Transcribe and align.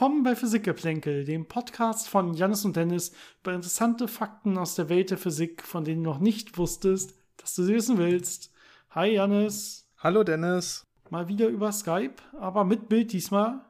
Willkommen 0.00 0.22
bei 0.22 0.34
Physikgeplänkel, 0.34 1.26
dem 1.26 1.44
Podcast 1.46 2.08
von 2.08 2.32
Janis 2.32 2.64
und 2.64 2.74
Dennis 2.74 3.12
über 3.42 3.52
interessante 3.52 4.08
Fakten 4.08 4.56
aus 4.56 4.74
der 4.74 4.88
Welt 4.88 5.10
der 5.10 5.18
Physik, 5.18 5.62
von 5.62 5.84
denen 5.84 6.02
du 6.02 6.08
noch 6.08 6.20
nicht 6.20 6.56
wusstest, 6.56 7.18
dass 7.36 7.54
du 7.54 7.64
sie 7.64 7.74
wissen 7.74 7.98
willst. 7.98 8.50
Hi 8.92 9.12
Janis. 9.12 9.90
Hallo 9.98 10.24
Dennis. 10.24 10.86
Mal 11.10 11.28
wieder 11.28 11.48
über 11.48 11.70
Skype, 11.70 12.14
aber 12.40 12.64
mit 12.64 12.88
Bild 12.88 13.12
diesmal. 13.12 13.60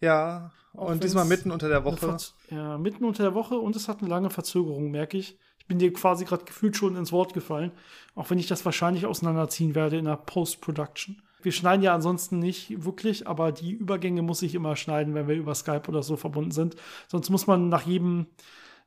Ja, 0.00 0.52
Auch 0.72 0.88
und 0.88 1.04
diesmal 1.04 1.26
mitten 1.26 1.50
unter 1.50 1.68
der 1.68 1.84
Woche. 1.84 2.16
Ja, 2.48 2.78
mitten 2.78 3.04
unter 3.04 3.24
der 3.24 3.34
Woche 3.34 3.58
und 3.58 3.76
es 3.76 3.88
hat 3.88 4.00
eine 4.00 4.08
lange 4.08 4.30
Verzögerung, 4.30 4.90
merke 4.90 5.18
ich. 5.18 5.38
Ich 5.58 5.66
bin 5.66 5.78
dir 5.78 5.92
quasi 5.92 6.24
gerade 6.24 6.46
gefühlt 6.46 6.78
schon 6.78 6.96
ins 6.96 7.12
Wort 7.12 7.34
gefallen, 7.34 7.72
auch 8.14 8.30
wenn 8.30 8.38
ich 8.38 8.46
das 8.46 8.64
wahrscheinlich 8.64 9.04
auseinanderziehen 9.04 9.74
werde 9.74 9.98
in 9.98 10.06
der 10.06 10.16
Post-Production. 10.16 11.20
Wir 11.42 11.52
schneiden 11.52 11.82
ja 11.82 11.94
ansonsten 11.94 12.38
nicht 12.38 12.84
wirklich, 12.84 13.26
aber 13.26 13.52
die 13.52 13.72
Übergänge 13.72 14.22
muss 14.22 14.42
ich 14.42 14.54
immer 14.54 14.76
schneiden, 14.76 15.14
wenn 15.14 15.28
wir 15.28 15.36
über 15.36 15.54
Skype 15.54 15.88
oder 15.88 16.02
so 16.02 16.16
verbunden 16.16 16.50
sind. 16.50 16.76
Sonst 17.06 17.30
muss 17.30 17.46
man 17.46 17.68
nach 17.68 17.86
jedem, 17.86 18.26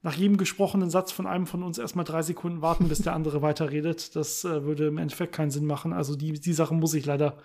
nach 0.02 0.16
jedem 0.16 0.38
gesprochenen 0.38 0.90
Satz 0.90 1.12
von 1.12 1.28
einem 1.28 1.48
von 1.48 1.64
uns 1.64 1.78
erstmal 1.78 2.06
drei 2.06 2.22
Sekunden 2.22 2.62
warten, 2.62 2.88
bis 2.88 3.00
der 3.00 3.14
andere 3.14 3.42
weiterredet. 3.42 4.16
Das 4.16 4.44
äh, 4.44 4.64
würde 4.64 4.88
im 4.88 4.98
Endeffekt 4.98 5.34
keinen 5.34 5.52
Sinn 5.52 5.66
machen. 5.66 5.94
Also 5.94 6.16
die, 6.16 6.34
die 6.34 6.54
Sache 6.54 6.73
muss 6.73 6.94
ich 6.94 7.06
leider 7.06 7.38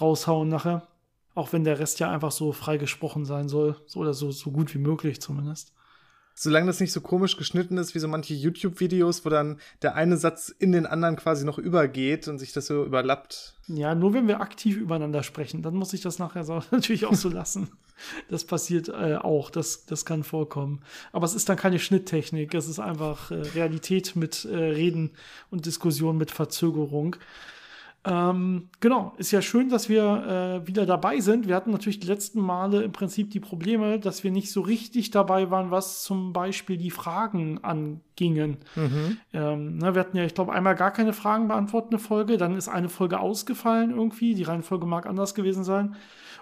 raushauen 0.00 0.48
nachher. 0.48 0.88
Auch 1.34 1.52
wenn 1.52 1.64
der 1.64 1.78
Rest 1.78 2.00
ja 2.00 2.10
einfach 2.10 2.32
so 2.32 2.52
frei 2.52 2.78
gesprochen 2.78 3.24
sein 3.24 3.48
soll. 3.48 3.76
So 3.86 4.00
oder 4.00 4.14
so, 4.14 4.30
so 4.30 4.50
gut 4.50 4.74
wie 4.74 4.78
möglich 4.78 5.20
zumindest 5.20 5.72
solange 6.38 6.68
das 6.68 6.78
nicht 6.78 6.92
so 6.92 7.00
komisch 7.00 7.36
geschnitten 7.36 7.78
ist 7.78 7.94
wie 7.94 7.98
so 7.98 8.06
manche 8.06 8.32
YouTube-Videos, 8.32 9.24
wo 9.24 9.28
dann 9.28 9.58
der 9.82 9.96
eine 9.96 10.16
Satz 10.16 10.54
in 10.56 10.70
den 10.70 10.86
anderen 10.86 11.16
quasi 11.16 11.44
noch 11.44 11.58
übergeht 11.58 12.28
und 12.28 12.38
sich 12.38 12.52
das 12.52 12.66
so 12.66 12.84
überlappt. 12.84 13.54
Ja, 13.66 13.94
nur 13.94 14.14
wenn 14.14 14.28
wir 14.28 14.40
aktiv 14.40 14.76
übereinander 14.76 15.24
sprechen, 15.24 15.62
dann 15.62 15.74
muss 15.74 15.92
ich 15.92 16.00
das 16.00 16.18
nachher 16.18 16.44
so, 16.44 16.62
natürlich 16.70 17.06
auch 17.06 17.14
so 17.14 17.28
lassen. 17.28 17.70
Das 18.28 18.44
passiert 18.44 18.88
äh, 18.88 19.16
auch, 19.16 19.50
das, 19.50 19.84
das 19.86 20.04
kann 20.04 20.22
vorkommen. 20.22 20.82
Aber 21.12 21.26
es 21.26 21.34
ist 21.34 21.48
dann 21.48 21.56
keine 21.56 21.80
Schnitttechnik, 21.80 22.54
es 22.54 22.68
ist 22.68 22.78
einfach 22.78 23.32
äh, 23.32 23.34
Realität 23.34 24.14
mit 24.14 24.44
äh, 24.44 24.56
Reden 24.56 25.10
und 25.50 25.66
Diskussion 25.66 26.16
mit 26.16 26.30
Verzögerung. 26.30 27.16
Ähm, 28.04 28.68
genau, 28.80 29.12
ist 29.18 29.32
ja 29.32 29.42
schön, 29.42 29.68
dass 29.68 29.88
wir 29.88 30.62
äh, 30.62 30.66
wieder 30.66 30.86
dabei 30.86 31.20
sind. 31.20 31.48
Wir 31.48 31.56
hatten 31.56 31.72
natürlich 31.72 31.98
die 31.98 32.06
letzten 32.06 32.40
Male 32.40 32.82
im 32.82 32.92
Prinzip 32.92 33.30
die 33.30 33.40
Probleme, 33.40 33.98
dass 33.98 34.22
wir 34.22 34.30
nicht 34.30 34.52
so 34.52 34.60
richtig 34.60 35.10
dabei 35.10 35.50
waren, 35.50 35.70
was 35.70 36.04
zum 36.04 36.32
Beispiel 36.32 36.76
die 36.76 36.92
Fragen 36.92 37.62
angingen. 37.64 38.58
Mhm. 38.76 39.16
Ähm, 39.32 39.78
ne, 39.78 39.94
wir 39.94 40.00
hatten 40.00 40.16
ja, 40.16 40.24
ich 40.24 40.34
glaube, 40.34 40.52
einmal 40.52 40.76
gar 40.76 40.92
keine 40.92 41.12
Fragen 41.12 41.48
beantwortende 41.48 41.98
Folge, 41.98 42.36
dann 42.36 42.56
ist 42.56 42.68
eine 42.68 42.88
Folge 42.88 43.18
ausgefallen 43.18 43.90
irgendwie. 43.90 44.34
Die 44.34 44.44
Reihenfolge 44.44 44.86
mag 44.86 45.06
anders 45.06 45.34
gewesen 45.34 45.64
sein. 45.64 45.96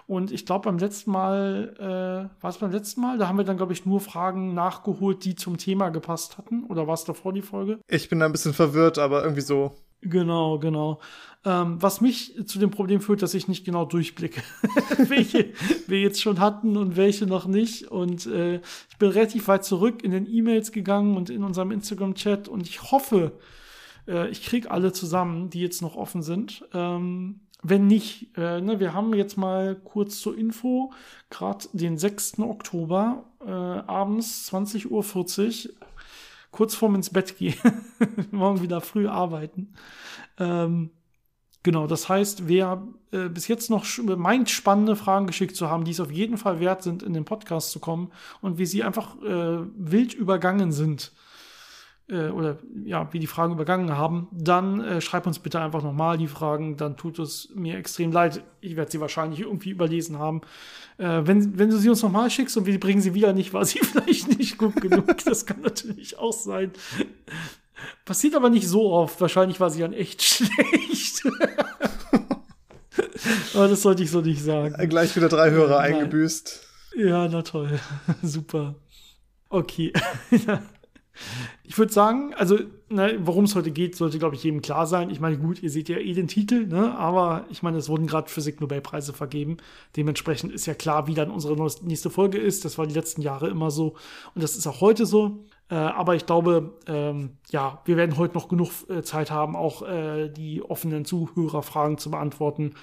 Und 0.05 0.31
ich 0.31 0.45
glaube, 0.45 0.69
beim 0.69 0.77
letzten 0.77 1.11
Mal, 1.11 1.75
äh, 1.77 2.41
war 2.41 2.49
es 2.49 2.57
beim 2.59 2.71
letzten 2.71 3.01
Mal? 3.01 3.17
Da 3.17 3.27
haben 3.27 3.37
wir 3.37 3.43
dann, 3.43 3.57
glaube 3.57 3.73
ich, 3.73 3.85
nur 3.85 3.99
Fragen 3.99 4.53
nachgeholt, 4.53 5.25
die 5.25 5.35
zum 5.35 5.57
Thema 5.57 5.89
gepasst 5.89 6.37
hatten. 6.37 6.63
Oder 6.63 6.87
war 6.87 6.93
es 6.93 7.03
davor 7.03 7.33
die 7.33 7.41
Folge? 7.41 7.79
Ich 7.89 8.07
bin 8.07 8.19
da 8.19 8.25
ein 8.25 8.31
bisschen 8.31 8.53
verwirrt, 8.53 8.99
aber 8.99 9.23
irgendwie 9.23 9.41
so. 9.41 9.75
Genau, 10.01 10.59
genau. 10.59 10.99
Ähm, 11.47 11.81
was 11.81 12.01
mich 12.01 12.33
zu 12.45 12.59
dem 12.59 12.71
Problem 12.71 12.99
führt, 12.99 13.21
dass 13.21 13.33
ich 13.33 13.47
nicht 13.47 13.63
genau 13.63 13.85
durchblicke, 13.85 14.41
welche 15.07 15.53
wir 15.87 16.01
jetzt 16.01 16.21
schon 16.21 16.41
hatten 16.41 16.75
und 16.75 16.97
welche 16.97 17.25
noch 17.25 17.47
nicht. 17.47 17.87
Und 17.87 18.25
äh, 18.25 18.57
ich 18.89 18.97
bin 18.99 19.11
relativ 19.11 19.47
weit 19.47 19.63
zurück 19.63 20.03
in 20.03 20.11
den 20.11 20.27
E-Mails 20.29 20.73
gegangen 20.73 21.15
und 21.15 21.29
in 21.29 21.45
unserem 21.45 21.71
Instagram-Chat 21.71 22.49
und 22.49 22.67
ich 22.67 22.91
hoffe, 22.91 23.31
äh, 24.09 24.27
ich 24.27 24.43
kriege 24.43 24.69
alle 24.71 24.91
zusammen, 24.91 25.49
die 25.49 25.61
jetzt 25.61 25.81
noch 25.81 25.95
offen 25.95 26.21
sind. 26.21 26.65
Ähm, 26.73 27.39
wenn 27.63 27.87
nicht, 27.87 28.37
äh, 28.37 28.59
ne, 28.59 28.81
wir 28.81 28.93
haben 28.93 29.13
jetzt 29.13 29.37
mal 29.37 29.75
kurz 29.75 30.19
zur 30.19 30.37
Info, 30.37 30.91
gerade 31.29 31.65
den 31.71 31.97
6. 31.97 32.39
Oktober, 32.39 33.23
äh, 33.39 33.51
abends 33.51 34.51
20.40 34.51 34.89
Uhr, 35.69 35.75
kurz 36.51 36.75
vorm 36.75 36.95
ins 36.95 37.09
Bett 37.09 37.37
gehen, 37.37 37.55
morgen 38.31 38.61
wieder 38.61 38.81
früh 38.81 39.07
arbeiten. 39.07 39.73
Ähm, 40.39 40.89
Genau, 41.67 41.85
das 41.85 42.07
heißt, 42.07 42.47
wer 42.47 42.81
äh, 43.11 43.27
bis 43.27 43.49
jetzt 43.49 43.69
noch 43.69 43.85
meint, 44.15 44.49
spannende 44.49 44.95
Fragen 44.95 45.27
geschickt 45.27 45.53
zu 45.57 45.69
haben, 45.69 45.83
die 45.83 45.91
es 45.91 45.99
auf 45.99 46.09
jeden 46.09 46.37
Fall 46.37 46.61
wert 46.61 46.81
sind, 46.81 47.03
in 47.03 47.11
den 47.11 47.25
Podcast 47.25 47.71
zu 47.71 47.81
kommen 47.81 48.09
und 48.39 48.57
wie 48.57 48.65
sie 48.65 48.85
einfach 48.85 49.21
äh, 49.21 49.65
wild 49.75 50.13
übergangen 50.13 50.71
sind, 50.71 51.11
äh, 52.09 52.29
oder 52.29 52.57
ja, 52.85 53.11
wie 53.11 53.19
die 53.19 53.27
Fragen 53.27 53.51
übergangen 53.51 53.97
haben, 53.97 54.29
dann 54.31 54.81
äh, 54.81 55.01
schreib 55.01 55.27
uns 55.27 55.39
bitte 55.39 55.59
einfach 55.59 55.83
nochmal 55.83 56.17
die 56.17 56.27
Fragen, 56.27 56.77
dann 56.77 56.95
tut 56.95 57.19
es 57.19 57.49
mir 57.53 57.77
extrem 57.77 58.13
leid. 58.13 58.43
Ich 58.61 58.77
werde 58.77 58.89
sie 58.89 59.01
wahrscheinlich 59.01 59.41
irgendwie 59.41 59.71
überlesen 59.71 60.19
haben. 60.19 60.39
Äh, 60.97 61.23
wenn, 61.25 61.59
wenn 61.59 61.69
du 61.69 61.77
sie 61.77 61.89
uns 61.89 62.01
nochmal 62.01 62.29
schickst 62.29 62.55
und 62.55 62.65
wir 62.65 62.79
bringen 62.79 63.01
sie 63.01 63.13
wieder 63.13 63.33
nicht, 63.33 63.51
war 63.51 63.65
sie 63.65 63.79
vielleicht 63.83 64.39
nicht 64.39 64.57
gut 64.57 64.79
genug. 64.79 65.17
Das 65.25 65.45
kann 65.45 65.59
natürlich 65.59 66.17
auch 66.17 66.31
sein. 66.31 66.71
Passiert 68.05 68.35
aber 68.35 68.49
nicht 68.49 68.67
so 68.67 68.91
oft. 68.91 69.19
Wahrscheinlich 69.21 69.59
war 69.59 69.69
sie 69.69 69.81
dann 69.81 69.93
echt 69.93 70.21
schlecht. 70.23 71.23
aber 73.53 73.67
das 73.67 73.81
sollte 73.81 74.03
ich 74.03 74.11
so 74.11 74.21
nicht 74.21 74.41
sagen. 74.41 74.75
Gleich 74.89 75.15
wieder 75.15 75.29
drei 75.29 75.51
Hörer 75.51 75.81
Nein. 75.81 75.95
eingebüßt. 75.95 76.67
Ja, 76.97 77.27
na 77.27 77.43
toll. 77.43 77.79
Super. 78.23 78.75
Okay. 79.49 79.93
ich 81.63 81.77
würde 81.77 81.93
sagen, 81.93 82.33
also, 82.33 82.59
worum 82.89 83.45
es 83.45 83.55
heute 83.55 83.71
geht, 83.71 83.95
sollte, 83.95 84.19
glaube 84.19 84.35
ich, 84.35 84.43
jedem 84.43 84.61
klar 84.61 84.87
sein. 84.87 85.09
Ich 85.09 85.19
meine, 85.19 85.37
gut, 85.37 85.61
ihr 85.61 85.69
seht 85.69 85.89
ja 85.89 85.97
eh 85.97 86.13
den 86.13 86.27
Titel, 86.27 86.65
ne? 86.65 86.97
aber 86.97 87.45
ich 87.49 87.61
meine, 87.61 87.77
es 87.77 87.87
wurden 87.87 88.07
gerade 88.07 88.29
Physik-Nobelpreise 88.29 89.13
vergeben. 89.13 89.57
Dementsprechend 89.95 90.51
ist 90.51 90.65
ja 90.65 90.73
klar, 90.73 91.07
wie 91.07 91.13
dann 91.13 91.29
unsere 91.29 91.55
nächste 91.83 92.09
Folge 92.09 92.39
ist. 92.39 92.65
Das 92.65 92.77
war 92.77 92.87
die 92.87 92.95
letzten 92.95 93.21
Jahre 93.21 93.49
immer 93.49 93.71
so. 93.71 93.95
Und 94.33 94.43
das 94.43 94.55
ist 94.55 94.67
auch 94.67 94.81
heute 94.81 95.05
so. 95.05 95.45
Äh, 95.69 95.75
aber 95.75 96.15
ich 96.15 96.25
glaube, 96.25 96.73
ähm, 96.87 97.37
ja, 97.49 97.81
wir 97.85 97.97
werden 97.97 98.17
heute 98.17 98.35
noch 98.35 98.47
genug 98.47 98.71
äh, 98.89 99.01
Zeit 99.01 99.31
haben, 99.31 99.55
auch 99.55 99.81
äh, 99.81 100.29
die 100.29 100.61
offenen 100.61 101.05
Zuhörerfragen 101.05 101.97
zu 101.97 102.11
beantworten. 102.11 102.73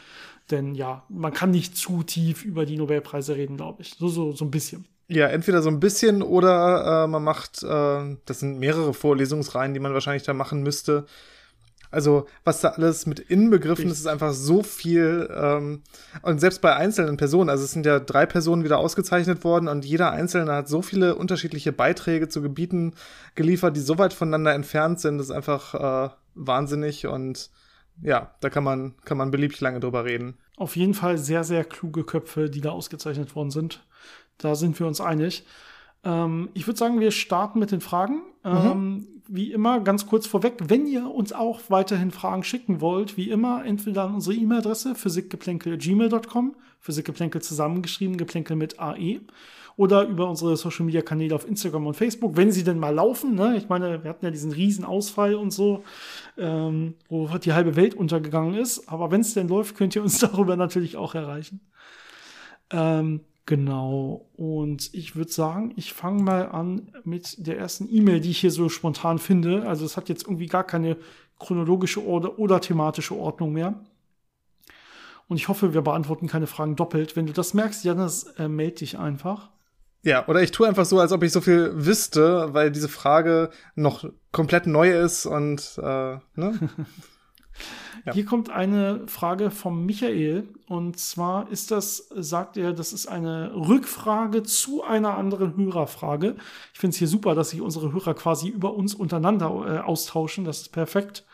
Denn 0.50 0.74
ja, 0.74 1.04
man 1.08 1.32
kann 1.32 1.50
nicht 1.50 1.76
zu 1.76 2.02
tief 2.02 2.44
über 2.44 2.66
die 2.66 2.76
Nobelpreise 2.76 3.36
reden, 3.36 3.56
glaube 3.56 3.82
ich. 3.82 3.94
So, 3.98 4.08
so, 4.08 4.32
so 4.32 4.44
ein 4.44 4.50
bisschen. 4.50 4.86
Ja, 5.08 5.28
entweder 5.28 5.62
so 5.62 5.70
ein 5.70 5.80
bisschen 5.80 6.22
oder 6.22 7.04
äh, 7.04 7.06
man 7.06 7.24
macht, 7.24 7.62
äh, 7.62 8.16
das 8.24 8.40
sind 8.40 8.58
mehrere 8.58 8.94
Vorlesungsreihen, 8.94 9.74
die 9.74 9.80
man 9.80 9.94
wahrscheinlich 9.94 10.22
da 10.22 10.34
machen 10.34 10.62
müsste. 10.62 11.06
Also, 11.94 12.26
was 12.44 12.60
da 12.60 12.70
alles 12.70 13.06
mit 13.06 13.20
inbegriffen 13.20 13.90
ist, 13.90 14.00
ist 14.00 14.06
einfach 14.06 14.32
so 14.32 14.62
viel. 14.62 15.28
Ähm, 15.34 15.82
und 16.22 16.40
selbst 16.40 16.60
bei 16.60 16.74
einzelnen 16.74 17.16
Personen, 17.16 17.48
also 17.48 17.64
es 17.64 17.72
sind 17.72 17.86
ja 17.86 18.00
drei 18.00 18.26
Personen 18.26 18.64
wieder 18.64 18.78
ausgezeichnet 18.78 19.44
worden 19.44 19.68
und 19.68 19.84
jeder 19.84 20.10
Einzelne 20.10 20.52
hat 20.52 20.68
so 20.68 20.82
viele 20.82 21.14
unterschiedliche 21.14 21.72
Beiträge 21.72 22.28
zu 22.28 22.42
Gebieten 22.42 22.94
geliefert, 23.34 23.76
die 23.76 23.80
so 23.80 23.96
weit 23.98 24.12
voneinander 24.12 24.52
entfernt 24.52 25.00
sind, 25.00 25.18
das 25.18 25.28
ist 25.28 25.32
einfach 25.32 25.74
äh, 25.74 26.10
wahnsinnig 26.34 27.06
und 27.06 27.50
ja, 28.02 28.34
da 28.40 28.50
kann 28.50 28.64
man, 28.64 28.94
kann 29.04 29.16
man 29.16 29.30
beliebig 29.30 29.60
lange 29.60 29.80
drüber 29.80 30.04
reden. 30.04 30.36
Auf 30.56 30.76
jeden 30.76 30.94
Fall 30.94 31.18
sehr, 31.18 31.44
sehr 31.44 31.64
kluge 31.64 32.04
Köpfe, 32.04 32.50
die 32.50 32.60
da 32.60 32.70
ausgezeichnet 32.70 33.34
worden 33.34 33.50
sind. 33.50 33.86
Da 34.38 34.54
sind 34.54 34.78
wir 34.80 34.86
uns 34.86 35.00
einig. 35.00 35.46
Ähm, 36.04 36.50
ich 36.54 36.66
würde 36.66 36.78
sagen, 36.78 37.00
wir 37.00 37.10
starten 37.10 37.58
mit 37.58 37.70
den 37.70 37.80
Fragen. 37.80 38.22
Mhm. 38.44 38.50
Ähm, 38.52 39.06
wie 39.28 39.52
immer, 39.52 39.80
ganz 39.80 40.06
kurz 40.06 40.26
vorweg, 40.26 40.54
wenn 40.68 40.86
ihr 40.86 41.10
uns 41.10 41.32
auch 41.32 41.60
weiterhin 41.68 42.10
Fragen 42.10 42.44
schicken 42.44 42.80
wollt, 42.80 43.16
wie 43.16 43.30
immer, 43.30 43.64
entweder 43.64 44.04
an 44.04 44.14
unsere 44.14 44.36
E-Mail-Adresse 44.36 44.94
physikgeplänkel.gmail.com, 44.94 46.56
Physikgeplänkel 46.80 47.42
zusammengeschrieben, 47.42 48.16
Geplänkel 48.16 48.56
mit 48.56 48.78
AE, 48.78 49.20
oder 49.76 50.06
über 50.06 50.28
unsere 50.28 50.56
Social-Media-Kanäle 50.56 51.34
auf 51.34 51.48
Instagram 51.48 51.86
und 51.86 51.94
Facebook, 51.94 52.36
wenn 52.36 52.52
sie 52.52 52.62
denn 52.62 52.78
mal 52.78 52.94
laufen. 52.94 53.34
Ne? 53.34 53.56
Ich 53.56 53.68
meine, 53.68 54.04
wir 54.04 54.10
hatten 54.10 54.24
ja 54.24 54.30
diesen 54.30 54.52
riesen 54.52 54.84
Ausfall 54.84 55.34
und 55.34 55.50
so, 55.50 55.82
ähm, 56.38 56.94
wo 57.08 57.26
die 57.38 57.52
halbe 57.52 57.74
Welt 57.74 57.94
untergegangen 57.94 58.54
ist. 58.54 58.88
Aber 58.88 59.10
wenn 59.10 59.22
es 59.22 59.34
denn 59.34 59.48
läuft, 59.48 59.76
könnt 59.76 59.96
ihr 59.96 60.02
uns 60.02 60.18
darüber 60.20 60.56
natürlich 60.56 60.96
auch 60.96 61.14
erreichen. 61.14 61.60
Ähm, 62.70 63.20
Genau. 63.46 64.30
Und 64.36 64.92
ich 64.94 65.16
würde 65.16 65.30
sagen, 65.30 65.72
ich 65.76 65.92
fange 65.92 66.22
mal 66.22 66.48
an 66.48 66.90
mit 67.04 67.46
der 67.46 67.58
ersten 67.58 67.88
E-Mail, 67.90 68.20
die 68.20 68.30
ich 68.30 68.38
hier 68.38 68.50
so 68.50 68.68
spontan 68.68 69.18
finde. 69.18 69.68
Also 69.68 69.84
es 69.84 69.96
hat 69.96 70.08
jetzt 70.08 70.24
irgendwie 70.24 70.46
gar 70.46 70.64
keine 70.64 70.96
chronologische 71.38 72.04
oder, 72.04 72.38
oder 72.38 72.60
thematische 72.60 73.14
Ordnung 73.14 73.52
mehr. 73.52 73.74
Und 75.28 75.36
ich 75.36 75.48
hoffe, 75.48 75.74
wir 75.74 75.82
beantworten 75.82 76.26
keine 76.26 76.46
Fragen 76.46 76.76
doppelt. 76.76 77.16
Wenn 77.16 77.26
du 77.26 77.32
das 77.32 77.54
merkst, 77.54 77.84
Janis, 77.84 78.24
äh, 78.38 78.48
melde 78.48 78.76
dich 78.76 78.98
einfach. 78.98 79.50
Ja, 80.02 80.26
oder 80.28 80.42
ich 80.42 80.50
tue 80.50 80.68
einfach 80.68 80.84
so, 80.84 81.00
als 81.00 81.12
ob 81.12 81.22
ich 81.22 81.32
so 81.32 81.40
viel 81.40 81.72
wüsste, 81.74 82.52
weil 82.52 82.70
diese 82.70 82.90
Frage 82.90 83.50
noch 83.74 84.04
komplett 84.32 84.66
neu 84.66 84.90
ist 84.90 85.24
und 85.24 85.78
äh, 85.78 86.18
ne? 86.34 86.68
Ja. 88.04 88.12
Hier 88.12 88.24
kommt 88.24 88.50
eine 88.50 89.06
Frage 89.06 89.50
vom 89.50 89.86
Michael. 89.86 90.48
Und 90.66 90.98
zwar 90.98 91.50
ist 91.50 91.70
das, 91.70 92.08
sagt 92.14 92.56
er, 92.56 92.72
das 92.72 92.92
ist 92.92 93.06
eine 93.06 93.54
Rückfrage 93.54 94.42
zu 94.42 94.82
einer 94.82 95.16
anderen 95.16 95.56
Hörerfrage. 95.56 96.36
Ich 96.72 96.80
finde 96.80 96.94
es 96.94 96.98
hier 96.98 97.08
super, 97.08 97.34
dass 97.34 97.50
sich 97.50 97.60
unsere 97.60 97.92
Hörer 97.92 98.14
quasi 98.14 98.48
über 98.48 98.74
uns 98.74 98.94
untereinander 98.94 99.46
äh, 99.66 99.78
austauschen. 99.78 100.44
Das 100.44 100.60
ist 100.60 100.68
perfekt. 100.70 101.24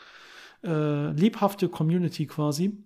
Äh, 0.62 1.10
lebhafte 1.12 1.68
Community 1.68 2.26
quasi. 2.26 2.76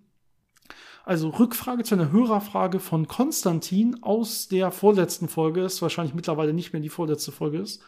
Also 1.05 1.29
Rückfrage 1.29 1.83
zu 1.83 1.93
einer 1.93 2.11
Hörerfrage 2.11 2.79
von 2.79 3.07
Konstantin 3.07 4.01
aus 4.01 4.47
der 4.47 4.71
vorletzten 4.71 5.27
Folge, 5.27 5.61
ist 5.61 5.83
wahrscheinlich 5.83 6.15
mittlerweile 6.15 6.51
nicht 6.51 6.73
mehr 6.73 6.81
die 6.81 6.89
vorletzte 6.89 7.31
Folge 7.31 7.59
ist, 7.59 7.83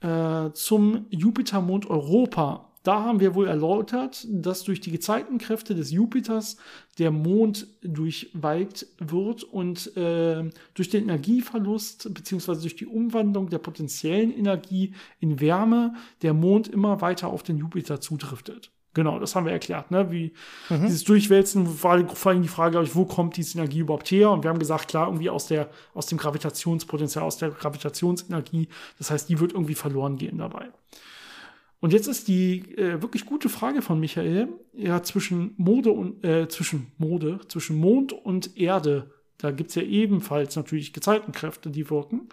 äh, 0.00 0.50
zum 0.52 1.06
Jupitermond 1.10 1.90
Europa. 1.90 2.67
Da 2.88 3.02
haben 3.02 3.20
wir 3.20 3.34
wohl 3.34 3.48
erläutert, 3.48 4.26
dass 4.30 4.64
durch 4.64 4.80
die 4.80 4.90
Gezeitenkräfte 4.90 5.74
des 5.74 5.90
Jupiters 5.90 6.56
der 6.96 7.10
Mond 7.10 7.66
durchwalkt 7.82 8.86
wird 8.98 9.44
und 9.44 9.94
äh, 9.94 10.50
durch 10.72 10.88
den 10.88 11.02
Energieverlust 11.02 12.14
beziehungsweise 12.14 12.62
durch 12.62 12.76
die 12.76 12.86
Umwandlung 12.86 13.50
der 13.50 13.58
potenziellen 13.58 14.34
Energie 14.34 14.94
in 15.20 15.38
Wärme 15.38 15.96
der 16.22 16.32
Mond 16.32 16.66
immer 16.68 17.02
weiter 17.02 17.28
auf 17.28 17.42
den 17.42 17.58
Jupiter 17.58 18.00
zudriftet. 18.00 18.70
Genau, 18.94 19.18
das 19.18 19.36
haben 19.36 19.44
wir 19.44 19.52
erklärt, 19.52 19.90
ne? 19.90 20.10
Wie 20.10 20.32
mhm. 20.70 20.86
dieses 20.86 21.04
Durchwälzen 21.04 21.82
war 21.82 22.08
vor 22.08 22.32
allem 22.32 22.40
die 22.40 22.48
Frage, 22.48 22.70
glaube 22.70 22.86
ich, 22.86 22.94
wo 22.94 23.04
kommt 23.04 23.36
diese 23.36 23.58
Energie 23.58 23.80
überhaupt 23.80 24.10
her? 24.10 24.30
Und 24.30 24.44
wir 24.44 24.48
haben 24.48 24.58
gesagt, 24.58 24.88
klar, 24.88 25.08
irgendwie 25.08 25.28
aus 25.28 25.46
der, 25.46 25.68
aus 25.92 26.06
dem 26.06 26.16
Gravitationspotenzial, 26.16 27.22
aus 27.22 27.36
der 27.36 27.50
Gravitationsenergie. 27.50 28.68
Das 28.96 29.10
heißt, 29.10 29.28
die 29.28 29.40
wird 29.40 29.52
irgendwie 29.52 29.74
verloren 29.74 30.16
gehen 30.16 30.38
dabei. 30.38 30.70
Und 31.80 31.92
jetzt 31.92 32.08
ist 32.08 32.26
die 32.26 32.76
äh, 32.76 33.00
wirklich 33.02 33.24
gute 33.24 33.48
Frage 33.48 33.82
von 33.82 34.00
Michael, 34.00 34.48
ja, 34.72 35.02
zwischen 35.02 35.54
Mode 35.56 35.92
und, 35.92 36.24
äh, 36.24 36.48
zwischen 36.48 36.92
Mode, 36.98 37.40
zwischen 37.48 37.76
Mond 37.76 38.12
und 38.12 38.56
Erde. 38.56 39.10
Da 39.38 39.52
gibt's 39.52 39.76
ja 39.76 39.82
ebenfalls 39.82 40.56
natürlich 40.56 40.92
Gezeitenkräfte, 40.92 41.70
die 41.70 41.88
wirken. 41.88 42.28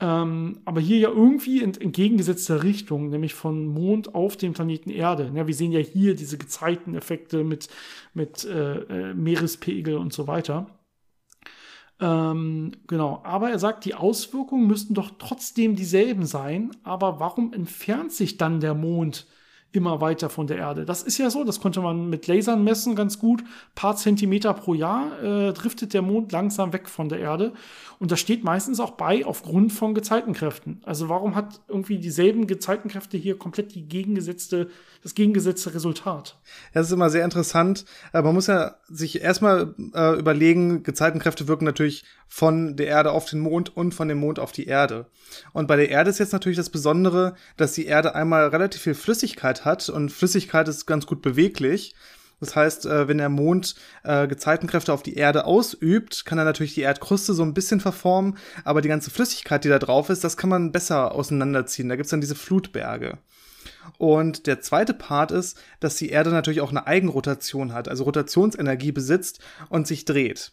Ähm, 0.00 0.60
aber 0.64 0.80
hier 0.80 0.98
ja 0.98 1.08
irgendwie 1.10 1.60
in 1.60 1.74
entgegengesetzter 1.74 2.62
Richtung, 2.62 3.10
nämlich 3.10 3.34
von 3.34 3.66
Mond 3.66 4.14
auf 4.14 4.36
den 4.36 4.52
Planeten 4.52 4.90
Erde. 4.90 5.30
Ja, 5.34 5.46
wir 5.46 5.54
sehen 5.54 5.72
ja 5.72 5.80
hier 5.80 6.14
diese 6.14 6.38
Gezeiteneffekte 6.38 7.44
mit, 7.44 7.68
mit 8.14 8.44
äh, 8.44 9.10
äh 9.10 9.14
Meerespegel 9.14 9.96
und 9.96 10.12
so 10.12 10.26
weiter. 10.26 10.79
Ähm, 12.00 12.72
genau, 12.86 13.20
aber 13.24 13.50
er 13.50 13.58
sagt, 13.58 13.84
die 13.84 13.94
Auswirkungen 13.94 14.66
müssten 14.66 14.94
doch 14.94 15.12
trotzdem 15.18 15.76
dieselben 15.76 16.24
sein. 16.26 16.70
Aber 16.82 17.20
warum 17.20 17.52
entfernt 17.52 18.12
sich 18.12 18.36
dann 18.38 18.60
der 18.60 18.74
Mond 18.74 19.26
immer 19.72 20.00
weiter 20.00 20.30
von 20.30 20.46
der 20.46 20.58
Erde? 20.58 20.84
Das 20.84 21.02
ist 21.02 21.18
ja 21.18 21.30
so, 21.30 21.44
das 21.44 21.60
konnte 21.60 21.80
man 21.80 22.10
mit 22.10 22.26
Lasern 22.26 22.64
messen 22.64 22.94
ganz 22.96 23.18
gut. 23.18 23.42
Paar 23.74 23.96
Zentimeter 23.96 24.52
pro 24.54 24.74
Jahr 24.74 25.22
äh, 25.22 25.52
driftet 25.52 25.94
der 25.94 26.02
Mond 26.02 26.32
langsam 26.32 26.72
weg 26.72 26.88
von 26.88 27.08
der 27.08 27.20
Erde. 27.20 27.52
Und 27.98 28.10
das 28.10 28.20
steht 28.20 28.44
meistens 28.44 28.80
auch 28.80 28.92
bei 28.92 29.24
aufgrund 29.24 29.72
von 29.72 29.94
Gezeitenkräften. 29.94 30.80
Also 30.84 31.08
warum 31.08 31.34
hat 31.34 31.60
irgendwie 31.68 31.98
dieselben 31.98 32.46
Gezeitenkräfte 32.46 33.16
hier 33.16 33.38
komplett 33.38 33.74
die 33.74 33.86
gegengesetzte, 33.86 34.70
das 35.02 35.14
gegengesetzte 35.14 35.74
Resultat? 35.74 36.38
Das 36.72 36.86
ist 36.86 36.92
immer 36.92 37.10
sehr 37.10 37.24
interessant. 37.24 37.84
Äh, 38.12 38.22
man 38.22 38.34
muss 38.34 38.46
ja 38.46 38.76
sich 38.88 39.22
erstmal 39.22 39.74
äh, 39.94 40.18
überlegen, 40.18 40.82
Gezeitenkräfte 40.82 41.46
wirken 41.46 41.64
natürlich 41.64 42.04
von 42.26 42.76
der 42.76 42.86
Erde 42.86 43.12
auf 43.12 43.26
den 43.26 43.40
Mond 43.40 43.76
und 43.76 43.92
von 43.92 44.08
dem 44.08 44.18
Mond 44.18 44.38
auf 44.38 44.52
die 44.52 44.66
Erde. 44.66 45.06
Und 45.52 45.66
bei 45.66 45.76
der 45.76 45.90
Erde 45.90 46.10
ist 46.10 46.18
jetzt 46.18 46.32
natürlich 46.32 46.56
das 46.56 46.70
Besondere, 46.70 47.34
dass 47.56 47.72
die 47.72 47.86
Erde 47.86 48.14
einmal 48.14 48.48
relativ 48.48 48.82
viel 48.82 48.94
Flüssigkeit 48.94 49.59
hat 49.64 49.88
und 49.88 50.10
Flüssigkeit 50.10 50.68
ist 50.68 50.86
ganz 50.86 51.06
gut 51.06 51.22
beweglich. 51.22 51.94
Das 52.40 52.56
heißt, 52.56 52.86
äh, 52.86 53.06
wenn 53.06 53.18
der 53.18 53.28
Mond 53.28 53.74
äh, 54.02 54.26
Gezeitenkräfte 54.26 54.92
auf 54.92 55.02
die 55.02 55.14
Erde 55.14 55.44
ausübt, 55.44 56.24
kann 56.24 56.38
er 56.38 56.44
natürlich 56.44 56.74
die 56.74 56.80
Erdkruste 56.80 57.34
so 57.34 57.42
ein 57.42 57.54
bisschen 57.54 57.80
verformen, 57.80 58.38
aber 58.64 58.80
die 58.80 58.88
ganze 58.88 59.10
Flüssigkeit, 59.10 59.62
die 59.64 59.68
da 59.68 59.78
drauf 59.78 60.08
ist, 60.08 60.24
das 60.24 60.38
kann 60.38 60.50
man 60.50 60.72
besser 60.72 61.14
auseinanderziehen. 61.14 61.88
Da 61.88 61.96
gibt's 61.96 62.10
dann 62.10 62.22
diese 62.22 62.34
Flutberge. 62.34 63.18
Und 63.98 64.46
der 64.46 64.60
zweite 64.60 64.94
Part 64.94 65.30
ist, 65.32 65.58
dass 65.80 65.96
die 65.96 66.08
Erde 66.08 66.30
natürlich 66.30 66.62
auch 66.62 66.70
eine 66.70 66.86
Eigenrotation 66.86 67.74
hat, 67.74 67.88
also 67.88 68.04
Rotationsenergie 68.04 68.92
besitzt 68.92 69.40
und 69.68 69.86
sich 69.86 70.06
dreht. 70.06 70.52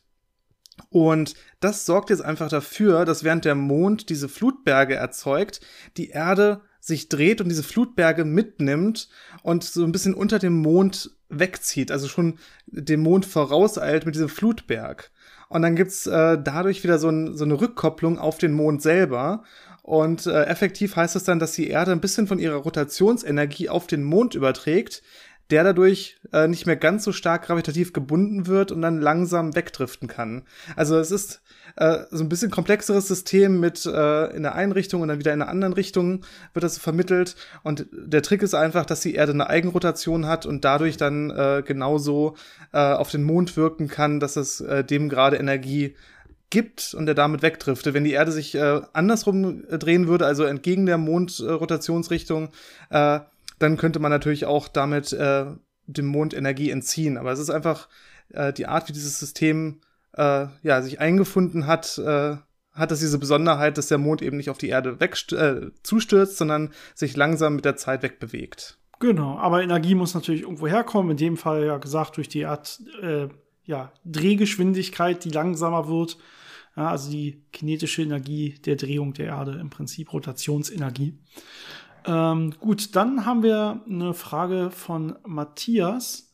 Und 0.90 1.34
das 1.60 1.86
sorgt 1.86 2.10
jetzt 2.10 2.22
einfach 2.22 2.50
dafür, 2.50 3.06
dass 3.06 3.24
während 3.24 3.46
der 3.46 3.56
Mond 3.56 4.10
diese 4.10 4.30
Flutberge 4.30 4.96
erzeugt, 4.96 5.62
die 5.98 6.10
Erde 6.10 6.62
sich 6.88 7.10
dreht 7.10 7.42
und 7.42 7.50
diese 7.50 7.64
Flutberge 7.64 8.26
mitnimmt 8.26 9.10
und 9.44 9.64
so 9.64 9.84
ein 9.84 9.92
bisschen 9.92 10.14
unter 10.14 10.40
dem 10.40 10.54
Mond 10.54 11.12
wegzieht, 11.30 11.92
also 11.92 12.08
schon 12.08 12.40
dem 12.68 13.02
Mond 13.02 13.26
vorauseilt 13.26 14.06
mit 14.06 14.16
diesem 14.16 14.30
Flutberg. 14.30 15.12
Und 15.50 15.62
dann 15.62 15.76
gibt's 15.76 16.08
äh, 16.08 16.38
dadurch 16.42 16.84
wieder 16.84 16.98
so, 16.98 17.10
ein, 17.10 17.36
so 17.36 17.46
eine 17.46 17.60
Rückkopplung 17.60 18.18
auf 18.20 18.38
den 18.38 18.54
Mond 18.54 18.82
selber. 18.82 19.44
Und 19.82 20.26
äh, 20.26 20.44
effektiv 20.44 20.98
heißt 20.98 21.16
es 21.16 21.24
dann, 21.24 21.40
dass 21.40 21.54
die 21.54 21.70
Erde 21.70 21.94
ein 21.94 22.02
bisschen 22.02 22.28
von 22.28 22.40
ihrer 22.40 22.58
Rotationsenergie 22.58 23.70
auf 23.70 23.88
den 23.88 24.04
Mond 24.04 24.36
überträgt, 24.36 25.02
der 25.50 25.64
dadurch 25.64 26.18
äh, 26.34 26.48
nicht 26.48 26.66
mehr 26.66 26.76
ganz 26.76 27.04
so 27.04 27.12
stark 27.12 27.46
gravitativ 27.46 27.94
gebunden 27.94 28.48
wird 28.48 28.72
und 28.72 28.82
dann 28.82 29.00
langsam 29.00 29.56
wegdriften 29.56 30.08
kann. 30.08 30.44
Also 30.76 30.98
es 30.98 31.12
ist 31.12 31.42
äh, 31.78 32.00
so 32.12 32.24
ein 32.24 32.30
bisschen 32.30 32.52
komplexeres 32.52 33.08
System 33.08 33.60
mit 33.60 33.86
äh, 33.86 34.36
in 34.36 34.44
der 34.44 34.56
einen 34.56 34.72
Richtung 34.72 35.02
und 35.02 35.08
dann 35.08 35.20
wieder 35.20 35.34
in 35.34 35.40
der 35.40 35.50
anderen 35.50 35.74
Richtung 35.74 36.26
wird 36.54 36.64
das 36.64 36.78
vermittelt. 36.78 37.36
Und 37.64 37.88
der 37.92 38.22
Trick 38.22 38.42
ist 38.42 38.56
einfach, 38.56 38.86
dass 38.86 39.02
die 39.02 39.16
Erde 39.16 39.32
eine 39.32 39.50
Eigenrotation 39.50 40.26
hat 40.26 40.46
und 40.46 40.66
dadurch 40.66 40.98
dann 40.98 41.30
äh, 41.30 41.64
genauso 41.66 42.36
äh, 42.74 42.80
auf 42.80 43.10
den 43.10 43.24
Mond 43.24 43.56
wirken 43.56 43.88
kann, 43.88 44.20
dass 44.20 44.36
es 44.36 44.60
äh, 44.62 44.84
dem 44.84 45.08
gerade 45.08 45.38
Energie 45.38 45.96
gibt 46.50 46.94
und 46.94 47.06
der 47.06 47.16
damit 47.16 47.42
wegdriftet. 47.42 47.94
Wenn 47.94 48.06
die 48.06 48.14
Erde 48.14 48.32
sich 48.32 48.56
äh, 48.56 48.82
andersrum 48.94 49.64
drehen 49.70 50.08
würde, 50.08 50.26
also 50.26 50.44
entgegen 50.44 50.86
der 50.86 50.98
Mondrotationsrichtung, 50.98 52.50
äh, 52.90 53.20
dann 53.60 53.78
könnte 53.78 54.00
man 54.00 54.12
natürlich 54.12 54.46
auch 54.46 54.68
damit 54.68 55.14
äh, 55.14 55.46
dem 55.86 56.06
Mond 56.06 56.34
Energie 56.34 56.70
entziehen. 56.70 57.18
Aber 57.18 57.32
es 57.32 57.40
ist 57.40 57.50
einfach 57.50 57.88
äh, 58.30 58.54
die 58.54 58.68
Art, 58.68 58.90
wie 58.90 58.94
dieses 58.94 59.20
System 59.20 59.82
äh, 60.14 60.48
ja, 60.64 60.82
sich 60.82 61.00
eingefunden 61.00 61.68
hat, 61.68 61.98
äh, 61.98 62.38
hat 62.74 62.92
es 62.92 63.00
diese 63.00 63.18
Besonderheit, 63.18 63.78
dass 63.78 63.88
der 63.88 63.98
Mond 63.98 64.22
eben 64.22 64.38
nicht 64.38 64.50
auf 64.50 64.58
die 64.58 64.70
Erde 64.70 64.98
äh, 65.00 65.72
zustürzt, 65.84 66.38
sondern 66.38 66.72
sich 66.94 67.16
langsam 67.16 67.56
mit 67.56 67.66
der 67.66 67.76
Zeit 67.76 68.04
wegbewegt. 68.04 68.78
Genau, 69.00 69.38
aber 69.38 69.62
Energie 69.62 69.96
muss 69.96 70.16
natürlich 70.16 70.42
irgendwo 70.42 70.68
herkommen. 70.68 71.12
In 71.12 71.18
dem 71.18 71.38
Fall 71.38 71.66
ja 71.66 71.78
gesagt 71.78 72.18
durch 72.18 72.30
die 72.30 72.46
Art 72.46 72.82
äh, 73.02 73.28
ja, 73.66 73.92
Drehgeschwindigkeit, 74.06 75.24
die 75.24 75.30
langsamer 75.30 75.88
wird. 75.88 76.18
Ja, 76.76 76.90
also 76.90 77.10
die 77.10 77.44
kinetische 77.52 78.04
Energie 78.04 78.56
der 78.66 78.76
Drehung 78.76 79.14
der 79.14 79.28
Erde, 79.28 79.58
im 79.60 79.70
Prinzip 79.70 80.14
Rotationsenergie. 80.14 81.18
Ähm, 82.08 82.54
gut, 82.60 82.96
dann 82.96 83.26
haben 83.26 83.44
wir 83.44 83.84
eine 83.86 84.14
Frage 84.14 84.72
von 84.72 85.18
Matthias, 85.26 86.32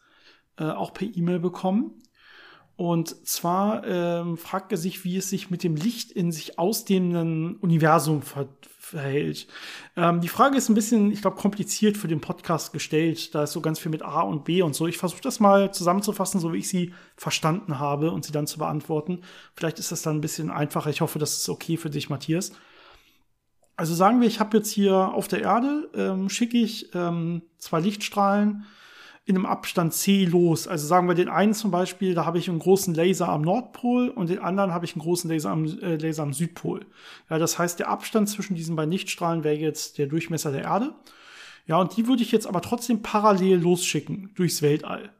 äh, 0.58 0.65
auch 0.65 0.94
per 0.94 1.08
E-Mail 1.08 1.39
bekommen. 1.39 2.00
Und 2.75 3.27
zwar 3.27 3.86
ähm, 3.86 4.38
fragt 4.38 4.72
er 4.72 4.77
sich, 4.77 5.03
wie 5.03 5.18
es 5.18 5.30
sich 5.30 5.50
mit 5.50 5.63
dem 5.63 5.75
Licht 5.75 6.12
in 6.12 6.32
sich 6.32 6.58
ausdehnenden 6.58 7.58
Universum 7.58 8.22
ver 8.22 8.48
verhält. 8.84 9.48
Ähm, 9.96 10.20
die 10.20 10.27
Frage 10.27 10.58
ist 10.58 10.70
ein 10.70 10.75
bisschen, 10.75 11.10
ich 11.10 11.22
glaube, 11.22 11.38
kompliziert 11.38 11.96
für 11.96 12.10
den 12.10 12.20
Podcast 12.20 12.74
gestellt. 12.74 13.34
Da 13.34 13.44
ist 13.44 13.53
so 13.53 13.62
ganz 13.62 13.80
viel 13.80 13.89
mit 13.89 14.03
A 14.03 14.22
und 14.22 14.44
B 14.44 14.62
und 14.62 14.75
so. 14.75 14.88
Ich 14.88 14.98
versuche 14.98 15.22
das 15.22 15.39
mal 15.39 15.74
zusammenzufassen, 15.74 16.42
so 16.42 16.51
wie 16.51 16.58
ich 16.58 16.68
sie 16.68 16.94
verstanden 17.15 17.80
habe 17.80 18.12
und 18.12 18.25
sie 18.25 18.34
dann 18.34 18.46
zu 18.46 18.60
beantworten. 18.60 19.22
Vielleicht 19.56 19.80
ist 19.80 19.94
das 19.94 20.01
dann 20.01 20.18
ein 20.18 20.22
bisschen 20.22 20.51
einfacher. 20.51 20.89
Ich 20.89 21.00
hoffe, 21.00 21.18
das 21.18 21.38
ist 21.38 21.50
okay 21.50 21.77
für 21.77 21.89
dich, 21.89 22.10
Matthias. 22.10 22.51
Also 23.75 23.96
sagen 23.96 24.22
wir, 24.22 24.27
ich 24.27 24.39
habe 24.39 24.58
jetzt 24.58 24.70
hier 24.70 24.96
auf 24.96 25.27
der 25.27 25.42
Erde, 25.42 25.89
ähm, 25.96 26.30
schicke 26.30 26.58
ich 26.58 26.94
ähm, 26.94 27.42
zwei 27.58 27.80
Lichtstrahlen 27.80 28.65
in 29.25 29.36
einem 29.36 29.46
Abstand 29.46 29.94
c 29.94 30.25
los. 30.25 30.68
Also 30.68 30.86
sagen 30.86 31.08
wir 31.08 31.15
den 31.15 31.30
einen 31.30 31.53
zum 31.53 31.72
Beispiel, 31.72 32.13
da 32.13 32.25
habe 32.25 32.38
ich 32.38 32.50
einen 32.50 32.60
großen 32.60 32.94
Laser 32.94 33.30
am 33.30 33.42
Nordpol 33.42 34.10
und 34.10 34.30
den 34.30 34.39
anderen 34.39 34.74
habe 34.74 34.86
ich 34.86 34.94
einen 34.94 35.01
großen 35.01 35.30
Laser 35.30 35.50
am, 35.50 35.65
äh, 35.65 35.96
Laser 35.96 36.24
am 36.24 36.34
Südpol. 36.34 36.86
Ja, 37.30 37.39
das 37.39 37.58
heißt, 37.58 37.80
der 37.80 37.89
Abstand 37.89 38.30
zwischen 38.30 38.56
diesen 38.56 38.75
beiden 38.75 38.92
Lichtstrahlen 38.92 39.44
wäre 39.44 39.56
jetzt 39.56 39.98
der 39.98 40.08
Durchmesser 40.08 40.51
der 40.51 40.63
Erde. 40.63 40.94
Ja, 41.65 41.77
und 41.77 41.96
die 41.96 42.08
würde 42.08 42.22
ich 42.22 42.32
jetzt 42.34 42.46
aber 42.46 42.62
trotzdem 42.62 43.01
parallel 43.01 43.60
losschicken 43.60 44.32
durchs 44.36 44.62
Weltall. 44.62 45.12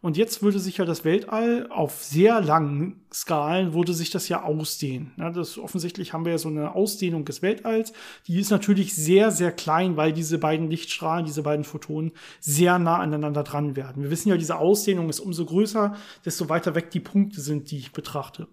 Und 0.00 0.16
jetzt 0.16 0.42
würde 0.42 0.60
sich 0.60 0.76
ja 0.76 0.84
das 0.84 1.04
Weltall 1.04 1.66
auf 1.70 2.04
sehr 2.04 2.40
langen 2.40 3.02
Skalen 3.12 3.72
würde 3.72 3.94
sich 3.94 4.10
das 4.10 4.28
ja 4.28 4.42
ausdehnen. 4.42 5.12
Ja, 5.16 5.30
das 5.30 5.58
offensichtlich 5.58 6.12
haben 6.12 6.24
wir 6.24 6.32
ja 6.32 6.38
so 6.38 6.48
eine 6.48 6.74
Ausdehnung 6.74 7.24
des 7.24 7.42
Weltalls. 7.42 7.92
Die 8.26 8.38
ist 8.38 8.50
natürlich 8.50 8.94
sehr, 8.94 9.32
sehr 9.32 9.50
klein, 9.50 9.96
weil 9.96 10.12
diese 10.12 10.38
beiden 10.38 10.70
Lichtstrahlen, 10.70 11.26
diese 11.26 11.42
beiden 11.42 11.64
Photonen 11.64 12.12
sehr 12.38 12.78
nah 12.78 12.98
aneinander 12.98 13.42
dran 13.42 13.74
werden. 13.74 14.04
Wir 14.04 14.10
wissen 14.10 14.28
ja, 14.28 14.36
diese 14.36 14.58
Ausdehnung 14.58 15.08
ist 15.08 15.20
umso 15.20 15.44
größer, 15.44 15.96
desto 16.24 16.48
weiter 16.48 16.74
weg 16.74 16.90
die 16.90 17.00
Punkte 17.00 17.40
sind, 17.40 17.70
die 17.70 17.78
ich 17.78 17.92
betrachte. 17.92 18.46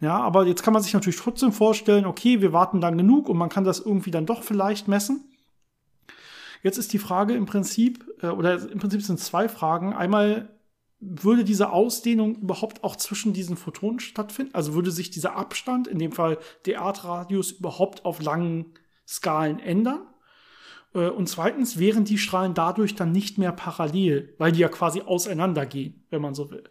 Ja, 0.00 0.18
aber 0.18 0.46
jetzt 0.46 0.62
kann 0.62 0.72
man 0.72 0.82
sich 0.82 0.94
natürlich 0.94 1.18
trotzdem 1.18 1.52
vorstellen, 1.52 2.06
okay, 2.06 2.40
wir 2.40 2.54
warten 2.54 2.80
dann 2.80 2.96
genug 2.96 3.28
und 3.28 3.36
man 3.36 3.50
kann 3.50 3.64
das 3.64 3.80
irgendwie 3.80 4.10
dann 4.10 4.24
doch 4.24 4.42
vielleicht 4.42 4.88
messen. 4.88 5.24
Jetzt 6.62 6.78
ist 6.78 6.92
die 6.92 6.98
Frage 6.98 7.34
im 7.34 7.46
Prinzip, 7.46 8.04
äh, 8.22 8.28
oder 8.28 8.70
im 8.70 8.78
Prinzip 8.78 9.02
sind 9.02 9.18
zwei 9.18 9.48
Fragen. 9.48 9.92
Einmal, 9.94 10.48
würde 11.00 11.44
diese 11.44 11.72
Ausdehnung 11.72 12.36
überhaupt 12.36 12.84
auch 12.84 12.96
zwischen 12.96 13.32
diesen 13.32 13.56
Photonen 13.56 14.00
stattfinden? 14.00 14.54
Also 14.54 14.74
würde 14.74 14.90
sich 14.90 15.10
dieser 15.10 15.34
Abstand, 15.34 15.88
in 15.88 15.98
dem 15.98 16.12
Fall 16.12 16.38
der 16.66 16.76
Erdradius, 16.76 17.52
überhaupt 17.52 18.04
auf 18.04 18.22
langen 18.22 18.74
Skalen 19.06 19.58
ändern? 19.58 20.02
Äh, 20.94 21.08
und 21.08 21.28
zweitens 21.28 21.78
wären 21.78 22.04
die 22.04 22.18
Strahlen 22.18 22.54
dadurch 22.54 22.94
dann 22.94 23.12
nicht 23.12 23.38
mehr 23.38 23.52
parallel, 23.52 24.34
weil 24.38 24.52
die 24.52 24.60
ja 24.60 24.68
quasi 24.68 25.00
auseinandergehen, 25.00 26.04
wenn 26.10 26.22
man 26.22 26.34
so 26.34 26.50
will. 26.50 26.64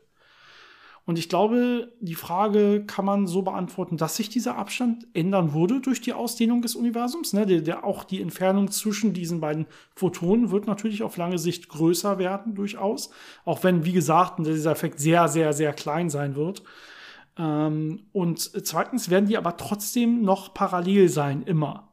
Und 1.09 1.17
ich 1.17 1.27
glaube, 1.27 1.91
die 2.01 2.13
Frage 2.13 2.85
kann 2.85 3.03
man 3.03 3.25
so 3.25 3.41
beantworten, 3.41 3.97
dass 3.97 4.15
sich 4.15 4.29
dieser 4.29 4.57
Abstand 4.57 5.07
ändern 5.15 5.55
würde 5.55 5.81
durch 5.81 6.01
die 6.01 6.13
Ausdehnung 6.13 6.61
des 6.61 6.75
Universums. 6.75 7.33
Ne? 7.33 7.47
Der, 7.47 7.61
der, 7.61 7.83
auch 7.83 8.03
die 8.03 8.21
Entfernung 8.21 8.69
zwischen 8.69 9.11
diesen 9.11 9.41
beiden 9.41 9.65
Photonen 9.95 10.51
wird 10.51 10.67
natürlich 10.67 11.01
auf 11.01 11.17
lange 11.17 11.39
Sicht 11.39 11.67
größer 11.67 12.19
werden, 12.19 12.53
durchaus. 12.53 13.09
Auch 13.43 13.63
wenn, 13.63 13.85
wie 13.85 13.91
gesagt, 13.91 14.37
dieser 14.37 14.69
Effekt 14.69 14.99
sehr, 14.99 15.27
sehr, 15.29 15.51
sehr 15.51 15.73
klein 15.73 16.11
sein 16.11 16.35
wird. 16.35 16.61
Ähm, 17.39 18.05
und 18.11 18.39
zweitens 18.67 19.09
werden 19.09 19.25
die 19.25 19.39
aber 19.39 19.57
trotzdem 19.57 20.21
noch 20.21 20.53
parallel 20.53 21.09
sein, 21.09 21.41
immer. 21.41 21.88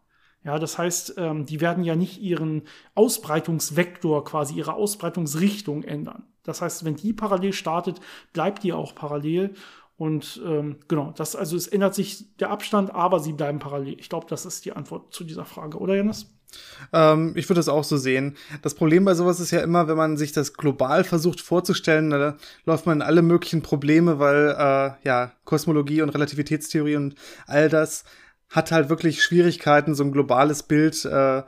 Ja, 0.47 0.61
das 0.61 0.79
heißt, 0.79 1.15
ähm, 1.17 1.45
die 1.45 1.61
werden 1.61 1.83
ja 1.83 1.97
nicht 1.97 2.23
ihren 2.23 2.63
Ausbreitungsvektor, 2.95 4.25
quasi 4.25 4.55
ihre 4.55 4.75
Ausbreitungsrichtung 4.75 5.83
ändern. 5.83 6.23
Das 6.45 6.63
heißt, 6.63 6.85
wenn 6.85 6.95
die 6.95 7.13
parallel 7.13 7.53
startet, 7.53 8.01
bleibt 8.33 8.63
die 8.63 8.73
auch 8.73 8.95
parallel. 8.95 9.55
Und 9.97 10.41
ähm, 10.47 10.77
genau, 10.87 11.13
das 11.17 11.35
also 11.35 11.57
es 11.57 11.67
ändert 11.67 11.97
sich 11.97 12.37
der 12.37 12.51
Abstand, 12.51 12.95
aber 12.95 13.19
sie 13.19 13.33
bleiben 13.33 13.59
parallel. 13.59 13.99
Ich 13.99 14.09
glaube, 14.09 14.27
das 14.29 14.47
ist 14.47 14.65
die 14.65 14.73
Antwort 14.73 15.13
zu 15.13 15.25
dieser 15.25 15.45
Frage, 15.45 15.79
oder 15.79 15.97
Janis? 15.97 16.33
Ähm, 16.93 17.33
ich 17.35 17.49
würde 17.49 17.59
das 17.59 17.69
auch 17.69 17.83
so 17.83 17.97
sehen. 17.97 18.37
Das 18.63 18.75
Problem 18.75 19.05
bei 19.05 19.15
sowas 19.15 19.41
ist 19.41 19.51
ja 19.51 19.63
immer, 19.63 19.89
wenn 19.89 19.97
man 19.97 20.17
sich 20.17 20.31
das 20.31 20.53
global 20.53 21.03
versucht 21.03 21.41
vorzustellen, 21.41 22.11
da 22.11 22.37
läuft 22.67 22.87
man 22.87 22.99
in 22.99 23.03
alle 23.03 23.23
möglichen 23.23 23.63
Probleme, 23.63 24.21
weil 24.21 24.55
äh, 24.57 25.07
ja 25.09 25.33
Kosmologie 25.45 26.03
und 26.03 26.11
Relativitätstheorie 26.11 26.95
und 26.95 27.17
all 27.49 27.69
das 27.69 28.05
hat 28.49 28.71
halt 28.71 28.89
wirklich 28.89 29.23
Schwierigkeiten, 29.23 29.95
so 29.95 30.05
ein 30.05 30.13
globales 30.13 30.63
Bild 30.63 31.05
äh, 31.05 31.43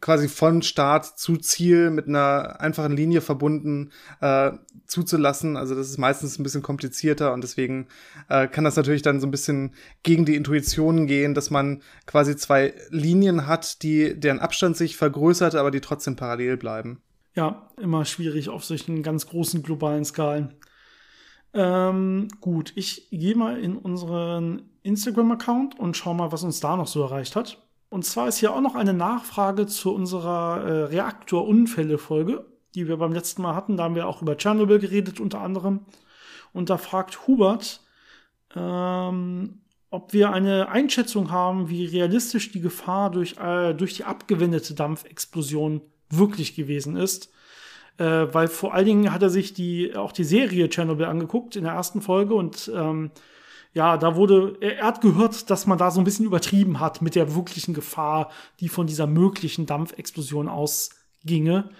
quasi 0.00 0.28
von 0.28 0.62
Start 0.62 1.04
zu 1.18 1.36
Ziel 1.36 1.90
mit 1.90 2.08
einer 2.08 2.60
einfachen 2.60 2.96
Linie 2.96 3.20
verbunden 3.20 3.92
äh, 4.20 4.52
zuzulassen. 4.86 5.56
Also 5.56 5.74
das 5.74 5.90
ist 5.90 5.98
meistens 5.98 6.38
ein 6.38 6.42
bisschen 6.42 6.62
komplizierter 6.62 7.32
und 7.32 7.44
deswegen 7.44 7.86
äh, 8.28 8.48
kann 8.48 8.64
das 8.64 8.76
natürlich 8.76 9.02
dann 9.02 9.20
so 9.20 9.26
ein 9.26 9.30
bisschen 9.30 9.74
gegen 10.02 10.24
die 10.24 10.36
Intuition 10.36 11.06
gehen, 11.06 11.34
dass 11.34 11.50
man 11.50 11.82
quasi 12.06 12.36
zwei 12.36 12.74
Linien 12.90 13.46
hat, 13.46 13.82
die 13.82 14.18
deren 14.18 14.40
Abstand 14.40 14.76
sich 14.76 14.96
vergrößert, 14.96 15.54
aber 15.54 15.70
die 15.70 15.80
trotzdem 15.80 16.16
parallel 16.16 16.56
bleiben. 16.56 17.02
Ja, 17.34 17.70
immer 17.80 18.04
schwierig 18.04 18.48
auf 18.48 18.64
solchen 18.64 19.02
ganz 19.02 19.26
großen 19.28 19.62
globalen 19.62 20.04
Skalen. 20.04 20.54
Ähm, 21.54 22.28
gut, 22.40 22.72
ich 22.76 23.08
gehe 23.10 23.34
mal 23.34 23.58
in 23.58 23.76
unseren 23.76 24.70
Instagram-Account 24.82 25.78
und 25.78 25.96
schau 25.96 26.14
mal, 26.14 26.32
was 26.32 26.44
uns 26.44 26.60
da 26.60 26.76
noch 26.76 26.86
so 26.86 27.02
erreicht 27.02 27.36
hat. 27.36 27.58
Und 27.90 28.04
zwar 28.04 28.28
ist 28.28 28.38
hier 28.38 28.52
auch 28.52 28.60
noch 28.60 28.74
eine 28.74 28.92
Nachfrage 28.92 29.66
zu 29.66 29.94
unserer 29.94 30.62
äh, 30.62 30.84
Reaktorunfälle-Folge, 30.84 32.44
die 32.74 32.86
wir 32.86 32.98
beim 32.98 33.12
letzten 33.12 33.42
Mal 33.42 33.54
hatten. 33.54 33.76
Da 33.76 33.84
haben 33.84 33.94
wir 33.94 34.06
auch 34.06 34.20
über 34.20 34.36
Tschernobyl 34.36 34.78
geredet, 34.78 35.20
unter 35.20 35.40
anderem. 35.40 35.86
Und 36.52 36.68
da 36.68 36.76
fragt 36.76 37.26
Hubert, 37.26 37.80
ähm, 38.54 39.62
ob 39.90 40.12
wir 40.12 40.32
eine 40.32 40.68
Einschätzung 40.68 41.30
haben, 41.30 41.70
wie 41.70 41.86
realistisch 41.86 42.52
die 42.52 42.60
Gefahr 42.60 43.10
durch, 43.10 43.38
äh, 43.38 43.72
durch 43.72 43.94
die 43.94 44.04
abgewendete 44.04 44.74
Dampfexplosion 44.74 45.80
wirklich 46.10 46.54
gewesen 46.54 46.96
ist 46.96 47.30
äh, 47.98 48.32
weil 48.32 48.48
vor 48.48 48.74
allen 48.74 48.86
Dingen 48.86 49.12
hat 49.12 49.22
er 49.22 49.30
sich 49.30 49.52
die, 49.52 49.94
auch 49.94 50.12
die 50.12 50.24
Serie 50.24 50.68
Chernobyl 50.68 51.06
angeguckt 51.06 51.56
in 51.56 51.64
der 51.64 51.74
ersten 51.74 52.00
Folge 52.00 52.34
und 52.34 52.70
ähm, 52.74 53.10
ja, 53.74 53.96
da 53.96 54.16
wurde, 54.16 54.56
er, 54.60 54.84
hat 54.84 55.00
gehört, 55.02 55.50
dass 55.50 55.66
man 55.66 55.78
da 55.78 55.90
so 55.90 56.00
ein 56.00 56.04
bisschen 56.04 56.24
übertrieben 56.24 56.80
hat 56.80 57.02
mit 57.02 57.14
der 57.14 57.34
wirklichen 57.34 57.74
Gefahr, 57.74 58.30
die 58.60 58.68
von 58.68 58.86
dieser 58.86 59.06
möglichen 59.06 59.66
Dampfexplosion 59.66 60.48
ausginge. 60.48 61.70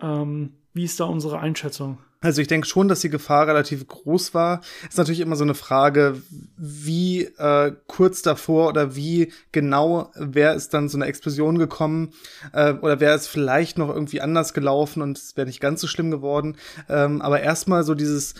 Ähm, 0.00 0.54
wie 0.74 0.84
ist 0.84 0.98
da 0.98 1.04
unsere 1.04 1.38
Einschätzung? 1.38 1.98
Also 2.22 2.40
ich 2.40 2.48
denke 2.48 2.66
schon, 2.66 2.88
dass 2.88 3.00
die 3.00 3.10
Gefahr 3.10 3.48
relativ 3.48 3.86
groß 3.86 4.32
war. 4.32 4.60
Ist 4.88 4.96
natürlich 4.96 5.20
immer 5.20 5.36
so 5.36 5.44
eine 5.44 5.54
Frage, 5.54 6.22
wie 6.56 7.24
äh, 7.24 7.72
kurz 7.88 8.22
davor 8.22 8.68
oder 8.68 8.94
wie 8.96 9.32
genau 9.50 10.10
wäre 10.14 10.54
es 10.54 10.68
dann 10.68 10.88
so 10.88 10.96
eine 10.96 11.06
Explosion 11.06 11.58
gekommen 11.58 12.12
äh, 12.52 12.72
oder 12.74 13.00
wäre 13.00 13.16
es 13.16 13.26
vielleicht 13.26 13.76
noch 13.76 13.88
irgendwie 13.88 14.20
anders 14.20 14.54
gelaufen 14.54 15.02
und 15.02 15.18
es 15.18 15.36
wäre 15.36 15.46
nicht 15.46 15.60
ganz 15.60 15.80
so 15.80 15.88
schlimm 15.88 16.10
geworden. 16.10 16.56
Ähm, 16.88 17.20
aber 17.20 17.40
erstmal 17.40 17.82
so 17.82 17.94
dieses, 17.94 18.34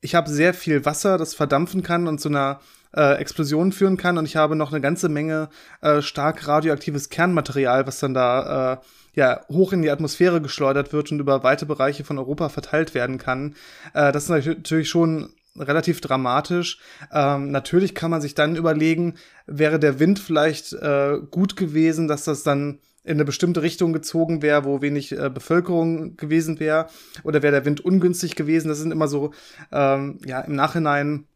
ich 0.00 0.14
habe 0.14 0.30
sehr 0.30 0.54
viel 0.54 0.84
Wasser, 0.84 1.18
das 1.18 1.34
verdampfen 1.34 1.82
kann 1.82 2.06
und 2.06 2.20
zu 2.20 2.28
einer 2.28 2.60
äh, 2.96 3.14
Explosion 3.14 3.72
führen 3.72 3.96
kann 3.96 4.16
und 4.16 4.26
ich 4.26 4.36
habe 4.36 4.54
noch 4.54 4.70
eine 4.70 4.80
ganze 4.80 5.08
Menge 5.08 5.48
äh, 5.80 6.02
stark 6.02 6.46
radioaktives 6.46 7.08
Kernmaterial, 7.08 7.86
was 7.86 7.98
dann 7.98 8.14
da 8.14 8.74
äh, 8.74 8.76
ja, 9.14 9.40
hoch 9.48 9.72
in 9.72 9.82
die 9.82 9.90
Atmosphäre 9.90 10.40
geschleudert 10.40 10.92
wird 10.92 11.12
und 11.12 11.20
über 11.20 11.42
weite 11.42 11.66
Bereiche 11.66 12.04
von 12.04 12.18
Europa 12.18 12.48
verteilt 12.48 12.94
werden 12.94 13.18
kann. 13.18 13.54
Äh, 13.94 14.12
das 14.12 14.24
ist 14.24 14.30
natürlich 14.30 14.88
schon 14.88 15.30
relativ 15.56 16.00
dramatisch. 16.00 16.78
Ähm, 17.12 17.50
natürlich 17.50 17.94
kann 17.94 18.10
man 18.10 18.20
sich 18.20 18.34
dann 18.34 18.56
überlegen, 18.56 19.14
wäre 19.46 19.78
der 19.78 20.00
Wind 20.00 20.18
vielleicht 20.18 20.72
äh, 20.72 21.18
gut 21.30 21.56
gewesen, 21.56 22.08
dass 22.08 22.24
das 22.24 22.42
dann 22.42 22.80
in 23.04 23.12
eine 23.12 23.24
bestimmte 23.24 23.62
Richtung 23.62 23.92
gezogen 23.92 24.42
wäre, 24.42 24.64
wo 24.64 24.80
wenig 24.80 25.12
äh, 25.12 25.30
Bevölkerung 25.30 26.16
gewesen 26.16 26.58
wäre, 26.58 26.88
oder 27.22 27.42
wäre 27.42 27.52
der 27.52 27.64
Wind 27.66 27.84
ungünstig 27.84 28.34
gewesen. 28.34 28.68
Das 28.68 28.78
sind 28.78 28.90
immer 28.90 29.08
so 29.08 29.32
ähm, 29.70 30.18
ja 30.24 30.40
im 30.40 30.54
Nachhinein 30.54 31.26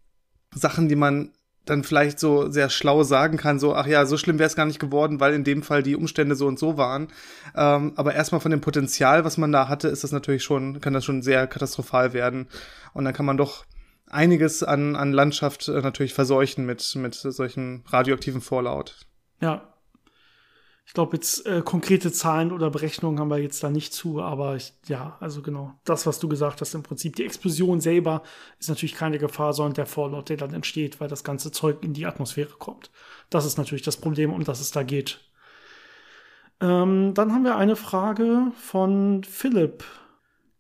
Sachen, 0.55 0.89
die 0.89 0.97
man 0.97 1.31
dann 1.71 1.85
vielleicht 1.85 2.19
so 2.19 2.51
sehr 2.51 2.71
schlau 2.71 3.03
sagen 3.03 3.37
kann, 3.37 3.59
so, 3.59 3.75
ach 3.75 3.87
ja, 3.87 4.07
so 4.07 4.17
schlimm 4.17 4.39
wäre 4.39 4.47
es 4.47 4.57
gar 4.57 4.67
nicht 4.67 4.79
geworden, 4.79 5.21
weil 5.21 5.35
in 5.35 5.45
dem 5.45 5.63
Fall 5.63 5.83
die 5.83 5.97
Umstände 5.97 6.35
so 6.35 6.47
und 6.47 6.59
so 6.59 6.77
waren. 6.77 7.09
Ähm, 7.57 7.93
aber 7.97 8.15
erstmal 8.15 8.41
von 8.41 8.51
dem 8.51 8.61
Potenzial, 8.61 9.25
was 9.25 9.39
man 9.39 9.53
da 9.53 9.69
hatte, 9.69 9.89
ist 9.89 10.05
das 10.05 10.13
natürlich 10.13 10.43
schon, 10.43 10.81
kann 10.81 10.93
das 10.93 11.05
schon 11.05 11.23
sehr 11.23 11.47
katastrophal 11.47 12.13
werden. 12.13 12.49
Und 12.95 13.05
dann 13.05 13.15
kann 13.15 13.27
man 13.27 13.37
doch 13.37 13.65
einiges 14.11 14.63
an, 14.63 14.97
an 14.97 15.13
Landschaft 15.13 15.69
äh, 15.69 15.81
natürlich 15.81 16.15
verseuchen 16.15 16.67
mit, 16.67 16.95
mit 16.97 17.15
solchen 17.15 17.85
radioaktiven 17.89 18.41
Vorlaut. 18.41 18.97
Ja, 19.41 19.75
ich 20.89 20.95
glaube, 20.95 21.17
jetzt 21.17 21.45
äh, 21.45 21.61
konkrete 21.63 22.11
Zahlen 22.13 22.51
oder 22.51 22.71
Berechnungen 22.71 23.21
haben 23.21 23.29
wir 23.29 23.37
jetzt 23.37 23.63
da 23.63 23.69
nicht 23.69 23.93
zu, 23.93 24.23
aber 24.23 24.57
ich, 24.57 24.73
ja, 24.87 25.19
also 25.21 25.43
genau, 25.43 25.75
das, 25.85 26.07
was 26.07 26.19
du 26.19 26.31
gesagt 26.31 26.63
hast, 26.63 26.75
im 26.75 26.83
Prinzip, 26.83 27.15
die 27.15 27.27
Explosion 27.27 27.83
selber 27.83 28.23
ist 28.59 28.71
natürlich 28.71 28.95
keine 28.95 29.19
Gefahr, 29.19 29.53
sondern 29.53 29.75
der 29.75 29.85
Vorlaut, 29.85 30.31
der 30.31 30.39
dann 30.39 30.55
entsteht, 30.55 30.99
weil 30.99 31.09
das 31.09 31.25
ganze 31.25 31.53
Zeug 31.53 31.85
in 31.85 31.93
die 31.93 32.07
Atmosphäre 32.07 32.55
kommt. 32.59 32.91
Das 33.29 33.45
ist 33.45 33.59
natürlich 33.59 33.83
das 33.83 33.99
Problem, 33.99 34.33
um 34.33 34.45
das 34.45 34.61
es 34.61 34.71
da 34.71 34.83
geht. 34.83 35.21
Ähm, 36.63 37.13
dann 37.13 37.35
haben 37.35 37.45
wir 37.45 37.57
eine 37.57 37.77
Frage 37.77 38.51
von 38.57 39.25
Philipp. 39.25 39.85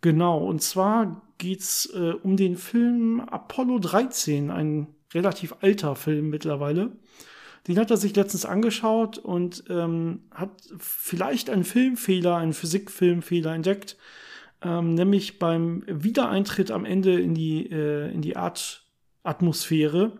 Genau, 0.02 0.44
und 0.44 0.60
zwar 0.60 1.22
geht's 1.38 1.86
äh, 1.94 2.12
um 2.22 2.36
den 2.36 2.58
Film 2.58 3.20
Apollo 3.20 3.78
13, 3.78 4.50
ein 4.50 4.88
relativ 5.14 5.54
alter 5.62 5.96
Film 5.96 6.28
mittlerweile. 6.28 6.92
Den 7.68 7.78
hat 7.78 7.90
er 7.90 7.98
sich 7.98 8.16
letztens 8.16 8.46
angeschaut 8.46 9.18
und 9.18 9.64
ähm, 9.68 10.22
hat 10.34 10.50
vielleicht 10.78 11.50
einen 11.50 11.64
Filmfehler, 11.64 12.36
einen 12.36 12.54
Physikfilmfehler 12.54 13.54
entdeckt, 13.54 13.98
ähm, 14.62 14.94
nämlich 14.94 15.38
beim 15.38 15.84
Wiedereintritt 15.86 16.70
am 16.70 16.86
Ende 16.86 17.20
in 17.20 17.34
die, 17.34 17.70
äh, 17.70 18.10
in 18.10 18.22
die 18.22 18.32
Erdatmosphäre. 18.32 20.12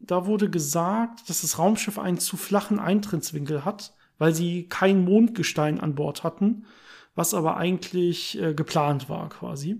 Da 0.00 0.24
wurde 0.24 0.48
gesagt, 0.48 1.28
dass 1.28 1.42
das 1.42 1.58
Raumschiff 1.58 1.98
einen 1.98 2.18
zu 2.18 2.38
flachen 2.38 2.78
Eintrittswinkel 2.78 3.66
hat, 3.66 3.92
weil 4.16 4.34
sie 4.34 4.66
kein 4.70 5.04
Mondgestein 5.04 5.80
an 5.80 5.94
Bord 5.94 6.24
hatten, 6.24 6.64
was 7.14 7.34
aber 7.34 7.58
eigentlich 7.58 8.40
äh, 8.40 8.54
geplant 8.54 9.10
war 9.10 9.28
quasi. 9.28 9.78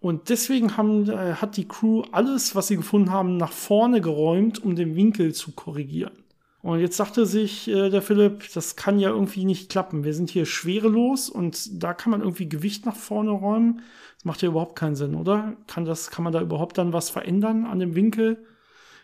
Und 0.00 0.30
deswegen 0.30 0.78
haben, 0.78 1.10
äh, 1.10 1.34
hat 1.34 1.58
die 1.58 1.68
Crew 1.68 2.04
alles, 2.10 2.54
was 2.54 2.68
sie 2.68 2.76
gefunden 2.76 3.10
haben, 3.10 3.36
nach 3.36 3.52
vorne 3.52 4.00
geräumt, 4.00 4.62
um 4.64 4.76
den 4.76 4.96
Winkel 4.96 5.34
zu 5.34 5.52
korrigieren. 5.52 6.24
Und 6.60 6.80
jetzt 6.80 6.96
sagte 6.96 7.24
sich 7.24 7.68
äh, 7.68 7.88
der 7.88 8.02
Philipp, 8.02 8.52
das 8.52 8.74
kann 8.74 8.98
ja 8.98 9.10
irgendwie 9.10 9.44
nicht 9.44 9.70
klappen. 9.70 10.04
Wir 10.04 10.14
sind 10.14 10.30
hier 10.30 10.44
schwerelos 10.44 11.30
und 11.30 11.82
da 11.82 11.94
kann 11.94 12.10
man 12.10 12.20
irgendwie 12.20 12.48
Gewicht 12.48 12.84
nach 12.84 12.96
vorne 12.96 13.30
räumen. 13.30 13.82
Das 14.16 14.24
macht 14.24 14.42
ja 14.42 14.48
überhaupt 14.48 14.76
keinen 14.76 14.96
Sinn, 14.96 15.14
oder? 15.14 15.56
Kann, 15.68 15.84
das, 15.84 16.10
kann 16.10 16.24
man 16.24 16.32
da 16.32 16.40
überhaupt 16.40 16.76
dann 16.78 16.92
was 16.92 17.10
verändern 17.10 17.64
an 17.64 17.78
dem 17.78 17.94
Winkel 17.94 18.44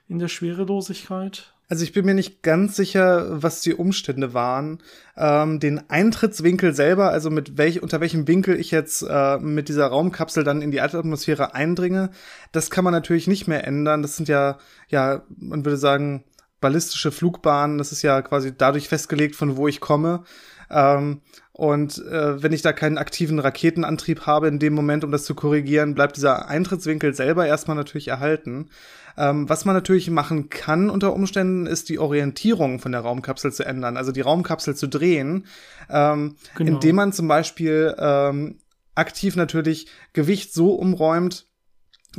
in 0.09 0.19
der 0.19 0.29
Schwerelosigkeit? 0.29 1.55
Also 1.69 1.83
ich 1.83 1.93
bin 1.93 2.05
mir 2.05 2.15
nicht 2.15 2.43
ganz 2.43 2.77
sicher, 2.77 3.43
was 3.43 3.63
die 3.63 3.75
Umstände 3.75 4.35
waren. 4.35 4.83
Ähm, 5.17 5.61
den 5.61 5.89
Eintrittswinkel 5.89 6.75
selber, 6.75 7.11
also 7.11 7.31
mit 7.31 7.57
welch, 7.57 7.83
unter 7.83 8.01
welchem 8.01 8.29
Winkel 8.29 8.59
ich 8.61 8.71
jetzt 8.71 9.03
äh, 9.09 9.39
mit 9.39 9.69
dieser 9.69 9.87
Raumkapsel 9.87 10.45
dann 10.45 10.61
in 10.61 10.73
die 10.73 10.77
Erdatmosphäre 10.77 11.55
eindringe, 11.55 12.11
das 12.53 12.69
kann 12.69 12.85
man 12.85 12.93
natürlich 12.93 13.29
nicht 13.29 13.49
mehr 13.49 13.67
ändern. 13.67 14.03
Das 14.03 14.17
sind 14.17 14.29
ja, 14.29 14.59
ja, 14.89 15.23
man 15.39 15.65
würde 15.65 15.79
sagen, 15.79 16.25
ballistische 16.65 17.13
Flugbahnen. 17.13 17.77
Das 17.77 17.93
ist 17.93 18.01
ja 18.01 18.23
quasi 18.23 18.57
dadurch 18.57 18.89
festgelegt, 18.89 19.37
von 19.37 19.59
wo 19.59 19.69
ich 19.69 19.81
komme. 19.81 20.25
Ähm, 20.71 21.21
und 21.53 21.99
äh, 21.99 22.43
wenn 22.43 22.55
ich 22.55 22.63
da 22.63 22.73
keinen 22.73 22.97
aktiven 22.97 23.39
Raketenantrieb 23.39 24.25
habe 24.27 24.49
in 24.49 24.59
dem 24.59 24.73
Moment, 24.73 25.05
um 25.05 25.13
das 25.13 25.25
zu 25.25 25.35
korrigieren, 25.35 25.95
bleibt 25.95 26.17
dieser 26.17 26.49
Eintrittswinkel 26.49 27.15
selber 27.15 27.47
erstmal 27.47 27.77
natürlich 27.77 28.09
erhalten. 28.09 28.71
Ähm, 29.19 29.47
was 29.47 29.67
man 29.67 29.75
natürlich 29.75 30.09
machen 30.09 30.49
kann 30.49 30.89
unter 30.89 31.13
Umständen, 31.13 31.67
ist 31.67 31.91
die 31.91 31.99
Orientierung 31.99 32.79
von 32.79 32.93
der 32.93 33.03
Raumkapsel 33.03 33.53
zu 33.53 33.65
ändern, 33.65 33.99
also 33.99 34.11
die 34.11 34.23
Raumkapsel 34.23 34.75
zu 34.75 34.89
drehen, 34.89 35.47
ähm, 35.91 36.37
genau. 36.57 36.73
indem 36.73 36.97
man 36.97 37.13
zum 37.13 37.29
Beispiel 37.29 37.95
ähm, 37.99 38.59
aktiv 38.95 39.37
natürlich 39.37 39.87
Gewicht 40.15 40.55
so 40.55 40.75
umräumt, 40.75 41.47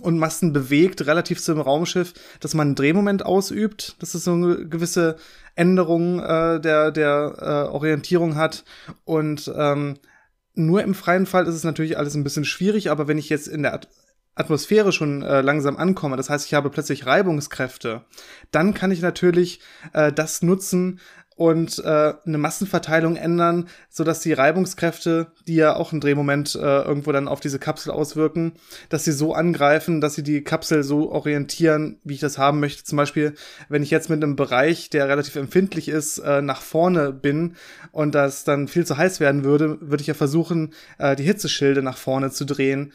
und 0.02 0.18
Masten 0.18 0.54
bewegt, 0.54 1.06
relativ 1.06 1.42
zum 1.42 1.60
Raumschiff, 1.60 2.14
dass 2.40 2.54
man 2.54 2.70
einen 2.70 2.76
Drehmoment 2.76 3.26
ausübt, 3.26 3.96
dass 4.02 4.14
es 4.14 4.24
so 4.24 4.34
eine 4.34 4.68
gewisse 4.68 5.18
Änderung 5.56 6.20
äh, 6.20 6.60
der, 6.60 6.92
der 6.92 7.36
äh, 7.40 7.74
Orientierung 7.74 8.36
hat. 8.36 8.64
Und 9.04 9.52
ähm, 9.56 9.98
nur 10.54 10.84
im 10.84 10.94
freien 10.94 11.26
Fall 11.26 11.48
ist 11.48 11.56
es 11.56 11.64
natürlich 11.64 11.98
alles 11.98 12.16
ein 12.16 12.24
bisschen 12.24 12.46
schwierig, 12.46 12.90
aber 12.90 13.08
wenn 13.08 13.18
ich 13.18 13.30
jetzt 13.30 13.48
in 13.48 13.64
der 13.64 13.74
At 13.74 13.88
Atmosphäre 14.38 14.92
schon 14.92 15.22
äh, 15.22 15.40
langsam 15.40 15.78
ankomme, 15.78 16.18
das 16.18 16.30
heißt, 16.30 16.46
ich 16.46 16.54
habe 16.54 16.70
plötzlich 16.70 17.06
Reibungskräfte, 17.06 18.04
dann 18.52 18.74
kann 18.74 18.92
ich 18.92 19.02
natürlich 19.02 19.62
äh, 19.94 20.12
das 20.12 20.42
nutzen, 20.42 21.00
und 21.36 21.80
äh, 21.84 22.14
eine 22.26 22.38
Massenverteilung 22.38 23.18
ändern, 23.18 23.68
so 23.90 24.06
dass 24.06 24.22
die 24.22 24.32
Reibungskräfte, 24.32 25.28
die 25.48 25.56
ja 25.56 25.76
auch 25.76 25.92
ein 25.92 26.00
Drehmoment 26.00 26.56
äh, 26.56 26.60
irgendwo 26.60 27.12
dann 27.12 27.28
auf 27.28 27.42
diese 27.42 27.60
Kapsel 27.60 27.92
auswirken, 27.92 28.54
dass 28.88 29.04
sie 29.04 29.12
so 29.12 29.34
angreifen, 29.34 30.00
dass 30.00 30.16
sie 30.16 30.24
die 30.24 30.44
Kapsel 30.44 30.84
so 30.84 31.12
orientieren, 31.12 32.00
wie 32.06 32.14
ich 32.14 32.22
das 32.22 32.38
haben 32.38 32.62
möchte. 32.62 32.86
Zum 32.86 32.96
Beispiel, 32.96 33.36
wenn 33.68 33.84
ich 33.84 33.92
jetzt 33.92 34.10
mit 34.10 34.24
einem 34.24 34.38
Bereich, 34.38 34.90
der 34.90 35.10
relativ 35.10 35.36
empfindlich 35.36 35.90
ist, 35.90 36.20
äh, 36.20 36.42
nach 36.42 36.62
vorne 36.62 37.12
bin 37.12 37.56
und 37.92 38.16
das 38.16 38.46
dann 38.46 38.70
viel 38.70 38.86
zu 38.86 38.98
heiß 38.98 39.20
werden 39.20 39.44
würde, 39.44 39.78
würde 39.82 40.02
ich 40.02 40.08
ja 40.08 40.14
versuchen, 40.14 40.74
äh, 41.00 41.18
die 41.18 41.24
Hitzeschilde 41.24 41.82
nach 41.82 41.98
vorne 41.98 42.32
zu 42.32 42.46
drehen. 42.46 42.94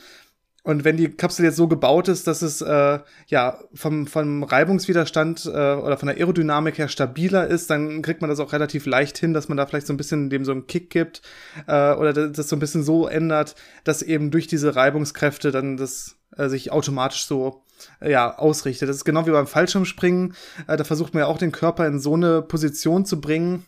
Und 0.63 0.85
wenn 0.85 0.97
die 0.97 1.09
Kapsel 1.09 1.45
jetzt 1.45 1.57
so 1.57 1.69
gebaut 1.69 2.09
ist, 2.09 2.27
dass 2.27 2.43
es 2.43 2.61
äh, 2.61 2.99
ja 3.29 3.59
vom, 3.73 4.07
vom 4.07 4.43
Reibungswiderstand 4.43 5.47
äh, 5.47 5.49
oder 5.49 5.97
von 5.97 6.09
der 6.09 6.17
Aerodynamik 6.19 6.77
her 6.77 6.89
stabiler 6.89 7.47
ist, 7.47 7.71
dann 7.71 8.03
kriegt 8.03 8.21
man 8.21 8.29
das 8.29 8.41
auch 8.41 8.53
relativ 8.53 8.85
leicht 8.85 9.17
hin, 9.17 9.33
dass 9.33 9.49
man 9.49 9.57
da 9.57 9.67
vielleicht 9.67 9.87
so 9.87 9.95
ein 9.95 9.97
bisschen 9.97 10.29
dem 10.29 10.45
so 10.45 10.53
einen 10.53 10.67
Kick 10.67 10.91
gibt 10.91 11.23
äh, 11.67 11.95
oder 11.95 12.13
das 12.13 12.49
so 12.49 12.57
ein 12.57 12.61
bisschen 12.61 12.83
so 12.83 13.07
ändert, 13.07 13.55
dass 13.85 14.03
eben 14.03 14.31
durch 14.31 14.47
diese 14.49 14.77
Reibungskräfte 14.77 15.51
dann 15.51 15.79
das 15.79 16.17
äh, 16.37 16.49
sich 16.49 16.73
automatisch 16.73 17.25
so 17.25 17.65
äh, 18.01 18.11
ja 18.11 18.37
ausrichtet. 18.37 18.89
Das 18.89 18.97
ist 18.97 19.05
genau 19.05 19.27
wie 19.27 19.31
beim 19.31 19.47
Fallschirmspringen. 19.47 20.35
Äh, 20.67 20.77
da 20.77 20.85
versucht 20.85 21.15
man 21.15 21.23
ja 21.23 21.27
auch 21.27 21.39
den 21.39 21.53
Körper 21.53 21.87
in 21.87 21.99
so 21.99 22.15
eine 22.15 22.43
Position 22.43 23.07
zu 23.07 23.21
bringen, 23.21 23.65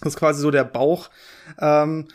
dass 0.00 0.16
quasi 0.16 0.40
so 0.40 0.50
der 0.50 0.64
Bauch 0.64 1.10
ähm, 1.60 2.08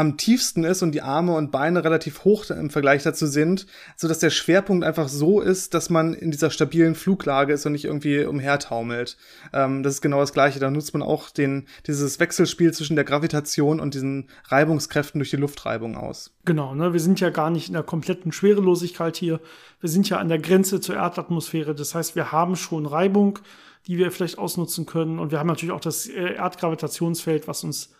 am 0.00 0.16
tiefsten 0.16 0.64
ist 0.64 0.82
und 0.82 0.92
die 0.92 1.02
Arme 1.02 1.34
und 1.34 1.50
Beine 1.50 1.84
relativ 1.84 2.24
hoch 2.24 2.48
im 2.48 2.70
Vergleich 2.70 3.02
dazu 3.02 3.26
sind, 3.26 3.66
so 3.96 4.08
dass 4.08 4.18
der 4.18 4.30
Schwerpunkt 4.30 4.82
einfach 4.82 5.08
so 5.08 5.40
ist, 5.40 5.74
dass 5.74 5.90
man 5.90 6.14
in 6.14 6.30
dieser 6.30 6.50
stabilen 6.50 6.94
Fluglage 6.94 7.52
ist 7.52 7.66
und 7.66 7.72
nicht 7.72 7.84
irgendwie 7.84 8.24
umhertaumelt. 8.24 9.18
Ähm, 9.52 9.82
das 9.82 9.94
ist 9.94 10.00
genau 10.00 10.20
das 10.20 10.32
Gleiche. 10.32 10.58
Da 10.58 10.70
nutzt 10.70 10.94
man 10.94 11.02
auch 11.02 11.28
den, 11.28 11.66
dieses 11.86 12.18
Wechselspiel 12.18 12.72
zwischen 12.72 12.96
der 12.96 13.04
Gravitation 13.04 13.78
und 13.78 13.92
diesen 13.92 14.28
Reibungskräften 14.48 15.18
durch 15.18 15.30
die 15.30 15.36
Luftreibung 15.36 15.96
aus. 15.96 16.32
Genau, 16.46 16.74
ne? 16.74 16.94
wir 16.94 17.00
sind 17.00 17.20
ja 17.20 17.28
gar 17.28 17.50
nicht 17.50 17.68
in 17.68 17.74
der 17.74 17.82
kompletten 17.82 18.32
Schwerelosigkeit 18.32 19.18
hier. 19.18 19.38
Wir 19.80 19.90
sind 19.90 20.08
ja 20.08 20.16
an 20.16 20.30
der 20.30 20.38
Grenze 20.38 20.80
zur 20.80 20.96
Erdatmosphäre. 20.96 21.74
Das 21.74 21.94
heißt, 21.94 22.16
wir 22.16 22.32
haben 22.32 22.56
schon 22.56 22.86
Reibung, 22.86 23.38
die 23.86 23.98
wir 23.98 24.10
vielleicht 24.10 24.38
ausnutzen 24.38 24.86
können. 24.86 25.18
Und 25.18 25.30
wir 25.30 25.38
haben 25.38 25.46
natürlich 25.46 25.74
auch 25.74 25.80
das 25.80 26.06
äh, 26.06 26.34
Erdgravitationsfeld, 26.36 27.46
was 27.46 27.64
uns 27.64 27.90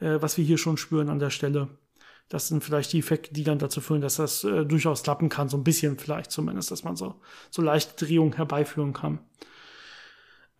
äh, 0.00 0.20
was 0.20 0.36
wir 0.38 0.44
hier 0.44 0.58
schon 0.58 0.76
spüren 0.76 1.08
an 1.08 1.18
der 1.18 1.30
Stelle. 1.30 1.68
Das 2.28 2.48
sind 2.48 2.62
vielleicht 2.62 2.92
die 2.92 2.98
Effekte, 2.98 3.32
die 3.32 3.44
dann 3.44 3.58
dazu 3.58 3.80
führen, 3.80 4.02
dass 4.02 4.16
das 4.16 4.44
äh, 4.44 4.64
durchaus 4.66 5.02
klappen 5.02 5.28
kann, 5.28 5.48
so 5.48 5.56
ein 5.56 5.64
bisschen 5.64 5.98
vielleicht 5.98 6.30
zumindest, 6.30 6.70
dass 6.70 6.84
man 6.84 6.96
so, 6.96 7.16
so 7.50 7.62
leichte 7.62 8.04
Drehungen 8.04 8.34
herbeiführen 8.34 8.92
kann. 8.92 9.20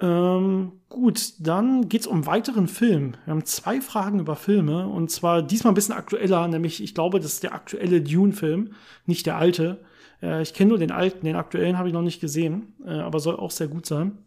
Ähm, 0.01 0.73
gut, 0.89 1.35
dann 1.41 1.89
geht's 1.89 2.07
um 2.07 2.25
weiteren 2.25 2.69
Film. 2.69 3.17
Wir 3.25 3.33
haben 3.33 3.45
zwei 3.45 3.81
Fragen 3.81 4.21
über 4.21 4.37
Filme 4.37 4.87
und 4.87 5.11
zwar 5.11 5.43
diesmal 5.43 5.73
ein 5.73 5.75
bisschen 5.75 5.95
aktueller, 5.95 6.47
nämlich 6.47 6.83
ich 6.83 6.95
glaube, 6.95 7.19
das 7.19 7.35
ist 7.35 7.43
der 7.43 7.53
aktuelle 7.53 8.01
Dune-Film, 8.01 8.75
nicht 9.07 9.27
der 9.27 9.37
alte. 9.37 9.81
Äh, 10.23 10.43
ich 10.43 10.55
kenne 10.55 10.71
nur 10.71 10.79
den 10.79 10.93
alten, 10.93 11.27
den 11.27 11.37
aktuellen 11.37 11.79
habe 11.79 11.89
ich 11.89 11.95
noch 11.95 12.03
nicht 12.03 12.21
gesehen, 12.21 12.75
äh, 12.87 12.93
aber 12.93 13.19
soll 13.21 13.37
auch 13.37 13.51
sehr 13.51 13.69
gut 13.69 13.87
sein. 13.87 14.19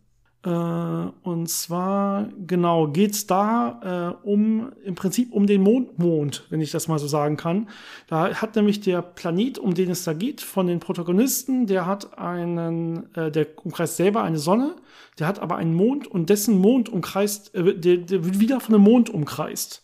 Äh, 0.43 0.49
und 0.49 1.49
zwar, 1.49 2.29
genau, 2.47 2.87
geht's 2.87 3.27
da 3.27 4.17
äh, 4.23 4.27
um, 4.27 4.71
im 4.83 4.95
Prinzip 4.95 5.31
um 5.33 5.45
den 5.45 5.61
Mondmond, 5.61 6.47
wenn 6.49 6.61
ich 6.61 6.71
das 6.71 6.87
mal 6.87 6.97
so 6.97 7.07
sagen 7.07 7.37
kann. 7.37 7.69
Da 8.07 8.33
hat 8.33 8.55
nämlich 8.55 8.81
der 8.81 9.03
Planet, 9.03 9.59
um 9.59 9.75
den 9.75 9.91
es 9.91 10.03
da 10.03 10.13
geht, 10.13 10.41
von 10.41 10.65
den 10.65 10.79
Protagonisten, 10.79 11.67
der 11.67 11.85
hat 11.85 12.17
einen, 12.17 13.13
äh, 13.15 13.29
der 13.29 13.47
umkreist 13.63 13.97
selber 13.97 14.23
eine 14.23 14.39
Sonne, 14.39 14.75
der 15.19 15.27
hat 15.27 15.39
aber 15.39 15.57
einen 15.57 15.75
Mond 15.75 16.07
und 16.07 16.29
dessen 16.29 16.57
Mond 16.57 16.89
umkreist, 16.89 17.53
äh, 17.53 17.77
der, 17.77 17.97
der 17.97 18.25
wird 18.25 18.39
wieder 18.39 18.59
von 18.59 18.73
einem 18.73 18.83
Mond 18.83 19.11
umkreist. 19.11 19.83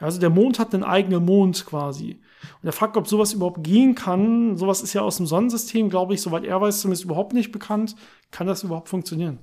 Also 0.00 0.20
der 0.20 0.30
Mond 0.30 0.58
hat 0.58 0.74
einen 0.74 0.84
eigenen 0.84 1.24
Mond 1.24 1.64
quasi. 1.66 2.20
Und 2.62 2.68
er 2.68 2.72
fragt, 2.72 2.96
ob 2.96 3.08
sowas 3.08 3.32
überhaupt 3.32 3.64
gehen 3.64 3.94
kann. 3.96 4.56
Sowas 4.56 4.80
ist 4.80 4.92
ja 4.92 5.02
aus 5.02 5.16
dem 5.16 5.26
Sonnensystem, 5.26 5.90
glaube 5.90 6.14
ich, 6.14 6.22
soweit 6.22 6.44
er 6.44 6.60
weiß, 6.60 6.82
zumindest 6.82 7.04
überhaupt 7.04 7.32
nicht 7.32 7.50
bekannt. 7.50 7.96
Kann 8.30 8.46
das 8.46 8.62
überhaupt 8.62 8.88
funktionieren? 8.88 9.38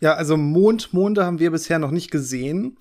Ja, 0.00 0.14
also 0.14 0.36
Mond, 0.36 0.94
Monde 0.94 1.24
haben 1.24 1.40
wir 1.40 1.50
bisher 1.50 1.80
noch 1.80 1.90
nicht 1.90 2.12
gesehen. 2.12 2.76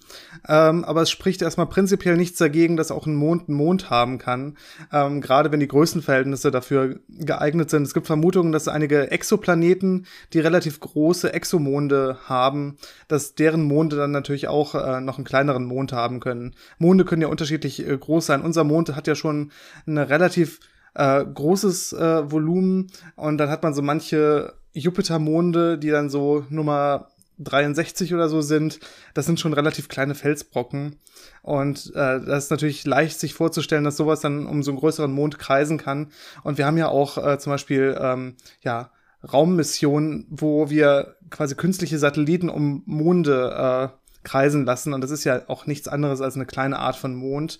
Ähm, 0.47 0.85
aber 0.85 1.01
es 1.01 1.09
spricht 1.09 1.41
erstmal 1.41 1.65
prinzipiell 1.65 2.15
nichts 2.15 2.37
dagegen, 2.37 2.77
dass 2.77 2.91
auch 2.91 3.07
ein 3.07 3.15
Mond 3.15 3.49
einen 3.49 3.57
Mond 3.57 3.89
haben 3.89 4.19
kann. 4.19 4.55
Ähm, 4.93 5.21
gerade 5.21 5.51
wenn 5.51 5.59
die 5.59 5.67
Größenverhältnisse 5.67 6.51
dafür 6.51 6.99
geeignet 7.07 7.71
sind. 7.71 7.83
Es 7.83 7.95
gibt 7.95 8.05
Vermutungen, 8.05 8.51
dass 8.51 8.67
einige 8.67 9.09
Exoplaneten, 9.09 10.05
die 10.33 10.39
relativ 10.39 10.79
große 10.79 11.33
Exomonde 11.33 12.17
haben, 12.25 12.77
dass 13.07 13.33
deren 13.33 13.63
Monde 13.63 13.95
dann 13.95 14.11
natürlich 14.11 14.47
auch 14.47 14.75
äh, 14.75 15.01
noch 15.01 15.17
einen 15.17 15.25
kleineren 15.25 15.65
Mond 15.65 15.93
haben 15.93 16.19
können. 16.19 16.53
Monde 16.77 17.03
können 17.03 17.23
ja 17.23 17.29
unterschiedlich 17.29 17.87
äh, 17.87 17.97
groß 17.97 18.27
sein. 18.27 18.41
Unser 18.41 18.63
Mond 18.63 18.95
hat 18.95 19.07
ja 19.07 19.15
schon 19.15 19.51
eine 19.87 20.09
relativ 20.09 20.59
äh, 20.93 21.23
großes 21.25 21.93
äh, 21.93 22.31
Volumen 22.31 22.87
und 23.15 23.37
dann 23.37 23.49
hat 23.49 23.63
man 23.63 23.73
so 23.73 23.81
manche 23.81 24.53
Jupitermonde, 24.77 25.77
die 25.77 25.89
dann 25.89 26.09
so 26.09 26.45
Nummer 26.49 27.07
63 27.39 28.13
oder 28.13 28.29
so 28.29 28.41
sind, 28.41 28.79
das 29.13 29.25
sind 29.25 29.39
schon 29.39 29.53
relativ 29.53 29.89
kleine 29.89 30.15
Felsbrocken. 30.15 30.97
Und 31.43 31.91
äh, 31.95 32.19
das 32.19 32.45
ist 32.45 32.51
natürlich 32.51 32.85
leicht 32.85 33.19
sich 33.19 33.33
vorzustellen, 33.33 33.83
dass 33.83 33.97
sowas 33.97 34.21
dann 34.21 34.45
um 34.47 34.63
so 34.63 34.71
einen 34.71 34.79
größeren 34.79 35.11
Mond 35.11 35.39
kreisen 35.39 35.77
kann. 35.77 36.11
Und 36.43 36.57
wir 36.57 36.65
haben 36.65 36.77
ja 36.77 36.89
auch 36.89 37.17
äh, 37.17 37.37
zum 37.37 37.51
Beispiel 37.51 37.97
ähm, 37.99 38.35
ja, 38.61 38.91
Raummissionen, 39.31 40.25
wo 40.29 40.69
wir 40.69 41.15
quasi 41.29 41.55
künstliche 41.55 41.99
Satelliten 41.99 42.49
um 42.49 42.83
Monde 42.85 43.91
äh, 43.93 44.23
kreisen 44.23 44.65
lassen. 44.65 44.93
Und 44.93 45.01
das 45.01 45.11
ist 45.11 45.23
ja 45.23 45.41
auch 45.47 45.67
nichts 45.67 45.87
anderes 45.87 46.21
als 46.21 46.35
eine 46.35 46.45
kleine 46.45 46.79
Art 46.79 46.95
von 46.95 47.15
Mond. 47.15 47.59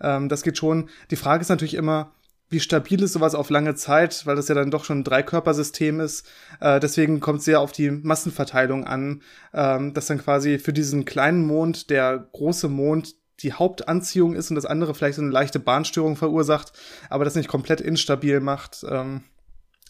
Ähm, 0.00 0.28
das 0.28 0.42
geht 0.42 0.56
schon. 0.56 0.88
Die 1.10 1.16
Frage 1.16 1.42
ist 1.42 1.48
natürlich 1.48 1.74
immer, 1.74 2.12
wie 2.48 2.60
stabil 2.60 3.02
ist 3.02 3.12
sowas 3.12 3.34
auf 3.34 3.50
lange 3.50 3.74
Zeit, 3.74 4.24
weil 4.26 4.36
das 4.36 4.48
ja 4.48 4.54
dann 4.54 4.70
doch 4.70 4.84
schon 4.84 5.00
ein 5.00 5.04
Dreikörpersystem 5.04 6.00
ist. 6.00 6.26
Äh, 6.60 6.78
deswegen 6.80 7.20
kommt 7.20 7.40
es 7.40 7.44
sehr 7.44 7.60
auf 7.60 7.72
die 7.72 7.90
Massenverteilung 7.90 8.84
an, 8.84 9.22
ähm, 9.52 9.94
dass 9.94 10.06
dann 10.06 10.18
quasi 10.18 10.58
für 10.58 10.72
diesen 10.72 11.04
kleinen 11.04 11.46
Mond 11.46 11.90
der 11.90 12.28
große 12.32 12.68
Mond 12.68 13.14
die 13.40 13.52
Hauptanziehung 13.52 14.34
ist 14.34 14.50
und 14.50 14.54
das 14.54 14.64
andere 14.64 14.94
vielleicht 14.94 15.16
so 15.16 15.22
eine 15.22 15.30
leichte 15.30 15.58
Bahnstörung 15.58 16.16
verursacht, 16.16 16.72
aber 17.10 17.24
das 17.24 17.34
nicht 17.34 17.48
komplett 17.48 17.80
instabil 17.80 18.40
macht. 18.40 18.84
Ähm, 18.88 19.24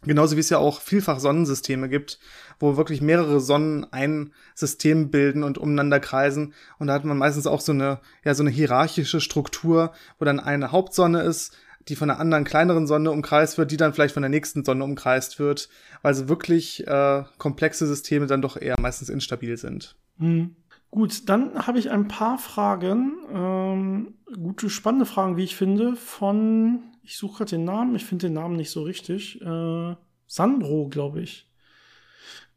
genauso 0.02 0.36
wie 0.36 0.40
es 0.40 0.50
ja 0.50 0.58
auch 0.58 0.80
vielfach 0.80 1.20
Sonnensysteme 1.20 1.88
gibt, 1.88 2.18
wo 2.58 2.76
wirklich 2.76 3.02
mehrere 3.02 3.40
Sonnen 3.40 3.86
ein 3.92 4.32
System 4.54 5.10
bilden 5.10 5.42
und 5.42 5.58
umeinander 5.58 6.00
kreisen. 6.00 6.54
Und 6.78 6.88
da 6.88 6.94
hat 6.94 7.04
man 7.04 7.18
meistens 7.18 7.46
auch 7.46 7.60
so 7.60 7.72
eine, 7.72 8.00
ja, 8.24 8.34
so 8.34 8.42
eine 8.42 8.50
hierarchische 8.50 9.20
Struktur, 9.20 9.92
wo 10.18 10.24
dann 10.24 10.40
eine 10.40 10.72
Hauptsonne 10.72 11.22
ist, 11.22 11.56
die 11.88 11.96
von 11.96 12.10
einer 12.10 12.20
anderen 12.20 12.44
kleineren 12.44 12.86
Sonne 12.86 13.10
umkreist 13.10 13.58
wird, 13.58 13.70
die 13.70 13.76
dann 13.76 13.92
vielleicht 13.92 14.14
von 14.14 14.22
der 14.22 14.30
nächsten 14.30 14.64
Sonne 14.64 14.84
umkreist 14.84 15.38
wird, 15.38 15.68
weil 16.02 16.14
so 16.14 16.28
wirklich 16.28 16.86
äh, 16.86 17.24
komplexe 17.38 17.86
Systeme 17.86 18.26
dann 18.26 18.42
doch 18.42 18.60
eher 18.60 18.76
meistens 18.80 19.08
instabil 19.08 19.56
sind. 19.56 19.96
Hm. 20.18 20.56
Gut, 20.90 21.28
dann 21.28 21.66
habe 21.66 21.78
ich 21.78 21.90
ein 21.90 22.08
paar 22.08 22.38
Fragen, 22.38 23.16
ähm, 23.32 24.14
gute, 24.34 24.70
spannende 24.70 25.04
Fragen, 25.04 25.36
wie 25.36 25.44
ich 25.44 25.56
finde, 25.56 25.96
von, 25.96 26.84
ich 27.02 27.18
suche 27.18 27.38
gerade 27.38 27.50
den 27.50 27.64
Namen, 27.64 27.96
ich 27.96 28.04
finde 28.04 28.28
den 28.28 28.34
Namen 28.34 28.56
nicht 28.56 28.70
so 28.70 28.82
richtig, 28.82 29.40
äh, 29.42 29.94
Sandro, 30.26 30.88
glaube 30.88 31.20
ich. 31.20 31.50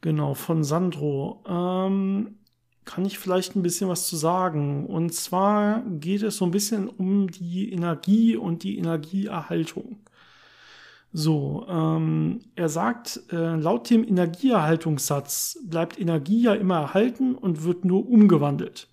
Genau, 0.01 0.33
von 0.33 0.63
Sandro. 0.63 1.43
Ähm, 1.47 2.38
kann 2.89 3.05
ich 3.05 3.19
vielleicht 3.19 3.55
ein 3.55 3.61
bisschen 3.61 3.87
was 3.87 4.07
zu 4.07 4.15
sagen. 4.15 4.87
Und 4.87 5.13
zwar 5.13 5.83
geht 5.99 6.23
es 6.23 6.37
so 6.37 6.45
ein 6.45 6.49
bisschen 6.49 6.89
um 6.89 7.29
die 7.29 7.71
Energie 7.71 8.35
und 8.35 8.63
die 8.63 8.79
Energieerhaltung. 8.79 9.97
So, 11.13 11.67
ähm, 11.69 12.39
er 12.55 12.67
sagt, 12.67 13.21
äh, 13.31 13.55
laut 13.55 13.91
dem 13.91 14.03
Energieerhaltungssatz 14.03 15.59
bleibt 15.63 15.99
Energie 15.99 16.41
ja 16.41 16.55
immer 16.55 16.79
erhalten 16.79 17.35
und 17.35 17.63
wird 17.63 17.85
nur 17.85 18.09
umgewandelt. 18.09 18.87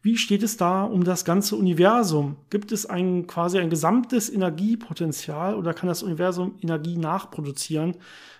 Wie 0.00 0.16
steht 0.16 0.42
es 0.42 0.56
da 0.56 0.84
um 0.84 1.04
das 1.04 1.26
ganze 1.26 1.56
Universum? 1.56 2.36
Gibt 2.48 2.72
es 2.72 2.86
ein 2.86 3.26
quasi 3.26 3.58
ein 3.58 3.68
gesamtes 3.68 4.30
Energiepotenzial 4.30 5.56
oder 5.56 5.74
kann 5.74 5.90
das 5.90 6.02
Universum 6.02 6.54
Energie 6.62 6.96
nachproduzieren? 6.96 7.96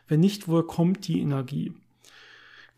Wenn 0.08 0.20
nicht, 0.20 0.48
woher 0.48 0.62
kommt 0.62 1.06
die 1.06 1.20
Energie? 1.20 1.74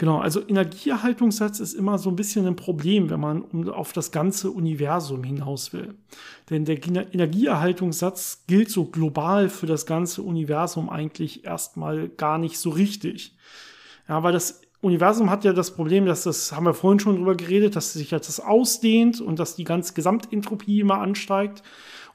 Genau, 0.02 0.18
also 0.18 0.40
Energieerhaltungssatz 0.44 1.60
ist 1.60 1.74
immer 1.74 1.96
so 1.96 2.10
ein 2.10 2.16
bisschen 2.16 2.44
ein 2.48 2.56
Problem, 2.56 3.08
wenn 3.08 3.20
man 3.20 3.68
auf 3.68 3.92
das 3.92 4.10
ganze 4.10 4.50
Universum 4.50 5.22
hinaus 5.22 5.72
will. 5.72 5.94
Denn 6.50 6.64
der 6.64 6.84
Energieerhaltungssatz 7.14 8.42
gilt 8.48 8.68
so 8.68 8.86
global 8.86 9.48
für 9.48 9.66
das 9.66 9.86
ganze 9.86 10.22
Universum 10.22 10.90
eigentlich 10.90 11.44
erstmal 11.44 12.08
gar 12.08 12.38
nicht 12.38 12.58
so 12.58 12.70
richtig. 12.70 13.36
Ja, 14.08 14.24
weil 14.24 14.32
das 14.32 14.62
Universum 14.80 15.30
hat 15.30 15.44
ja 15.44 15.52
das 15.52 15.72
Problem, 15.72 16.04
dass 16.04 16.24
das, 16.24 16.50
haben 16.50 16.66
wir 16.66 16.74
vorhin 16.74 16.98
schon 16.98 17.14
drüber 17.14 17.36
geredet, 17.36 17.76
dass 17.76 17.92
sich 17.92 18.10
jetzt 18.10 18.26
das 18.26 18.40
ausdehnt 18.40 19.20
und 19.20 19.38
dass 19.38 19.54
die 19.54 19.62
ganze 19.62 19.94
Gesamtentropie 19.94 20.80
immer 20.80 20.98
ansteigt 20.98 21.62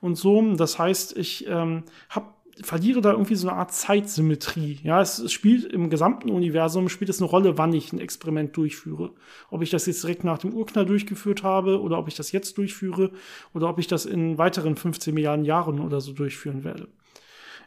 und 0.01 0.17
so. 0.17 0.41
Das 0.55 0.77
heißt, 0.77 1.15
ich 1.15 1.47
ähm, 1.47 1.83
habe 2.09 2.27
verliere 2.61 3.01
da 3.01 3.11
irgendwie 3.11 3.35
so 3.35 3.47
eine 3.47 3.57
Art 3.57 3.73
Zeitsymmetrie. 3.73 4.79
Ja, 4.83 5.01
es, 5.01 5.19
es, 5.19 5.31
spielt 5.31 5.65
im 5.65 5.89
gesamten 5.89 6.29
Universum 6.29 6.89
spielt 6.89 7.09
es 7.09 7.21
eine 7.21 7.29
Rolle, 7.29 7.57
wann 7.57 7.73
ich 7.73 7.93
ein 7.93 7.99
Experiment 7.99 8.55
durchführe. 8.55 9.11
Ob 9.49 9.61
ich 9.61 9.69
das 9.69 9.85
jetzt 9.85 10.03
direkt 10.03 10.23
nach 10.23 10.37
dem 10.37 10.53
Urknall 10.53 10.85
durchgeführt 10.85 11.43
habe 11.43 11.81
oder 11.81 11.97
ob 11.97 12.07
ich 12.07 12.15
das 12.15 12.31
jetzt 12.31 12.57
durchführe 12.57 13.11
oder 13.53 13.69
ob 13.69 13.79
ich 13.79 13.87
das 13.87 14.05
in 14.05 14.37
weiteren 14.37 14.75
15 14.75 15.13
Milliarden 15.13 15.45
Jahren 15.45 15.79
oder 15.79 16.01
so 16.01 16.13
durchführen 16.13 16.63
werde. 16.63 16.87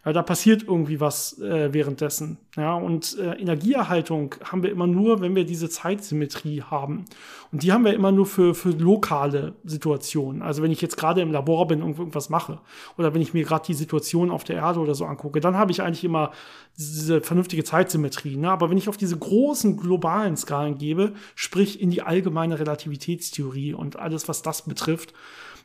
Ja, 0.02 0.14
da 0.14 0.22
passiert 0.22 0.62
irgendwie 0.62 0.98
was 0.98 1.38
äh, 1.40 1.74
währenddessen. 1.74 2.38
Ja, 2.56 2.74
und 2.74 3.18
äh, 3.18 3.34
Energieerhaltung 3.34 4.34
haben 4.44 4.62
wir 4.62 4.70
immer 4.70 4.86
nur, 4.86 5.20
wenn 5.20 5.34
wir 5.34 5.44
diese 5.44 5.68
Zeitsymmetrie 5.68 6.62
haben. 6.62 7.04
Und 7.52 7.62
die 7.62 7.72
haben 7.72 7.84
wir 7.84 7.92
immer 7.92 8.10
nur 8.10 8.24
für, 8.24 8.54
für 8.54 8.70
lokale 8.70 9.52
Situationen. 9.64 10.40
Also 10.40 10.62
wenn 10.62 10.70
ich 10.70 10.80
jetzt 10.80 10.96
gerade 10.96 11.20
im 11.20 11.32
Labor 11.32 11.66
bin 11.66 11.82
und 11.82 11.98
irgendwas 11.98 12.30
mache 12.30 12.60
oder 12.96 13.12
wenn 13.12 13.20
ich 13.20 13.34
mir 13.34 13.44
gerade 13.44 13.66
die 13.66 13.74
Situation 13.74 14.30
auf 14.30 14.42
der 14.42 14.56
Erde 14.56 14.80
oder 14.80 14.94
so 14.94 15.04
angucke, 15.04 15.40
dann 15.40 15.56
habe 15.56 15.70
ich 15.70 15.82
eigentlich 15.82 16.04
immer 16.04 16.30
diese 16.78 17.20
vernünftige 17.20 17.62
Zeitsymmetrie. 17.64 18.36
Ne? 18.36 18.50
Aber 18.50 18.70
wenn 18.70 18.78
ich 18.78 18.88
auf 18.88 18.96
diese 18.96 19.18
großen 19.18 19.76
globalen 19.76 20.38
Skalen 20.38 20.78
gebe, 20.78 21.12
sprich 21.34 21.78
in 21.78 21.90
die 21.90 22.00
allgemeine 22.00 22.58
Relativitätstheorie 22.58 23.74
und 23.74 23.98
alles, 23.98 24.28
was 24.28 24.40
das 24.40 24.62
betrifft, 24.62 25.12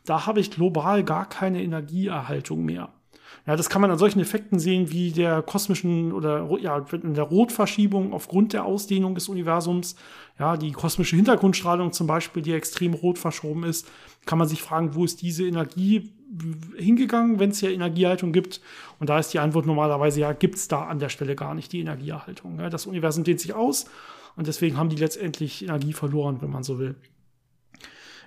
da 0.05 0.25
habe 0.25 0.41
ich 0.41 0.51
global 0.51 1.05
gar 1.05 1.29
keine 1.29 1.63
Energieerhaltung 1.63 2.65
mehr. 2.65 2.89
Ja, 3.47 3.55
das 3.55 3.69
kann 3.69 3.81
man 3.81 3.91
an 3.91 3.99
solchen 3.99 4.19
Effekten 4.19 4.57
sehen 4.57 4.91
wie 4.91 5.11
der 5.11 5.43
kosmischen 5.43 6.11
oder 6.13 6.49
ja, 6.59 6.83
in 6.91 7.13
der 7.13 7.25
Rotverschiebung 7.25 8.11
aufgrund 8.11 8.53
der 8.53 8.65
Ausdehnung 8.65 9.13
des 9.13 9.29
Universums. 9.29 9.95
Ja, 10.39 10.57
die 10.57 10.71
kosmische 10.71 11.15
Hintergrundstrahlung 11.15 11.93
zum 11.93 12.07
Beispiel, 12.07 12.41
die 12.41 12.53
extrem 12.53 12.95
rot 12.95 13.19
verschoben 13.19 13.63
ist, 13.63 13.87
kann 14.25 14.39
man 14.39 14.47
sich 14.47 14.63
fragen, 14.63 14.95
wo 14.95 15.05
ist 15.05 15.21
diese 15.21 15.45
Energie 15.45 16.11
hingegangen, 16.75 17.39
wenn 17.39 17.51
es 17.51 17.61
ja 17.61 17.69
Energieerhaltung 17.69 18.33
gibt? 18.33 18.61
Und 18.99 19.09
da 19.11 19.19
ist 19.19 19.31
die 19.31 19.39
Antwort 19.39 19.67
normalerweise 19.67 20.21
ja, 20.21 20.33
gibt 20.33 20.55
es 20.55 20.67
da 20.67 20.85
an 20.85 20.97
der 20.97 21.09
Stelle 21.09 21.35
gar 21.35 21.53
nicht 21.53 21.71
die 21.71 21.81
Energieerhaltung. 21.81 22.59
Ja, 22.59 22.71
das 22.71 22.87
Universum 22.87 23.23
dehnt 23.23 23.39
sich 23.39 23.53
aus 23.53 23.85
und 24.35 24.47
deswegen 24.47 24.75
haben 24.77 24.89
die 24.89 24.95
letztendlich 24.95 25.63
Energie 25.63 25.93
verloren, 25.93 26.41
wenn 26.41 26.49
man 26.49 26.63
so 26.63 26.79
will. 26.79 26.95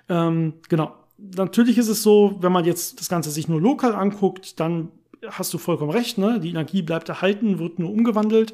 Ähm, 0.07 0.53
genau. 0.69 0.95
Natürlich 1.17 1.77
ist 1.77 1.89
es 1.89 2.01
so, 2.01 2.37
wenn 2.39 2.53
man 2.53 2.63
jetzt 2.63 3.01
das 3.01 3.09
Ganze 3.09 3.29
sich 3.29 3.49
nur 3.49 3.59
lokal 3.59 3.93
anguckt, 3.93 4.61
dann 4.61 4.89
hast 5.27 5.53
du 5.53 5.57
vollkommen 5.57 5.91
recht, 5.91 6.17
ne? 6.17 6.39
Die 6.39 6.49
Energie 6.49 6.81
bleibt 6.81 7.09
erhalten, 7.09 7.59
wird 7.59 7.79
nur 7.79 7.91
umgewandelt. 7.91 8.53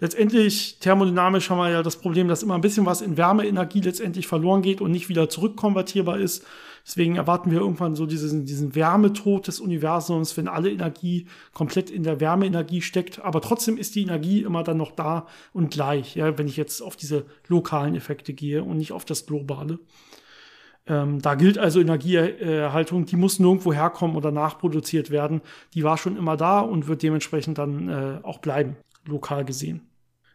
Letztendlich, 0.00 0.78
thermodynamisch 0.78 1.50
haben 1.50 1.58
wir 1.58 1.70
ja 1.70 1.82
das 1.82 1.96
Problem, 1.96 2.28
dass 2.28 2.44
immer 2.44 2.54
ein 2.54 2.60
bisschen 2.60 2.86
was 2.86 3.00
in 3.00 3.16
Wärmeenergie 3.16 3.80
letztendlich 3.80 4.28
verloren 4.28 4.62
geht 4.62 4.80
und 4.80 4.92
nicht 4.92 5.08
wieder 5.08 5.28
zurückkonvertierbar 5.28 6.18
ist. 6.18 6.44
Deswegen 6.86 7.16
erwarten 7.16 7.50
wir 7.50 7.58
irgendwann 7.58 7.96
so 7.96 8.06
diesen, 8.06 8.46
diesen 8.46 8.74
Wärmetod 8.76 9.48
des 9.48 9.60
Universums, 9.60 10.36
wenn 10.36 10.46
alle 10.46 10.70
Energie 10.70 11.26
komplett 11.52 11.90
in 11.90 12.04
der 12.04 12.20
Wärmeenergie 12.20 12.80
steckt. 12.80 13.20
Aber 13.20 13.40
trotzdem 13.40 13.76
ist 13.76 13.96
die 13.96 14.02
Energie 14.02 14.42
immer 14.42 14.62
dann 14.62 14.76
noch 14.76 14.92
da 14.92 15.26
und 15.52 15.70
gleich, 15.70 16.14
ja, 16.14 16.38
wenn 16.38 16.46
ich 16.46 16.56
jetzt 16.56 16.80
auf 16.80 16.96
diese 16.96 17.26
lokalen 17.48 17.96
Effekte 17.96 18.32
gehe 18.32 18.62
und 18.62 18.78
nicht 18.78 18.92
auf 18.92 19.04
das 19.04 19.26
Globale. 19.26 19.80
Ähm, 20.88 21.20
da 21.20 21.34
gilt 21.34 21.58
also 21.58 21.80
Energieerhaltung, 21.80 23.04
die 23.04 23.16
muss 23.16 23.38
nirgendwo 23.38 23.72
herkommen 23.72 24.16
oder 24.16 24.30
nachproduziert 24.30 25.10
werden. 25.10 25.42
Die 25.74 25.84
war 25.84 25.98
schon 25.98 26.16
immer 26.16 26.36
da 26.36 26.60
und 26.60 26.88
wird 26.88 27.02
dementsprechend 27.02 27.58
dann 27.58 27.88
äh, 27.88 28.20
auch 28.22 28.38
bleiben, 28.38 28.76
lokal 29.06 29.44
gesehen. 29.44 29.82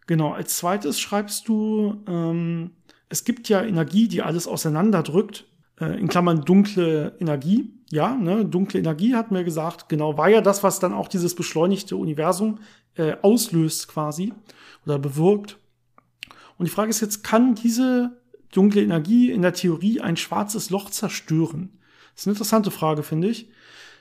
Genau, 0.05 0.33
als 0.33 0.57
zweites 0.57 0.99
schreibst 0.99 1.47
du, 1.47 2.03
ähm, 2.07 2.71
es 3.09 3.23
gibt 3.23 3.49
ja 3.49 3.63
Energie, 3.63 4.07
die 4.07 4.21
alles 4.21 4.47
auseinanderdrückt, 4.47 5.45
äh, 5.79 5.99
in 5.99 6.07
Klammern 6.07 6.41
dunkle 6.41 7.15
Energie. 7.19 7.73
Ja, 7.89 8.15
ne, 8.15 8.45
dunkle 8.45 8.79
Energie 8.79 9.15
hat 9.15 9.31
mir 9.31 9.43
gesagt, 9.43 9.89
genau, 9.89 10.17
war 10.17 10.29
ja 10.29 10.41
das, 10.41 10.63
was 10.63 10.79
dann 10.79 10.93
auch 10.93 11.07
dieses 11.07 11.35
beschleunigte 11.35 11.95
Universum 11.95 12.59
äh, 12.95 13.15
auslöst 13.21 13.87
quasi 13.87 14.33
oder 14.85 14.99
bewirkt. 14.99 15.57
Und 16.57 16.67
die 16.67 16.71
Frage 16.71 16.89
ist 16.89 17.01
jetzt, 17.01 17.23
kann 17.23 17.55
diese 17.55 18.22
dunkle 18.55 18.81
Energie 18.81 19.31
in 19.31 19.41
der 19.41 19.53
Theorie 19.53 20.01
ein 20.01 20.17
schwarzes 20.17 20.69
Loch 20.69 20.89
zerstören? 20.89 21.77
Das 22.13 22.21
ist 22.21 22.27
eine 22.27 22.33
interessante 22.33 22.71
Frage, 22.71 23.03
finde 23.03 23.29
ich. 23.29 23.49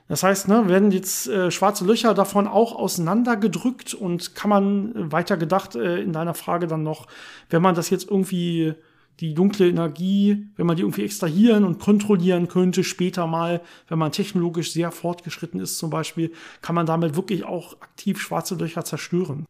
Das 0.08 0.22
heißt, 0.22 0.48
ne, 0.48 0.68
werden 0.68 0.90
jetzt 0.90 1.28
äh, 1.28 1.50
schwarze 1.50 1.84
Löcher 1.84 2.12
davon 2.12 2.46
auch 2.46 2.74
auseinandergedrückt 2.74 3.94
und 3.94 4.34
kann 4.34 4.50
man 4.50 4.94
äh, 4.94 5.12
weiter 5.12 5.36
gedacht 5.36 5.74
äh, 5.74 6.02
in 6.02 6.12
deiner 6.12 6.34
Frage 6.34 6.66
dann 6.66 6.82
noch, 6.82 7.06
wenn 7.50 7.62
man 7.62 7.74
das 7.74 7.88
jetzt 7.90 8.10
irgendwie 8.10 8.74
die 9.20 9.34
dunkle 9.34 9.68
Energie, 9.68 10.48
wenn 10.56 10.66
man 10.66 10.76
die 10.76 10.82
irgendwie 10.82 11.04
extrahieren 11.04 11.64
und 11.64 11.78
kontrollieren 11.78 12.48
könnte, 12.48 12.82
später 12.82 13.26
mal, 13.26 13.60
wenn 13.88 13.98
man 13.98 14.12
technologisch 14.12 14.72
sehr 14.72 14.90
fortgeschritten 14.90 15.60
ist 15.60 15.78
zum 15.78 15.90
Beispiel, 15.90 16.32
kann 16.60 16.74
man 16.74 16.86
damit 16.86 17.14
wirklich 17.14 17.44
auch 17.44 17.80
aktiv 17.80 18.20
schwarze 18.20 18.54
Löcher 18.56 18.84
zerstören. 18.84 19.46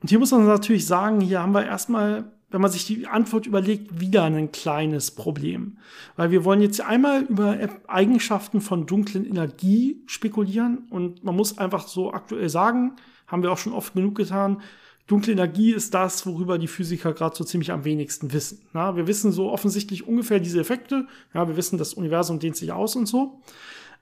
Und 0.00 0.08
hier 0.08 0.18
muss 0.18 0.30
man 0.30 0.46
natürlich 0.46 0.86
sagen, 0.86 1.20
hier 1.20 1.40
haben 1.40 1.52
wir 1.52 1.66
erstmal 1.66 2.32
wenn 2.50 2.60
man 2.60 2.70
sich 2.70 2.86
die 2.86 3.06
Antwort 3.06 3.46
überlegt, 3.46 4.00
wieder 4.00 4.24
ein 4.24 4.52
kleines 4.52 5.10
Problem. 5.10 5.78
Weil 6.16 6.30
wir 6.30 6.44
wollen 6.44 6.60
jetzt 6.62 6.80
einmal 6.80 7.22
über 7.22 7.56
Eigenschaften 7.86 8.60
von 8.60 8.86
dunklen 8.86 9.24
Energie 9.24 10.02
spekulieren 10.06 10.86
und 10.90 11.24
man 11.24 11.36
muss 11.36 11.58
einfach 11.58 11.86
so 11.86 12.12
aktuell 12.12 12.48
sagen, 12.48 12.96
haben 13.26 13.42
wir 13.42 13.52
auch 13.52 13.58
schon 13.58 13.72
oft 13.72 13.94
genug 13.94 14.16
getan, 14.16 14.60
dunkle 15.06 15.32
Energie 15.32 15.72
ist 15.72 15.94
das, 15.94 16.24
worüber 16.26 16.58
die 16.58 16.68
Physiker 16.68 17.12
gerade 17.12 17.36
so 17.36 17.44
ziemlich 17.44 17.72
am 17.72 17.84
wenigsten 17.84 18.32
wissen. 18.32 18.62
Na, 18.72 18.96
wir 18.96 19.06
wissen 19.06 19.32
so 19.32 19.50
offensichtlich 19.50 20.06
ungefähr 20.06 20.38
diese 20.38 20.60
Effekte. 20.60 21.06
Ja, 21.34 21.48
wir 21.48 21.56
wissen, 21.56 21.78
das 21.78 21.94
Universum 21.94 22.38
dehnt 22.38 22.56
sich 22.56 22.70
aus 22.70 22.94
und 22.94 23.06
so. 23.06 23.40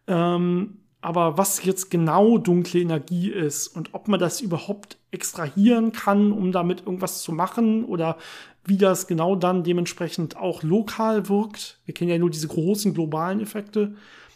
Ähm, 0.06 0.78
aber 1.00 1.38
was 1.38 1.64
jetzt 1.64 1.90
genau 1.90 2.38
dunkle 2.38 2.80
Energie 2.80 3.30
ist 3.30 3.68
und 3.68 3.94
ob 3.94 4.08
man 4.08 4.18
das 4.18 4.40
überhaupt 4.40 4.98
extrahieren 5.10 5.92
kann, 5.92 6.32
um 6.32 6.50
damit 6.50 6.80
irgendwas 6.80 7.22
zu 7.22 7.32
machen 7.32 7.84
oder 7.84 8.16
wie 8.64 8.78
das 8.78 9.06
genau 9.06 9.36
dann 9.36 9.62
dementsprechend 9.62 10.36
auch 10.36 10.62
lokal 10.62 11.28
wirkt. 11.28 11.80
Wir 11.84 11.94
kennen 11.94 12.10
ja 12.10 12.18
nur 12.18 12.30
diese 12.30 12.48
großen 12.48 12.94
globalen 12.94 13.40
Effekte. 13.40 13.94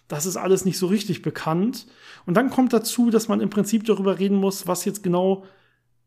Das 0.08 0.24
ist 0.24 0.36
alles 0.36 0.64
nicht 0.64 0.78
so 0.78 0.86
richtig 0.86 1.22
bekannt. 1.22 1.86
Und 2.26 2.36
dann 2.36 2.50
kommt 2.50 2.72
dazu, 2.72 3.10
dass 3.10 3.28
man 3.28 3.40
im 3.40 3.50
Prinzip 3.50 3.84
darüber 3.84 4.18
reden 4.18 4.36
muss, 4.36 4.66
was 4.66 4.84
jetzt 4.84 5.02
genau 5.02 5.44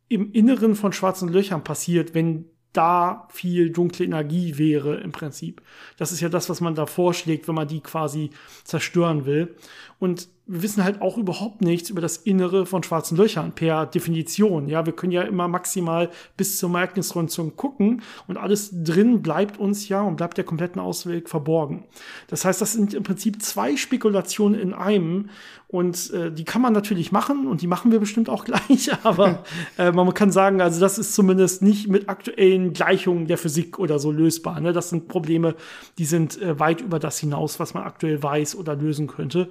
im 0.08 0.32
Inneren 0.32 0.76
von 0.76 0.94
schwarzen 0.94 1.30
Löchern 1.30 1.64
passiert, 1.64 2.14
wenn 2.14 2.46
da 2.72 3.28
viel 3.32 3.72
dunkle 3.72 4.06
Energie 4.06 4.58
wäre 4.58 4.98
im 4.98 5.12
Prinzip. 5.12 5.62
Das 5.98 6.12
ist 6.12 6.20
ja 6.20 6.30
das, 6.30 6.50
was 6.50 6.62
man 6.62 6.76
da 6.76 6.86
vorschlägt, 6.86 7.48
wenn 7.48 7.56
man 7.56 7.68
die 7.68 7.80
quasi 7.80 8.32
zerstören 8.64 9.26
will. 9.26 9.56
Und 9.98 10.28
wir 10.48 10.62
wissen 10.62 10.84
halt 10.84 11.02
auch 11.02 11.18
überhaupt 11.18 11.62
nichts 11.62 11.90
über 11.90 12.02
das 12.02 12.18
Innere 12.18 12.68
von 12.68 12.84
schwarzen 12.84 13.18
Löchern 13.18 13.54
per 13.54 13.88
Definition. 13.88 14.70
Ja, 14.70 14.86
wir 14.86 14.94
können 14.94 15.12
ja 15.12 15.24
immer 15.24 15.48
maximal 15.48 16.12
bis 16.38 16.60
zum 16.60 16.76
Ereignishorizont 16.76 17.56
gucken 17.56 18.04
und 18.28 18.38
alles 18.38 18.70
drin 18.72 19.24
bleibt 19.24 19.60
uns 19.60 19.90
ja 19.90 20.02
und 20.02 20.18
bleibt 20.18 20.38
der 20.38 20.44
kompletten 20.44 20.80
Ausweg 20.80 21.30
verborgen. 21.30 21.86
Das 22.28 22.46
heißt, 22.46 22.62
das 22.62 22.74
sind 22.74 22.94
im 22.94 23.02
Prinzip 23.02 23.42
zwei 23.42 23.76
Spekulationen 23.76 24.60
in 24.60 24.74
einem 24.74 25.30
und 25.68 26.12
äh, 26.12 26.32
die 26.32 26.46
kann 26.46 26.62
man 26.62 26.74
natürlich 26.74 27.12
machen 27.12 27.48
und 27.48 27.64
die 27.64 27.68
machen 27.68 27.92
wir 27.92 28.00
bestimmt 28.00 28.30
auch 28.30 28.46
gleich, 28.46 28.92
aber 29.04 29.44
äh, 29.80 29.92
man 29.92 30.14
kann 30.14 30.32
sagen, 30.32 30.62
also 30.62 30.80
das 30.80 31.00
ist 31.00 31.16
zumindest 31.16 31.64
nicht 31.64 31.88
mit 31.88 32.08
aktuellen 32.08 32.74
Gleichungen 32.74 33.26
der 33.26 33.40
Physik 33.40 33.80
oder 33.80 33.98
so 33.98 34.12
lösbar. 34.12 34.60
Ne? 34.62 34.74
Das 34.74 34.92
sind 34.92 35.08
Probleme, 35.08 35.56
die 35.98 36.06
sind 36.06 36.40
äh, 36.40 36.60
weit 36.60 36.82
über 36.82 37.00
das 37.00 37.18
hinaus, 37.18 37.60
was 37.60 37.74
man 37.74 37.84
aktuell 37.84 38.22
weiß 38.22 38.56
oder 38.56 38.76
lösen 38.76 39.08
könnte. 39.08 39.50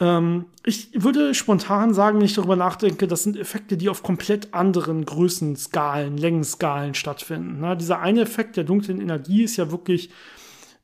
Ähm, 0.00 0.46
ich 0.64 0.90
würde 0.94 1.34
spontan 1.34 1.94
sagen, 1.94 2.18
wenn 2.18 2.24
ich 2.24 2.34
darüber 2.34 2.56
nachdenke, 2.56 3.06
das 3.06 3.22
sind 3.24 3.36
Effekte, 3.36 3.76
die 3.76 3.88
auf 3.88 4.02
komplett 4.02 4.54
anderen 4.54 5.04
Größenskalen, 5.04 6.16
Längenskalen 6.16 6.94
stattfinden. 6.94 7.58
Na, 7.60 7.74
dieser 7.74 8.00
eine 8.00 8.22
Effekt 8.22 8.56
der 8.56 8.64
dunklen 8.64 9.00
Energie 9.00 9.42
ist 9.42 9.56
ja 9.56 9.70
wirklich 9.70 10.10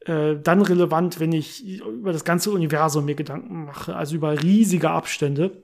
äh, 0.06 0.36
dann 0.36 0.62
relevant, 0.62 1.20
wenn 1.20 1.32
ich 1.32 1.64
über 1.66 2.12
das 2.12 2.24
ganze 2.24 2.50
Universum 2.50 3.04
mir 3.04 3.14
Gedanken 3.14 3.66
mache, 3.66 3.94
also 3.94 4.16
über 4.16 4.42
riesige 4.42 4.90
Abstände. 4.90 5.62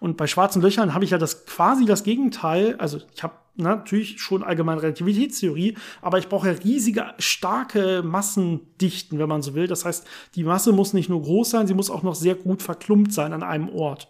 Und 0.00 0.16
bei 0.16 0.26
schwarzen 0.26 0.62
Löchern 0.62 0.94
habe 0.94 1.04
ich 1.04 1.10
ja 1.10 1.18
das 1.18 1.46
quasi 1.46 1.84
das 1.84 2.04
Gegenteil. 2.04 2.76
Also 2.78 3.00
ich 3.14 3.22
habe 3.22 3.34
natürlich 3.56 4.20
schon 4.20 4.42
allgemeine 4.42 4.82
Relativitätstheorie, 4.82 5.76
aber 6.02 6.18
ich 6.18 6.28
brauche 6.28 6.62
riesige, 6.64 7.14
starke 7.18 8.02
Massendichten, 8.02 9.18
wenn 9.18 9.28
man 9.28 9.42
so 9.42 9.54
will. 9.54 9.66
Das 9.66 9.84
heißt, 9.84 10.06
die 10.34 10.44
Masse 10.44 10.72
muss 10.72 10.92
nicht 10.92 11.08
nur 11.08 11.22
groß 11.22 11.50
sein, 11.50 11.66
sie 11.66 11.74
muss 11.74 11.90
auch 11.90 12.02
noch 12.02 12.14
sehr 12.14 12.34
gut 12.34 12.62
verklumpt 12.62 13.12
sein 13.12 13.32
an 13.32 13.42
einem 13.42 13.68
Ort. 13.68 14.08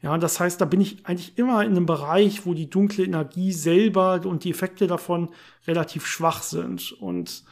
Ja, 0.00 0.16
das 0.16 0.38
heißt, 0.38 0.60
da 0.60 0.64
bin 0.64 0.80
ich 0.80 1.04
eigentlich 1.06 1.36
immer 1.38 1.64
in 1.64 1.72
einem 1.72 1.86
Bereich, 1.86 2.46
wo 2.46 2.54
die 2.54 2.70
dunkle 2.70 3.04
Energie 3.04 3.52
selber 3.52 4.20
und 4.24 4.44
die 4.44 4.50
Effekte 4.50 4.86
davon 4.86 5.30
relativ 5.66 6.06
schwach 6.06 6.42
sind. 6.42 6.92
Und 6.92 7.42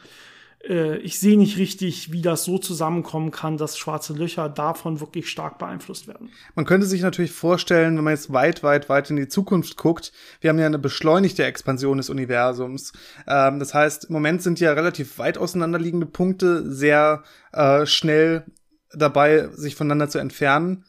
äh, 0.67 0.97
ich 0.97 1.19
sehe 1.19 1.37
nicht 1.37 1.57
richtig, 1.57 2.11
wie 2.11 2.21
das 2.21 2.43
so 2.43 2.57
zusammenkommen 2.57 3.31
kann, 3.31 3.57
dass 3.57 3.77
schwarze 3.77 4.13
Löcher 4.13 4.49
davon 4.49 4.99
wirklich 4.99 5.29
stark 5.29 5.57
beeinflusst 5.57 6.07
werden. 6.07 6.29
Man 6.55 6.65
könnte 6.65 6.85
sich 6.85 7.01
natürlich 7.01 7.31
vorstellen, 7.31 7.97
wenn 7.97 8.03
man 8.03 8.13
jetzt 8.13 8.33
weit, 8.33 8.63
weit, 8.63 8.89
weit 8.89 9.09
in 9.09 9.15
die 9.15 9.27
Zukunft 9.27 9.77
guckt, 9.77 10.11
wir 10.41 10.49
haben 10.49 10.59
ja 10.59 10.65
eine 10.65 10.79
beschleunigte 10.79 11.45
Expansion 11.45 11.97
des 11.97 12.09
Universums. 12.09 12.93
Ähm, 13.27 13.59
das 13.59 13.73
heißt, 13.73 14.05
im 14.05 14.13
Moment 14.13 14.41
sind 14.41 14.59
ja 14.59 14.73
relativ 14.73 15.17
weit 15.17 15.37
auseinanderliegende 15.37 16.05
Punkte 16.05 16.69
sehr 16.71 17.23
äh, 17.53 17.85
schnell 17.85 18.45
dabei, 18.93 19.49
sich 19.51 19.75
voneinander 19.75 20.09
zu 20.09 20.19
entfernen 20.19 20.85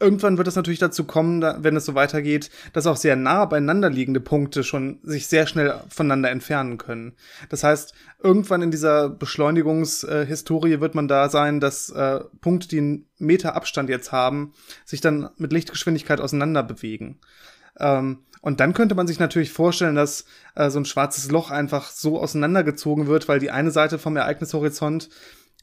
irgendwann 0.00 0.38
wird 0.38 0.48
es 0.48 0.56
natürlich 0.56 0.78
dazu 0.78 1.04
kommen, 1.04 1.42
wenn 1.42 1.76
es 1.76 1.84
so 1.84 1.94
weitergeht, 1.94 2.50
dass 2.72 2.86
auch 2.86 2.96
sehr 2.96 3.16
nah 3.16 3.44
beieinander 3.44 3.90
liegende 3.90 4.20
Punkte 4.20 4.64
schon 4.64 5.00
sich 5.02 5.26
sehr 5.26 5.46
schnell 5.46 5.74
voneinander 5.88 6.30
entfernen 6.30 6.78
können. 6.78 7.14
Das 7.48 7.64
heißt, 7.64 7.94
irgendwann 8.22 8.62
in 8.62 8.70
dieser 8.70 9.08
Beschleunigungshistorie 9.08 10.80
wird 10.80 10.94
man 10.94 11.08
da 11.08 11.28
sein, 11.28 11.60
dass 11.60 11.90
äh, 11.90 12.20
Punkte, 12.40 12.68
die 12.68 12.78
einen 12.78 13.06
Meter 13.18 13.56
Abstand 13.56 13.90
jetzt 13.90 14.12
haben, 14.12 14.52
sich 14.84 15.00
dann 15.00 15.30
mit 15.36 15.52
Lichtgeschwindigkeit 15.52 16.20
auseinander 16.20 16.62
bewegen. 16.62 17.18
Ähm, 17.78 18.18
und 18.40 18.60
dann 18.60 18.72
könnte 18.72 18.94
man 18.94 19.06
sich 19.06 19.18
natürlich 19.18 19.52
vorstellen, 19.52 19.96
dass 19.96 20.24
äh, 20.54 20.70
so 20.70 20.78
ein 20.78 20.84
schwarzes 20.84 21.30
Loch 21.30 21.50
einfach 21.50 21.90
so 21.90 22.20
auseinandergezogen 22.20 23.06
wird, 23.06 23.28
weil 23.28 23.40
die 23.40 23.50
eine 23.50 23.70
Seite 23.70 23.98
vom 23.98 24.16
Ereignishorizont 24.16 25.08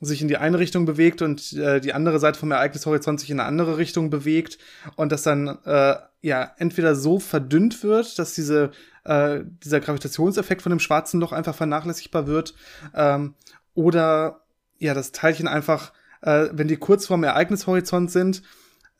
sich 0.01 0.21
in 0.21 0.27
die 0.27 0.37
eine 0.37 0.59
Richtung 0.59 0.85
bewegt 0.85 1.21
und 1.21 1.53
äh, 1.53 1.79
die 1.79 1.93
andere 1.93 2.19
Seite 2.19 2.37
vom 2.37 2.51
Ereignishorizont 2.51 3.19
sich 3.19 3.29
in 3.29 3.39
eine 3.39 3.47
andere 3.47 3.77
Richtung 3.77 4.09
bewegt 4.09 4.57
und 4.95 5.11
das 5.11 5.23
dann 5.23 5.47
äh, 5.65 5.95
ja 6.21 6.51
entweder 6.57 6.95
so 6.95 7.19
verdünnt 7.19 7.81
wird, 7.83 8.19
dass 8.19 8.33
diese 8.33 8.71
äh, 9.05 9.41
dieser 9.63 9.79
Gravitationseffekt 9.79 10.61
von 10.61 10.71
dem 10.71 10.79
schwarzen 10.79 11.19
Loch 11.19 11.31
einfach 11.31 11.55
vernachlässigbar 11.55 12.27
wird 12.27 12.55
ähm, 12.93 13.35
oder 13.73 14.41
ja 14.79 14.93
das 14.93 15.11
Teilchen 15.13 15.47
einfach, 15.47 15.93
äh, 16.21 16.47
wenn 16.51 16.67
die 16.67 16.77
kurz 16.77 17.05
vorm 17.07 17.23
Ereignishorizont 17.23 18.11
sind 18.11 18.41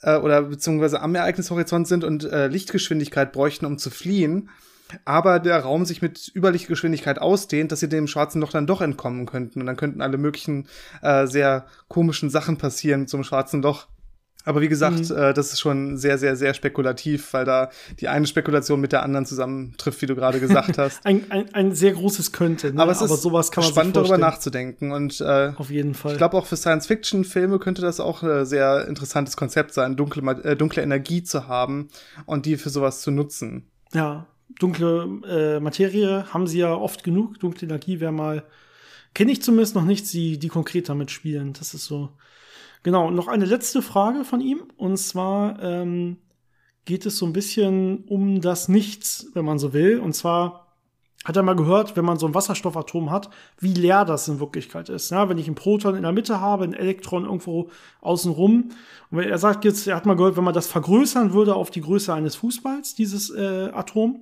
äh, 0.02 0.16
oder 0.16 0.44
beziehungsweise 0.44 1.02
am 1.02 1.16
Ereignishorizont 1.16 1.88
sind 1.88 2.04
und 2.06 2.24
äh, 2.24 2.48
Lichtgeschwindigkeit 2.48 3.34
bräuchten, 3.34 3.66
um 3.66 3.78
zu 3.78 3.90
fliehen, 3.90 4.50
aber 5.04 5.40
der 5.40 5.60
Raum 5.60 5.86
sich 5.86 6.02
mit 6.02 6.32
Überlichtgeschwindigkeit 6.36 7.20
ausdehnt, 7.20 7.72
dass 7.72 7.80
sie 7.80 7.90
dem 7.90 8.08
schwarzen 8.08 8.42
Loch 8.42 8.52
dann 8.52 8.68
doch 8.68 8.82
entkommen 8.82 9.26
könnten. 9.26 9.60
Und 9.60 9.66
dann 9.66 9.78
könnten 9.78 10.02
alle 10.02 10.18
möglichen 10.18 10.68
äh, 11.02 11.28
sehr 11.28 11.66
komischen 11.88 12.30
Sachen 12.30 12.58
passieren 12.58 13.08
zum 13.08 13.24
schwarzen 13.24 13.62
Loch. 13.62 13.88
Aber 14.48 14.62
wie 14.62 14.68
gesagt, 14.68 15.10
mhm. 15.10 15.18
äh, 15.18 15.34
das 15.34 15.54
ist 15.54 15.60
schon 15.60 15.98
sehr, 15.98 16.20
sehr, 16.20 16.36
sehr 16.36 16.54
spekulativ, 16.54 17.34
weil 17.34 17.46
da 17.46 17.72
die 18.00 18.08
eine 18.08 18.28
Spekulation 18.28 18.80
mit 18.80 18.92
der 18.92 19.02
anderen 19.02 19.26
zusammentrifft, 19.26 20.04
wie 20.04 20.06
du 20.06 20.16
gerade 20.16 20.40
gesagt 20.40 20.78
hast. 20.78 21.04
ein, 21.04 21.26
ein, 21.32 21.52
ein 21.56 21.74
sehr 21.74 21.94
großes 21.94 22.32
könnte. 22.32 22.72
Ne? 22.72 22.80
Aber 22.80 22.92
es 22.92 23.02
ist 23.02 23.10
Aber 23.10 23.18
sowas 23.18 23.50
kann 23.50 23.64
man 23.64 23.72
spannend 23.72 23.96
darüber 23.96 24.20
nachzudenken. 24.20 24.92
Und 24.92 25.20
äh, 25.20 25.54
auf 25.56 25.72
jeden 25.72 25.96
Fall. 25.96 26.12
Ich 26.12 26.18
glaube 26.20 26.38
auch 26.38 26.46
für 26.46 26.58
Science-Fiction-Filme 26.58 27.58
könnte 27.58 27.82
das 27.82 28.00
auch 28.00 28.22
ein 28.22 28.46
sehr 28.46 28.88
interessantes 28.88 29.36
Konzept 29.36 29.74
sein, 29.74 29.96
dunkle, 29.96 30.22
äh, 30.44 30.56
dunkle 30.56 30.84
Energie 30.84 31.24
zu 31.24 31.48
haben 31.48 31.90
und 32.28 32.46
die 32.46 32.58
für 32.58 32.70
sowas 32.70 33.02
zu 33.02 33.10
nutzen. 33.10 33.72
Ja, 33.94 34.28
dunkle 34.60 35.22
äh, 35.28 35.60
Materie 35.60 36.26
haben 36.34 36.48
sie 36.48 36.60
ja 36.60 36.74
oft 36.74 37.04
genug. 37.04 37.40
Dunkle 37.40 37.68
Energie 37.68 38.00
wäre 38.00 38.12
mal, 38.12 38.44
kenne 39.14 39.32
ich 39.32 39.42
zumindest 39.42 39.76
noch 39.76 39.86
nicht, 39.86 40.12
die, 40.14 40.40
die 40.40 40.48
konkret 40.48 40.90
damit 40.90 41.12
spielen. 41.12 41.54
Das 41.54 41.74
ist 41.74 41.86
so. 41.86 42.10
Genau, 42.84 43.10
noch 43.10 43.28
eine 43.28 43.46
letzte 43.46 43.82
Frage 43.82 44.24
von 44.24 44.42
ihm. 44.42 44.64
Und 44.78 44.98
zwar 44.98 45.62
ähm, 45.62 46.18
geht 46.86 47.06
es 47.06 47.18
so 47.18 47.26
ein 47.26 47.34
bisschen 47.34 48.04
um 48.06 48.42
das 48.42 48.70
Nichts, 48.70 49.28
wenn 49.34 49.46
man 49.46 49.60
so 49.60 49.74
will. 49.74 50.00
Und 50.00 50.14
zwar 50.14 50.66
hat 51.26 51.36
er 51.36 51.44
mal 51.44 51.56
gehört, 51.56 51.98
wenn 51.98 52.06
man 52.06 52.20
so 52.20 52.28
ein 52.28 52.36
Wasserstoffatom 52.36 53.10
hat, 53.10 53.32
wie 53.60 53.74
leer 53.74 54.06
das 54.06 54.28
in 54.28 54.40
Wirklichkeit 54.40 54.90
ist. 54.90 55.10
Ja, 55.10 55.28
wenn 55.28 55.40
ich 55.40 55.48
ein 55.48 55.56
Proton 55.56 55.96
in 55.96 56.04
der 56.04 56.12
Mitte 56.12 56.40
habe, 56.40 56.64
ein 56.64 56.74
Elektron 56.74 57.26
irgendwo 57.26 57.70
außenrum. 58.02 58.70
Und 59.10 59.20
er 59.20 59.38
sagt 59.40 59.66
jetzt, 59.66 59.88
er 59.88 59.96
hat 59.96 60.06
mal 60.06 60.16
gehört, 60.16 60.38
wenn 60.38 60.44
man 60.44 60.54
das 60.54 60.68
vergrößern 60.68 61.34
würde 61.34 61.56
auf 61.56 61.72
die 61.72 61.82
Größe 61.82 62.14
eines 62.14 62.36
Fußballs, 62.36 62.94
dieses 62.94 63.32
äh, 63.32 63.72
Atom, 63.74 64.22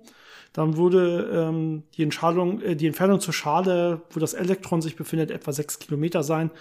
dann 0.53 0.77
würde 0.77 1.29
ähm, 1.33 1.83
die, 1.97 2.03
Entscheidung, 2.03 2.61
äh, 2.61 2.75
die 2.75 2.87
Entfernung 2.87 3.19
zur 3.19 3.33
Schale, 3.33 4.03
wo 4.11 4.19
das 4.19 4.33
Elektron 4.33 4.81
sich 4.81 4.95
befindet, 4.95 5.31
etwa 5.31 5.51
sechs 5.51 5.79
Kilometer 5.79 6.23
sein. 6.23 6.51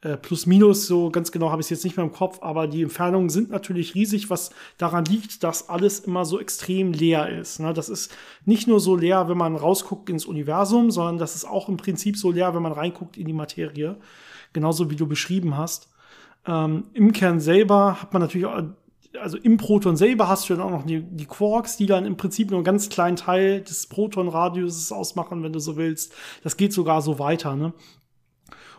Äh, 0.00 0.16
plus 0.16 0.46
minus, 0.46 0.86
so 0.86 1.10
ganz 1.10 1.32
genau 1.32 1.50
habe 1.50 1.60
ich 1.60 1.66
es 1.66 1.70
jetzt 1.70 1.84
nicht 1.84 1.96
mehr 1.96 2.06
im 2.06 2.12
Kopf, 2.12 2.38
aber 2.40 2.68
die 2.68 2.82
Entfernungen 2.82 3.30
sind 3.30 3.50
natürlich 3.50 3.96
riesig, 3.96 4.30
was 4.30 4.50
daran 4.76 5.04
liegt, 5.04 5.42
dass 5.42 5.68
alles 5.68 5.98
immer 5.98 6.24
so 6.24 6.38
extrem 6.38 6.92
leer 6.92 7.28
ist. 7.28 7.58
Ne? 7.58 7.72
Das 7.72 7.88
ist 7.88 8.14
nicht 8.44 8.68
nur 8.68 8.78
so 8.78 8.94
leer, 8.94 9.28
wenn 9.28 9.38
man 9.38 9.56
rausguckt 9.56 10.08
ins 10.08 10.24
Universum, 10.24 10.92
sondern 10.92 11.18
das 11.18 11.34
ist 11.34 11.46
auch 11.46 11.68
im 11.68 11.78
Prinzip 11.78 12.16
so 12.16 12.30
leer, 12.30 12.54
wenn 12.54 12.62
man 12.62 12.72
reinguckt 12.72 13.16
in 13.16 13.26
die 13.26 13.32
Materie. 13.32 13.96
Genauso 14.52 14.88
wie 14.88 14.96
du 14.96 15.08
beschrieben 15.08 15.56
hast. 15.56 15.88
Ähm, 16.46 16.84
Im 16.92 17.12
Kern 17.12 17.40
selber 17.40 18.00
hat 18.00 18.12
man 18.12 18.22
natürlich 18.22 18.46
auch 18.46 18.62
also 19.20 19.38
im 19.38 19.56
Proton 19.56 19.96
selber 19.96 20.28
hast 20.28 20.48
du 20.48 20.54
dann 20.54 20.62
auch 20.62 20.70
noch 20.70 20.84
die, 20.84 21.02
die, 21.02 21.26
Quarks, 21.26 21.76
die 21.76 21.86
dann 21.86 22.04
im 22.04 22.16
Prinzip 22.16 22.50
nur 22.50 22.58
einen 22.58 22.64
ganz 22.64 22.88
kleinen 22.88 23.16
Teil 23.16 23.62
des 23.62 23.86
Protonradiuses 23.86 24.92
ausmachen, 24.92 25.42
wenn 25.42 25.52
du 25.52 25.60
so 25.60 25.76
willst. 25.76 26.12
Das 26.42 26.56
geht 26.56 26.72
sogar 26.72 27.02
so 27.02 27.18
weiter, 27.18 27.56
ne? 27.56 27.72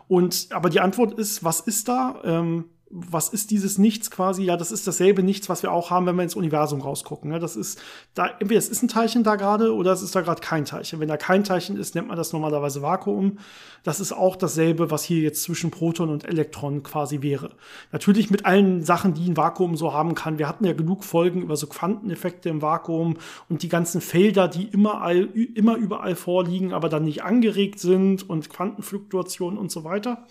Und, 0.08 0.48
aber 0.50 0.70
die 0.70 0.80
Antwort 0.80 1.14
ist, 1.14 1.44
was 1.44 1.60
ist 1.60 1.88
da? 1.88 2.20
Ähm, 2.24 2.64
was 2.92 3.28
ist 3.28 3.52
dieses 3.52 3.78
Nichts 3.78 4.10
quasi? 4.10 4.42
Ja, 4.42 4.56
das 4.56 4.72
ist 4.72 4.84
dasselbe 4.84 5.22
Nichts, 5.22 5.48
was 5.48 5.62
wir 5.62 5.70
auch 5.70 5.90
haben, 5.90 6.06
wenn 6.06 6.16
wir 6.16 6.24
ins 6.24 6.34
Universum 6.34 6.80
rausgucken. 6.80 7.30
Ne? 7.30 7.38
Das 7.38 7.54
ist 7.54 7.80
da, 8.14 8.26
entweder 8.40 8.58
es 8.58 8.68
ist 8.68 8.82
ein 8.82 8.88
Teilchen 8.88 9.22
da 9.22 9.36
gerade 9.36 9.72
oder 9.72 9.92
es 9.92 10.02
ist 10.02 10.16
da 10.16 10.22
gerade 10.22 10.40
kein 10.40 10.64
Teilchen. 10.64 10.98
Wenn 10.98 11.06
da 11.06 11.16
kein 11.16 11.44
Teilchen 11.44 11.76
ist, 11.76 11.94
nennt 11.94 12.08
man 12.08 12.16
das 12.16 12.32
normalerweise 12.32 12.82
Vakuum. 12.82 13.38
Das 13.84 14.00
ist 14.00 14.12
auch 14.12 14.34
dasselbe, 14.34 14.90
was 14.90 15.04
hier 15.04 15.20
jetzt 15.20 15.44
zwischen 15.44 15.70
Proton 15.70 16.10
und 16.10 16.24
Elektron 16.24 16.82
quasi 16.82 17.22
wäre. 17.22 17.50
Natürlich 17.92 18.28
mit 18.28 18.44
allen 18.44 18.82
Sachen, 18.82 19.14
die 19.14 19.30
ein 19.30 19.36
Vakuum 19.36 19.76
so 19.76 19.92
haben 19.92 20.16
kann. 20.16 20.38
Wir 20.38 20.48
hatten 20.48 20.64
ja 20.64 20.72
genug 20.72 21.04
Folgen 21.04 21.42
über 21.42 21.56
so 21.56 21.68
Quanteneffekte 21.68 22.48
im 22.48 22.60
Vakuum 22.60 23.18
und 23.48 23.62
die 23.62 23.68
ganzen 23.68 24.00
Felder, 24.00 24.48
die 24.48 24.64
immer, 24.64 25.00
all, 25.00 25.26
immer 25.54 25.76
überall 25.76 26.16
vorliegen, 26.16 26.72
aber 26.72 26.88
dann 26.88 27.04
nicht 27.04 27.22
angeregt 27.22 27.78
sind 27.78 28.28
und 28.28 28.50
Quantenfluktuationen 28.50 29.60
und 29.60 29.70
so 29.70 29.84
weiter. 29.84 30.26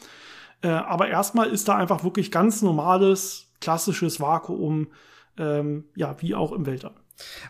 Äh, 0.62 0.69
aber 0.69 1.08
erstmal 1.08 1.50
ist 1.50 1.67
da 1.67 1.76
einfach 1.76 2.04
wirklich 2.04 2.32
ganz 2.32 2.62
normales, 2.62 3.52
klassisches 3.62 4.19
Vakuum, 4.19 4.88
ähm, 5.38 5.86
ja, 5.95 6.15
wie 6.22 6.36
auch 6.36 6.52
im 6.52 6.65
Weltall. 6.65 6.95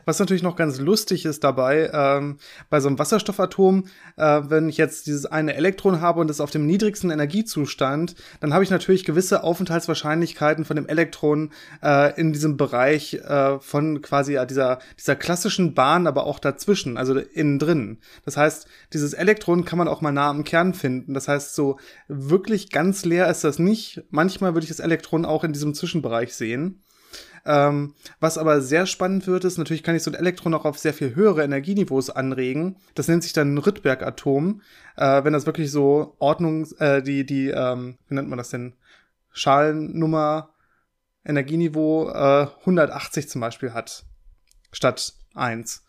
Was 0.05 0.19
natürlich 0.19 0.43
noch 0.43 0.55
ganz 0.55 0.79
lustig 0.79 1.25
ist 1.25 1.43
dabei, 1.43 1.89
ähm, 1.93 2.37
bei 2.69 2.79
so 2.79 2.87
einem 2.87 2.99
Wasserstoffatom, 2.99 3.85
äh, 4.17 4.41
wenn 4.45 4.69
ich 4.69 4.77
jetzt 4.77 5.07
dieses 5.07 5.25
eine 5.25 5.55
Elektron 5.55 6.01
habe 6.01 6.19
und 6.19 6.29
es 6.29 6.41
auf 6.41 6.51
dem 6.51 6.65
niedrigsten 6.65 7.11
Energiezustand, 7.11 8.15
dann 8.39 8.53
habe 8.53 8.63
ich 8.63 8.69
natürlich 8.69 9.03
gewisse 9.03 9.43
Aufenthaltswahrscheinlichkeiten 9.43 10.65
von 10.65 10.75
dem 10.75 10.87
Elektron 10.87 11.51
äh, 11.83 12.19
in 12.19 12.33
diesem 12.33 12.57
Bereich 12.57 13.13
äh, 13.15 13.59
von 13.59 14.01
quasi 14.01 14.33
ja, 14.33 14.45
dieser, 14.45 14.79
dieser 14.97 15.15
klassischen 15.15 15.73
Bahn, 15.73 16.07
aber 16.07 16.25
auch 16.25 16.39
dazwischen, 16.39 16.97
also 16.97 17.17
innen 17.17 17.59
drin. 17.59 17.97
Das 18.25 18.37
heißt, 18.37 18.67
dieses 18.93 19.13
Elektron 19.13 19.65
kann 19.65 19.77
man 19.77 19.87
auch 19.87 20.01
mal 20.01 20.11
nah 20.11 20.29
am 20.29 20.43
Kern 20.43 20.73
finden. 20.73 21.13
Das 21.13 21.27
heißt, 21.27 21.55
so 21.55 21.77
wirklich 22.07 22.71
ganz 22.71 23.05
leer 23.05 23.29
ist 23.29 23.43
das 23.43 23.59
nicht. 23.59 24.03
Manchmal 24.09 24.53
würde 24.53 24.65
ich 24.65 24.69
das 24.69 24.79
Elektron 24.79 25.25
auch 25.25 25.43
in 25.43 25.53
diesem 25.53 25.73
Zwischenbereich 25.73 26.33
sehen. 26.33 26.83
Ähm, 27.45 27.93
was 28.19 28.37
aber 28.37 28.61
sehr 28.61 28.85
spannend 28.85 29.27
wird, 29.27 29.45
ist, 29.45 29.57
natürlich 29.57 29.83
kann 29.83 29.95
ich 29.95 30.03
so 30.03 30.11
ein 30.11 30.15
Elektron 30.15 30.53
auch 30.53 30.65
auf 30.65 30.77
sehr 30.77 30.93
viel 30.93 31.15
höhere 31.15 31.43
Energieniveaus 31.43 32.09
anregen. 32.09 32.77
Das 32.95 33.07
nennt 33.07 33.23
sich 33.23 33.33
dann 33.33 33.57
Rydberg-Atom. 33.57 34.61
Äh, 34.97 35.23
wenn 35.23 35.33
das 35.33 35.45
wirklich 35.45 35.71
so 35.71 36.15
Ordnung, 36.19 36.67
äh, 36.79 37.01
die, 37.01 37.25
die, 37.25 37.49
ähm, 37.49 37.97
wie 38.07 38.15
nennt 38.15 38.29
man 38.29 38.37
das 38.37 38.49
denn? 38.49 38.73
Schalennummer, 39.31 40.49
Energieniveau 41.25 42.09
äh, 42.09 42.47
180 42.61 43.29
zum 43.29 43.41
Beispiel 43.41 43.73
hat. 43.73 44.05
Statt 44.71 45.13
1. 45.35 45.83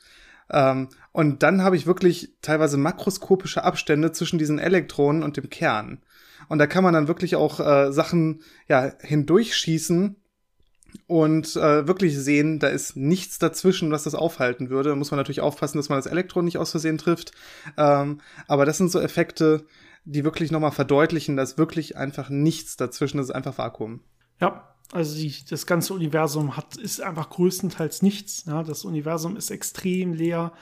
Ähm, 0.50 0.88
und 1.12 1.42
dann 1.42 1.62
habe 1.62 1.76
ich 1.76 1.86
wirklich 1.86 2.34
teilweise 2.42 2.76
makroskopische 2.76 3.64
Abstände 3.64 4.12
zwischen 4.12 4.38
diesen 4.38 4.58
Elektronen 4.58 5.22
und 5.22 5.36
dem 5.36 5.48
Kern. 5.48 6.02
Und 6.48 6.58
da 6.58 6.66
kann 6.66 6.84
man 6.84 6.94
dann 6.94 7.08
wirklich 7.08 7.36
auch 7.36 7.60
äh, 7.60 7.92
Sachen 7.92 8.42
ja 8.68 8.92
hindurchschießen, 9.00 10.16
und 11.06 11.56
äh, 11.56 11.86
wirklich 11.86 12.16
sehen, 12.18 12.58
da 12.58 12.68
ist 12.68 12.96
nichts 12.96 13.38
dazwischen, 13.38 13.90
was 13.90 14.04
das 14.04 14.14
aufhalten 14.14 14.70
würde. 14.70 14.90
Da 14.90 14.96
muss 14.96 15.10
man 15.10 15.18
natürlich 15.18 15.40
aufpassen, 15.40 15.78
dass 15.78 15.88
man 15.88 15.98
das 15.98 16.06
Elektron 16.06 16.44
nicht 16.44 16.58
aus 16.58 16.70
Versehen 16.70 16.98
trifft. 16.98 17.32
Ähm, 17.76 18.20
aber 18.46 18.64
das 18.64 18.78
sind 18.78 18.90
so 18.90 19.00
Effekte, 19.00 19.64
die 20.04 20.24
wirklich 20.24 20.50
nochmal 20.50 20.72
verdeutlichen, 20.72 21.36
dass 21.36 21.58
wirklich 21.58 21.96
einfach 21.96 22.30
nichts 22.30 22.76
dazwischen 22.76 23.18
ist, 23.18 23.30
einfach 23.30 23.58
Vakuum. 23.58 24.00
Ja, 24.40 24.74
also 24.92 25.14
die, 25.16 25.34
das 25.48 25.66
ganze 25.66 25.94
Universum 25.94 26.56
hat, 26.56 26.76
ist 26.76 27.00
einfach 27.00 27.30
größtenteils 27.30 28.02
nichts. 28.02 28.44
Ja, 28.46 28.62
das 28.62 28.84
Universum 28.84 29.36
ist 29.36 29.50
extrem 29.50 30.14
leer. 30.14 30.52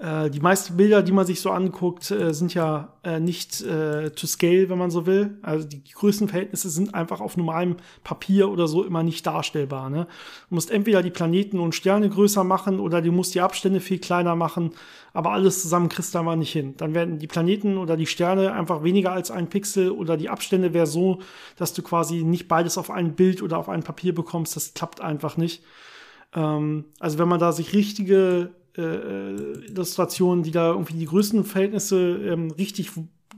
Äh, 0.00 0.30
die 0.30 0.40
meisten 0.40 0.78
Bilder, 0.78 1.02
die 1.02 1.12
man 1.12 1.26
sich 1.26 1.42
so 1.42 1.50
anguckt, 1.50 2.10
äh, 2.10 2.32
sind 2.32 2.54
ja 2.54 2.94
äh, 3.04 3.20
nicht 3.20 3.60
äh, 3.60 4.10
to 4.10 4.26
scale, 4.26 4.70
wenn 4.70 4.78
man 4.78 4.90
so 4.90 5.04
will. 5.04 5.38
Also 5.42 5.68
die, 5.68 5.84
Größenverhältnisse 5.84 6.70
sind 6.70 6.94
einfach 6.94 7.20
auf 7.20 7.36
normalem 7.36 7.76
Papier 8.02 8.50
oder 8.50 8.66
so 8.66 8.82
immer 8.82 9.02
nicht 9.02 9.26
darstellbar. 9.26 9.90
Ne? 9.90 10.06
Du 10.48 10.54
musst 10.54 10.70
entweder 10.70 11.02
die 11.02 11.10
Planeten 11.10 11.60
und 11.60 11.74
Sterne 11.74 12.08
größer 12.08 12.44
machen 12.44 12.80
oder 12.80 13.02
du 13.02 13.12
musst 13.12 13.34
die 13.34 13.42
Abstände 13.42 13.80
viel 13.80 13.98
kleiner 13.98 14.36
machen, 14.36 14.70
aber 15.12 15.32
alles 15.32 15.60
zusammen 15.60 15.90
kriegst 15.90 16.14
du 16.14 16.18
da 16.18 16.22
mal 16.22 16.36
nicht 16.36 16.52
hin. 16.52 16.74
Dann 16.78 16.94
werden 16.94 17.18
die 17.18 17.26
Planeten 17.26 17.76
oder 17.76 17.98
die 17.98 18.06
Sterne 18.06 18.54
einfach 18.54 18.82
weniger 18.82 19.12
als 19.12 19.30
ein 19.30 19.50
Pixel 19.50 19.90
oder 19.90 20.16
die 20.16 20.30
Abstände 20.30 20.72
wäre 20.72 20.86
so, 20.86 21.18
dass 21.56 21.74
du 21.74 21.82
quasi 21.82 22.24
nicht 22.24 22.48
beides 22.48 22.78
auf 22.78 22.90
ein 22.90 23.16
Bild 23.16 23.42
oder 23.42 23.58
auf 23.58 23.68
ein 23.68 23.82
Papier 23.82 24.14
bekommst. 24.14 24.56
Das 24.56 24.72
klappt 24.72 25.02
einfach 25.02 25.36
nicht. 25.36 25.62
Ähm, 26.34 26.86
also 27.00 27.18
wenn 27.18 27.28
man 27.28 27.40
da 27.40 27.52
sich 27.52 27.74
richtige 27.74 28.50
äh, 28.76 29.34
Illustrationen, 29.66 30.42
die 30.42 30.50
da 30.50 30.70
irgendwie 30.70 30.94
die 30.94 31.06
größten 31.06 31.44
Verhältnisse 31.44 31.98
ähm, 31.98 32.50
richtig 32.52 32.90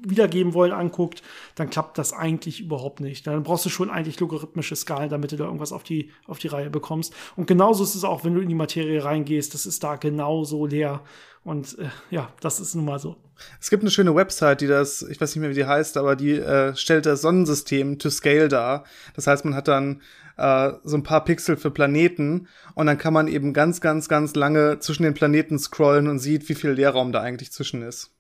wiedergeben 0.04 0.54
wollen, 0.54 0.72
anguckt, 0.72 1.22
dann 1.54 1.70
klappt 1.70 1.98
das 1.98 2.12
eigentlich 2.12 2.60
überhaupt 2.60 3.00
nicht. 3.00 3.26
Dann 3.26 3.42
brauchst 3.42 3.64
du 3.64 3.70
schon 3.70 3.90
eigentlich 3.90 4.18
logarithmische 4.20 4.76
Skalen, 4.76 5.10
damit 5.10 5.32
du 5.32 5.36
da 5.36 5.44
irgendwas 5.44 5.72
auf 5.72 5.84
die, 5.84 6.10
auf 6.26 6.38
die 6.38 6.48
Reihe 6.48 6.70
bekommst. 6.70 7.14
Und 7.36 7.46
genauso 7.46 7.84
ist 7.84 7.94
es 7.94 8.04
auch, 8.04 8.24
wenn 8.24 8.34
du 8.34 8.40
in 8.40 8.48
die 8.48 8.54
Materie 8.54 9.04
reingehst, 9.04 9.54
das 9.54 9.66
ist 9.66 9.84
da 9.84 9.96
genauso 9.96 10.66
leer. 10.66 11.02
Und 11.44 11.78
äh, 11.78 11.88
ja, 12.10 12.32
das 12.40 12.60
ist 12.60 12.74
nun 12.74 12.84
mal 12.84 12.98
so. 12.98 13.16
Es 13.60 13.70
gibt 13.70 13.82
eine 13.82 13.90
schöne 13.90 14.14
Website, 14.14 14.60
die 14.60 14.66
das, 14.66 15.02
ich 15.02 15.20
weiß 15.20 15.34
nicht 15.34 15.40
mehr, 15.40 15.50
wie 15.50 15.54
die 15.54 15.66
heißt, 15.66 15.96
aber 15.96 16.14
die 16.14 16.32
äh, 16.32 16.76
stellt 16.76 17.06
das 17.06 17.22
Sonnensystem 17.22 17.98
to 17.98 18.10
scale 18.10 18.48
dar. 18.48 18.84
Das 19.14 19.26
heißt, 19.26 19.44
man 19.44 19.54
hat 19.54 19.68
dann 19.68 20.02
äh, 20.36 20.72
so 20.84 20.96
ein 20.96 21.02
paar 21.02 21.24
Pixel 21.24 21.56
für 21.56 21.70
Planeten 21.70 22.48
und 22.74 22.86
dann 22.86 22.98
kann 22.98 23.14
man 23.14 23.28
eben 23.28 23.52
ganz, 23.52 23.80
ganz, 23.80 24.08
ganz 24.08 24.34
lange 24.34 24.78
zwischen 24.80 25.02
den 25.02 25.14
Planeten 25.14 25.58
scrollen 25.58 26.08
und 26.08 26.18
sieht, 26.18 26.48
wie 26.48 26.54
viel 26.54 26.70
Leerraum 26.70 27.12
da 27.12 27.20
eigentlich 27.20 27.52
zwischen 27.52 27.82
ist. 27.82 28.12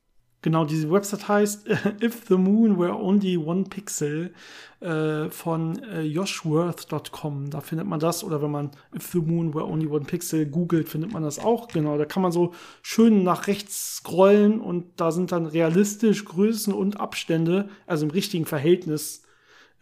Genau, 0.42 0.64
diese 0.64 0.90
Website 0.90 1.28
heißt 1.28 1.68
If 2.02 2.24
the 2.28 2.34
Moon 2.34 2.76
Were 2.76 2.96
Only 2.96 3.36
One 3.36 3.62
Pixel 3.62 4.34
äh, 4.80 5.30
von 5.30 5.80
äh, 5.84 6.02
joshworth.com. 6.02 7.50
Da 7.50 7.60
findet 7.60 7.86
man 7.86 8.00
das. 8.00 8.24
Oder 8.24 8.42
wenn 8.42 8.50
man 8.50 8.72
If 8.94 9.12
the 9.12 9.20
Moon 9.20 9.54
Were 9.54 9.66
Only 9.66 9.86
One 9.86 10.04
Pixel 10.04 10.46
googelt, 10.46 10.88
findet 10.88 11.12
man 11.12 11.22
das 11.22 11.38
auch. 11.38 11.68
Genau, 11.68 11.96
da 11.96 12.04
kann 12.04 12.22
man 12.22 12.32
so 12.32 12.52
schön 12.82 13.22
nach 13.22 13.46
rechts 13.46 13.98
scrollen 13.98 14.60
und 14.60 14.86
da 14.96 15.12
sind 15.12 15.30
dann 15.30 15.46
realistisch 15.46 16.24
Größen 16.24 16.74
und 16.74 16.98
Abstände, 16.98 17.68
also 17.86 18.04
im 18.04 18.10
richtigen 18.10 18.44
Verhältnis 18.44 19.22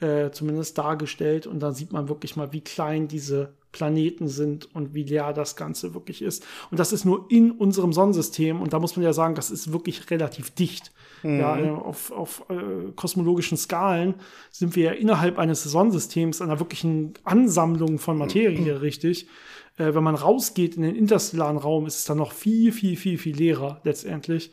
äh, 0.01 0.31
zumindest 0.31 0.79
dargestellt. 0.79 1.47
Und 1.47 1.61
dann 1.61 1.75
sieht 1.75 1.93
man 1.93 2.09
wirklich 2.09 2.37
mal, 2.37 2.53
wie 2.53 2.61
klein 2.61 3.09
diese 3.09 3.53
Planeten 3.73 4.29
sind 4.29 4.75
und 4.75 4.95
wie 4.95 5.05
leer 5.05 5.33
das 5.33 5.55
Ganze 5.55 5.95
wirklich 5.95 6.23
ist. 6.23 6.45
Und 6.71 6.81
das 6.81 6.93
ist 6.93 7.05
nur 7.05 7.27
in 7.31 7.53
unserem 7.53 7.93
Sonnensystem. 7.93 8.61
Und 8.61 8.73
da 8.73 8.81
muss 8.81 8.97
man 8.97 9.05
ja 9.05 9.13
sagen, 9.13 9.35
das 9.35 9.51
ist 9.51 9.73
wirklich 9.73 10.11
relativ 10.11 10.51
dicht. 10.51 10.91
Mhm. 11.23 11.41
Ja, 11.41 11.59
äh, 11.59 11.71
auf, 11.71 12.11
auf 12.11 12.45
äh, 12.49 12.91
kosmologischen 12.97 13.57
Skalen 13.57 14.15
sind 14.51 14.75
wir 14.75 14.85
ja 14.85 14.93
innerhalb 14.93 15.39
eines 15.39 15.63
Sonnensystems 15.63 16.41
einer 16.41 16.59
wirklichen 16.59 17.15
Ansammlung 17.25 17.99
von 17.99 18.19
Materie, 18.19 18.75
mhm. 18.75 18.81
richtig. 18.81 19.29
Äh, 19.77 19.95
wenn 19.95 20.03
man 20.03 20.15
rausgeht 20.15 20.77
in 20.77 20.83
den 20.83 20.97
interstellaren 20.97 21.57
Raum, 21.57 21.87
ist 21.87 21.99
es 21.99 22.05
dann 22.05 22.19
noch 22.19 22.33
viel, 22.33 22.73
viel, 22.73 22.97
viel, 22.97 23.19
viel 23.19 23.37
leerer 23.37 23.81
letztendlich. 23.85 24.51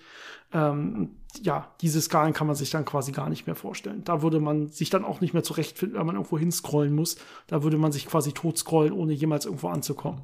Ähm, 0.54 1.18
ja, 1.42 1.74
diese 1.82 2.02
Skalen 2.02 2.34
kann 2.34 2.48
man 2.48 2.56
sich 2.56 2.70
dann 2.70 2.86
quasi 2.86 3.12
gar 3.12 3.30
nicht 3.30 3.48
mehr 3.48 3.56
vorstellen. 3.56 4.04
Da 4.04 4.22
würde 4.22 4.40
man 4.40 4.70
sich 4.70 4.90
dann 4.90 5.06
auch 5.06 5.22
nicht 5.22 5.34
mehr 5.34 5.44
zurechtfinden, 5.44 6.00
wenn 6.00 6.06
man 6.06 6.16
irgendwo 6.16 6.38
hinscrollen 6.38 6.96
muss. 6.96 7.18
Da 7.48 7.64
würde 7.64 7.78
man 7.78 7.92
sich 7.92 8.06
quasi 8.06 8.32
tot 8.32 8.58
scrollen, 8.58 8.94
ohne 8.94 9.14
jemals 9.14 9.46
irgendwo 9.46 9.68
anzukommen. 9.68 10.22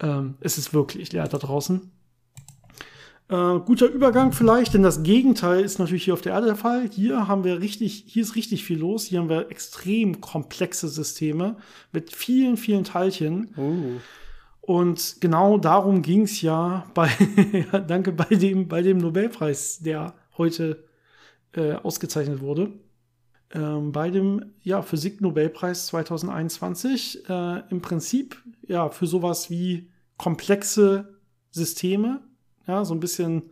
Ähm, 0.00 0.36
es 0.40 0.58
ist 0.58 0.72
wirklich 0.72 1.12
leer 1.12 1.28
da 1.28 1.38
draußen. 1.38 1.90
Äh, 3.28 3.58
guter 3.60 3.86
Übergang 3.86 4.32
vielleicht, 4.32 4.72
denn 4.72 4.82
das 4.82 5.02
Gegenteil 5.02 5.60
ist 5.60 5.78
natürlich 5.78 6.04
hier 6.04 6.14
auf 6.14 6.22
der 6.22 6.32
Erde 6.32 6.46
der 6.46 6.56
Fall. 6.56 6.88
Hier 6.90 7.28
haben 7.28 7.44
wir 7.44 7.60
richtig, 7.60 8.04
hier 8.06 8.22
ist 8.22 8.36
richtig 8.36 8.64
viel 8.64 8.78
los. 8.78 9.04
Hier 9.04 9.20
haben 9.20 9.28
wir 9.28 9.50
extrem 9.50 10.20
komplexe 10.20 10.88
Systeme 10.88 11.56
mit 11.92 12.12
vielen, 12.12 12.56
vielen 12.56 12.84
Teilchen. 12.84 13.54
Oh. 13.56 14.00
Und 14.68 15.22
genau 15.22 15.56
darum 15.56 16.02
ging 16.02 16.24
es 16.24 16.42
ja 16.42 16.84
bei, 16.92 17.08
danke, 17.88 18.12
bei 18.12 18.26
dem, 18.26 18.68
bei 18.68 18.82
dem 18.82 18.98
Nobelpreis, 18.98 19.78
der 19.78 20.12
heute 20.36 20.84
äh, 21.54 21.72
ausgezeichnet 21.72 22.42
wurde. 22.42 22.72
Ähm, 23.54 23.92
bei 23.92 24.10
dem 24.10 24.52
ja, 24.60 24.82
Physik-Nobelpreis 24.82 25.86
2021 25.86 27.30
äh, 27.30 27.62
im 27.70 27.80
Prinzip 27.80 28.42
ja 28.60 28.90
für 28.90 29.06
sowas 29.06 29.48
wie 29.48 29.90
komplexe 30.18 31.16
Systeme, 31.50 32.20
ja, 32.66 32.84
so 32.84 32.92
ein 32.92 33.00
bisschen 33.00 33.44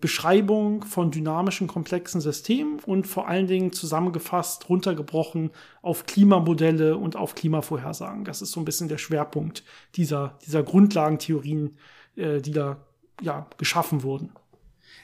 Beschreibung 0.00 0.84
von 0.84 1.10
dynamischen, 1.10 1.66
komplexen 1.66 2.22
Systemen 2.22 2.78
und 2.86 3.06
vor 3.06 3.28
allen 3.28 3.46
Dingen 3.46 3.72
zusammengefasst, 3.72 4.70
runtergebrochen 4.70 5.50
auf 5.82 6.06
Klimamodelle 6.06 6.96
und 6.96 7.14
auf 7.14 7.34
Klimavorhersagen. 7.34 8.24
Das 8.24 8.40
ist 8.40 8.52
so 8.52 8.60
ein 8.60 8.64
bisschen 8.64 8.88
der 8.88 8.96
Schwerpunkt 8.96 9.62
dieser, 9.96 10.38
dieser 10.46 10.62
Grundlagentheorien, 10.62 11.76
äh, 12.16 12.40
die 12.40 12.52
da 12.52 12.78
ja, 13.20 13.46
geschaffen 13.58 14.02
wurden. 14.02 14.32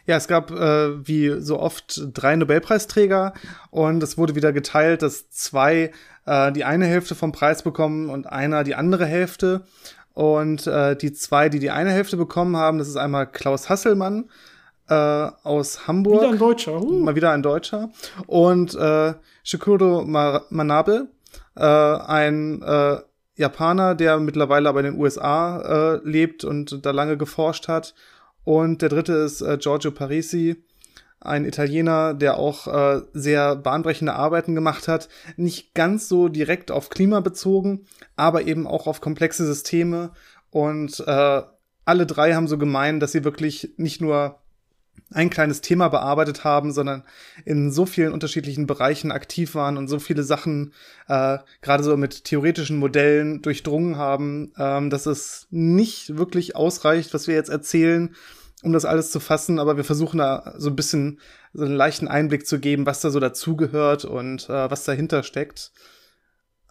Ja, 0.06 0.16
es 0.16 0.26
gab 0.26 0.50
äh, 0.50 1.06
wie 1.06 1.40
so 1.40 1.58
oft 1.58 2.00
drei 2.14 2.34
Nobelpreisträger 2.36 3.34
und 3.70 4.02
es 4.02 4.16
wurde 4.16 4.34
wieder 4.34 4.52
geteilt, 4.52 5.02
dass 5.02 5.28
zwei 5.30 5.92
äh, 6.26 6.52
die 6.52 6.64
eine 6.64 6.86
Hälfte 6.86 7.14
vom 7.14 7.32
Preis 7.32 7.62
bekommen 7.62 8.08
und 8.08 8.26
einer 8.26 8.64
die 8.64 8.74
andere 8.74 9.06
Hälfte. 9.06 9.64
Und 10.20 10.66
äh, 10.66 10.96
die 10.96 11.14
zwei, 11.14 11.48
die 11.48 11.60
die 11.60 11.70
eine 11.70 11.92
Hälfte 11.92 12.18
bekommen 12.18 12.54
haben, 12.54 12.76
das 12.76 12.88
ist 12.88 12.96
einmal 12.96 13.26
Klaus 13.26 13.70
Hasselmann 13.70 14.28
äh, 14.86 14.94
aus 14.94 15.86
Hamburg. 15.86 16.20
Wieder 16.20 16.32
ein 16.32 16.38
Deutscher. 16.38 16.78
Uh. 16.78 17.00
Mal 17.00 17.14
wieder 17.14 17.30
ein 17.30 17.42
Deutscher. 17.42 17.88
Und 18.26 18.74
äh, 18.74 19.14
Shikuro 19.42 20.04
Manabe, 20.04 21.08
äh, 21.56 21.64
ein 21.64 22.60
äh, 22.60 22.98
Japaner, 23.36 23.94
der 23.94 24.18
mittlerweile 24.18 24.68
aber 24.68 24.80
in 24.80 24.92
den 24.92 25.00
USA 25.00 25.94
äh, 25.94 26.00
lebt 26.06 26.44
und 26.44 26.84
da 26.84 26.90
lange 26.90 27.16
geforscht 27.16 27.68
hat. 27.68 27.94
Und 28.44 28.82
der 28.82 28.90
dritte 28.90 29.14
ist 29.14 29.40
äh, 29.40 29.56
Giorgio 29.56 29.90
Parisi, 29.90 30.62
ein 31.20 31.44
Italiener, 31.44 32.14
der 32.14 32.38
auch 32.38 32.66
äh, 32.66 33.02
sehr 33.12 33.56
bahnbrechende 33.56 34.14
Arbeiten 34.14 34.54
gemacht 34.54 34.88
hat, 34.88 35.08
nicht 35.36 35.74
ganz 35.74 36.08
so 36.08 36.28
direkt 36.28 36.70
auf 36.70 36.88
Klima 36.88 37.20
bezogen, 37.20 37.86
aber 38.16 38.42
eben 38.42 38.66
auch 38.66 38.86
auf 38.86 39.00
komplexe 39.00 39.46
Systeme. 39.46 40.12
Und 40.50 41.04
äh, 41.06 41.42
alle 41.84 42.06
drei 42.06 42.34
haben 42.34 42.48
so 42.48 42.56
gemeint, 42.56 43.02
dass 43.02 43.12
sie 43.12 43.24
wirklich 43.24 43.74
nicht 43.76 44.00
nur 44.00 44.40
ein 45.12 45.30
kleines 45.30 45.60
Thema 45.60 45.88
bearbeitet 45.88 46.44
haben, 46.44 46.72
sondern 46.72 47.02
in 47.44 47.72
so 47.72 47.84
vielen 47.84 48.12
unterschiedlichen 48.12 48.66
Bereichen 48.66 49.10
aktiv 49.10 49.54
waren 49.54 49.76
und 49.76 49.88
so 49.88 49.98
viele 49.98 50.22
Sachen 50.22 50.72
äh, 51.08 51.38
gerade 51.62 51.82
so 51.82 51.96
mit 51.96 52.24
theoretischen 52.24 52.78
Modellen 52.78 53.42
durchdrungen 53.42 53.96
haben, 53.96 54.52
ähm, 54.56 54.88
dass 54.88 55.06
es 55.06 55.48
nicht 55.50 56.16
wirklich 56.16 56.54
ausreicht, 56.54 57.12
was 57.12 57.26
wir 57.26 57.34
jetzt 57.34 57.50
erzählen, 57.50 58.14
um 58.62 58.72
das 58.72 58.84
alles 58.84 59.10
zu 59.10 59.20
fassen, 59.20 59.58
aber 59.58 59.76
wir 59.76 59.84
versuchen 59.84 60.18
da 60.18 60.54
so 60.58 60.70
ein 60.70 60.76
bisschen 60.76 61.20
so 61.52 61.64
einen 61.64 61.74
leichten 61.74 62.08
Einblick 62.08 62.46
zu 62.46 62.60
geben, 62.60 62.86
was 62.86 63.00
da 63.00 63.10
so 63.10 63.20
dazugehört 63.20 64.04
und 64.04 64.48
äh, 64.48 64.70
was 64.70 64.84
dahinter 64.84 65.22
steckt. 65.22 65.72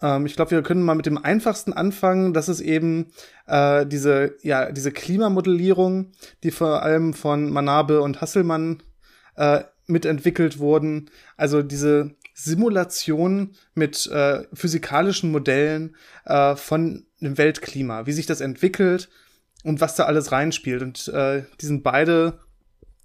Ähm, 0.00 0.26
ich 0.26 0.36
glaube, 0.36 0.52
wir 0.52 0.62
können 0.62 0.82
mal 0.82 0.94
mit 0.94 1.06
dem 1.06 1.18
einfachsten 1.18 1.72
anfangen. 1.72 2.32
Das 2.32 2.48
ist 2.48 2.60
eben 2.60 3.12
äh, 3.46 3.86
diese, 3.86 4.36
ja, 4.42 4.70
diese 4.70 4.92
Klimamodellierung, 4.92 6.12
die 6.42 6.50
vor 6.50 6.82
allem 6.82 7.12
von 7.12 7.50
Manabe 7.50 8.00
und 8.02 8.20
Hasselmann 8.20 8.82
äh, 9.36 9.64
mitentwickelt 9.86 10.58
wurden. 10.58 11.10
Also 11.36 11.62
diese 11.62 12.14
Simulation 12.34 13.56
mit 13.74 14.06
äh, 14.06 14.44
physikalischen 14.54 15.32
Modellen 15.32 15.96
äh, 16.24 16.54
von 16.54 17.06
dem 17.20 17.36
Weltklima, 17.36 18.06
wie 18.06 18.12
sich 18.12 18.26
das 18.26 18.40
entwickelt 18.40 19.08
und 19.64 19.80
was 19.80 19.96
da 19.96 20.04
alles 20.04 20.32
reinspielt. 20.32 20.82
Und 20.82 21.08
äh, 21.08 21.42
die 21.60 21.66
sind 21.66 21.82
beide 21.82 22.38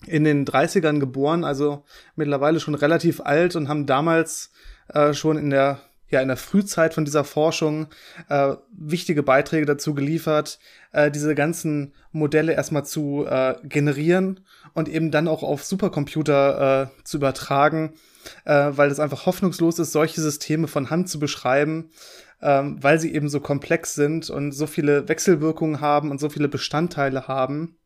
in 0.08 0.24
den 0.24 0.46
30ern 0.46 1.00
geboren, 1.00 1.44
also 1.44 1.84
mittlerweile 2.16 2.60
schon 2.60 2.76
relativ 2.76 3.22
alt 3.22 3.56
und 3.56 3.70
haben 3.70 3.86
damals 3.86 4.52
äh, 4.90 5.14
schon 5.14 5.38
in 5.38 5.50
der 5.50 5.80
ja 6.10 6.22
in 6.22 6.28
der 6.28 6.38
Frühzeit 6.38 6.94
von 6.94 7.04
dieser 7.04 7.24
Forschung 7.24 7.88
äh, 8.30 8.54
wichtige 8.72 9.24
Beiträge 9.24 9.66
dazu 9.66 9.96
geliefert, 9.96 10.60
äh, 10.92 11.10
diese 11.10 11.34
ganzen 11.34 11.94
Modelle 12.12 12.54
erstmal 12.54 12.86
zu 12.86 13.26
äh, 13.28 13.56
generieren 13.64 14.42
und 14.74 14.88
eben 14.88 15.10
dann 15.10 15.28
auch 15.28 15.42
auf 15.42 15.64
Supercomputer 15.64 16.92
äh, 16.94 17.04
zu 17.04 17.18
übertragen, 17.18 17.94
äh, 18.46 18.72
weil 18.72 18.92
es 18.92 19.00
einfach 19.00 19.26
hoffnungslos 19.26 19.80
ist, 19.80 19.94
solche 19.94 20.22
Systeme 20.22 20.68
von 20.68 20.92
Hand 20.92 21.10
zu 21.10 21.20
beschreiben 21.20 21.90
ähm, 22.42 22.82
weil 22.82 23.00
sie 23.00 23.14
eben 23.14 23.30
so 23.30 23.40
komplex 23.40 23.94
sind 23.96 24.30
und 24.30 24.52
so 24.52 24.68
viele 24.68 25.08
Wechselwirkungen 25.08 25.82
haben 25.82 26.12
und 26.12 26.20
so 26.20 26.30
viele 26.30 26.48
Bestandteile 26.48 27.28
haben. 27.28 27.78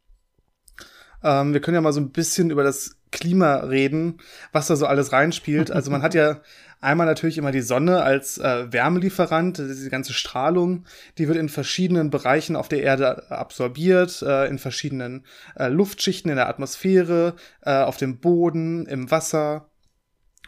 Ähm, 1.23 1.53
wir 1.53 1.61
können 1.61 1.75
ja 1.75 1.81
mal 1.81 1.93
so 1.93 2.01
ein 2.01 2.11
bisschen 2.11 2.49
über 2.49 2.63
das 2.63 2.97
Klima 3.11 3.55
reden, 3.57 4.19
was 4.51 4.67
da 4.67 4.75
so 4.75 4.85
alles 4.85 5.11
reinspielt. 5.11 5.71
Also 5.79 5.91
man 5.91 6.01
hat 6.01 6.13
ja 6.13 6.41
einmal 6.81 7.07
natürlich 7.07 7.37
immer 7.37 7.51
die 7.51 7.61
Sonne 7.61 8.03
als 8.03 8.37
äh, 8.37 8.71
Wärmelieferant, 8.71 9.57
diese 9.57 9.89
ganze 9.89 10.13
Strahlung, 10.13 10.85
die 11.17 11.27
wird 11.27 11.37
in 11.37 11.49
verschiedenen 11.49 12.09
Bereichen 12.09 12.55
auf 12.55 12.67
der 12.67 12.83
Erde 12.83 13.29
absorbiert, 13.31 14.21
äh, 14.21 14.47
in 14.47 14.59
verschiedenen 14.59 15.25
äh, 15.55 15.67
Luftschichten 15.67 16.29
in 16.29 16.37
der 16.37 16.49
Atmosphäre, 16.49 17.35
äh, 17.61 17.81
auf 17.81 17.97
dem 17.97 18.19
Boden, 18.19 18.85
im 18.85 19.11
Wasser. 19.11 19.69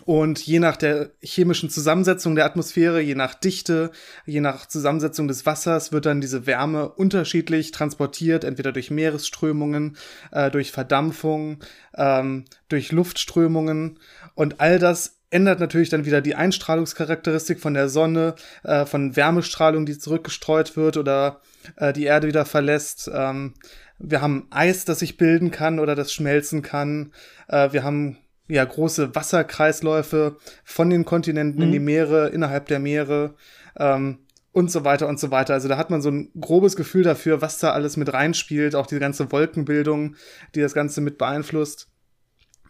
Und 0.05 0.39
je 0.45 0.59
nach 0.59 0.77
der 0.77 1.11
chemischen 1.21 1.69
Zusammensetzung 1.69 2.35
der 2.35 2.45
Atmosphäre, 2.45 3.01
je 3.01 3.15
nach 3.15 3.33
Dichte, 3.33 3.91
je 4.25 4.41
nach 4.41 4.65
Zusammensetzung 4.65 5.27
des 5.27 5.45
Wassers 5.45 5.91
wird 5.91 6.05
dann 6.05 6.21
diese 6.21 6.45
Wärme 6.45 6.89
unterschiedlich 6.89 7.71
transportiert, 7.71 8.43
entweder 8.43 8.71
durch 8.71 8.91
Meeresströmungen, 8.91 9.97
äh, 10.31 10.49
durch 10.51 10.71
Verdampfung, 10.71 11.59
ähm, 11.95 12.45
durch 12.69 12.91
Luftströmungen. 12.91 13.99
Und 14.35 14.59
all 14.59 14.79
das 14.79 15.17
ändert 15.31 15.59
natürlich 15.59 15.89
dann 15.89 16.05
wieder 16.05 16.21
die 16.21 16.35
Einstrahlungscharakteristik 16.35 17.59
von 17.59 17.73
der 17.73 17.89
Sonne, 17.89 18.35
äh, 18.63 18.85
von 18.85 19.15
Wärmestrahlung, 19.15 19.85
die 19.85 19.97
zurückgestreut 19.97 20.75
wird 20.75 20.97
oder 20.97 21.41
äh, 21.77 21.93
die 21.93 22.03
Erde 22.03 22.27
wieder 22.27 22.45
verlässt. 22.45 23.09
Ähm, 23.13 23.53
wir 23.97 24.21
haben 24.21 24.47
Eis, 24.49 24.83
das 24.83 24.99
sich 24.99 25.17
bilden 25.17 25.51
kann 25.51 25.79
oder 25.79 25.95
das 25.95 26.11
schmelzen 26.11 26.61
kann. 26.61 27.13
Äh, 27.47 27.71
wir 27.71 27.83
haben 27.83 28.17
ja 28.51 28.65
große 28.65 29.15
Wasserkreisläufe 29.15 30.37
von 30.63 30.89
den 30.89 31.05
Kontinenten 31.05 31.59
mhm. 31.59 31.65
in 31.65 31.71
die 31.71 31.79
mhm. 31.79 31.85
Meere, 31.85 32.27
innerhalb 32.29 32.67
der 32.67 32.79
Meere 32.79 33.35
ähm, 33.77 34.19
und 34.51 34.69
so 34.69 34.83
weiter 34.83 35.07
und 35.07 35.19
so 35.19 35.31
weiter. 35.31 35.53
Also 35.53 35.67
da 35.67 35.77
hat 35.77 35.89
man 35.89 36.01
so 36.01 36.09
ein 36.09 36.29
grobes 36.39 36.75
Gefühl 36.75 37.03
dafür, 37.03 37.41
was 37.41 37.57
da 37.59 37.71
alles 37.71 37.97
mit 37.97 38.11
reinspielt, 38.11 38.75
auch 38.75 38.87
die 38.87 38.99
ganze 38.99 39.31
Wolkenbildung, 39.31 40.15
die 40.55 40.61
das 40.61 40.73
Ganze 40.73 41.01
mit 41.01 41.17
beeinflusst. 41.17 41.87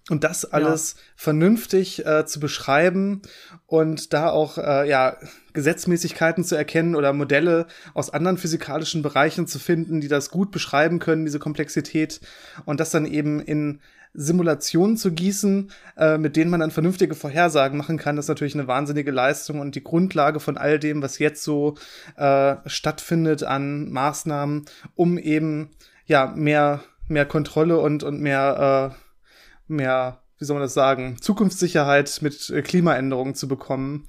Und 0.09 0.23
das 0.23 0.45
alles 0.45 0.95
ja. 0.97 1.01
vernünftig 1.15 2.05
äh, 2.05 2.25
zu 2.25 2.39
beschreiben 2.39 3.21
und 3.67 4.13
da 4.13 4.29
auch 4.29 4.57
äh, 4.57 4.89
ja 4.89 5.15
Gesetzmäßigkeiten 5.53 6.43
zu 6.43 6.55
erkennen 6.55 6.95
oder 6.95 7.13
Modelle 7.13 7.67
aus 7.93 8.09
anderen 8.09 8.37
physikalischen 8.37 9.03
Bereichen 9.03 9.45
zu 9.45 9.59
finden, 9.59 10.01
die 10.01 10.07
das 10.07 10.31
gut 10.31 10.51
beschreiben 10.51 10.97
können, 10.97 11.25
diese 11.25 11.39
Komplexität 11.39 12.19
und 12.65 12.79
das 12.79 12.89
dann 12.89 13.05
eben 13.05 13.39
in 13.39 13.79
Simulationen 14.13 14.97
zu 14.97 15.11
gießen, 15.11 15.71
äh, 15.97 16.17
mit 16.17 16.35
denen 16.35 16.51
man 16.51 16.59
dann 16.59 16.71
vernünftige 16.71 17.15
Vorhersagen 17.15 17.77
machen 17.77 17.97
kann, 17.97 18.17
ist 18.17 18.27
natürlich 18.27 18.55
eine 18.55 18.67
wahnsinnige 18.67 19.11
Leistung 19.11 19.59
und 19.59 19.75
die 19.75 19.83
Grundlage 19.83 20.39
von 20.39 20.57
all 20.57 20.79
dem, 20.79 21.01
was 21.01 21.19
jetzt 21.19 21.43
so 21.43 21.75
äh, 22.17 22.55
stattfindet 22.65 23.43
an 23.43 23.89
Maßnahmen, 23.91 24.65
um 24.95 25.17
eben 25.17 25.69
ja 26.05 26.33
mehr 26.35 26.83
mehr 27.07 27.25
Kontrolle 27.25 27.79
und 27.79 28.03
und 28.03 28.19
mehr 28.19 28.93
äh, 28.93 29.73
mehr 29.73 30.21
wie 30.39 30.45
soll 30.45 30.55
man 30.55 30.63
das 30.63 30.73
sagen 30.73 31.17
Zukunftssicherheit 31.21 32.19
mit 32.21 32.49
äh, 32.49 32.61
Klimaänderungen 32.61 33.35
zu 33.35 33.47
bekommen, 33.47 34.07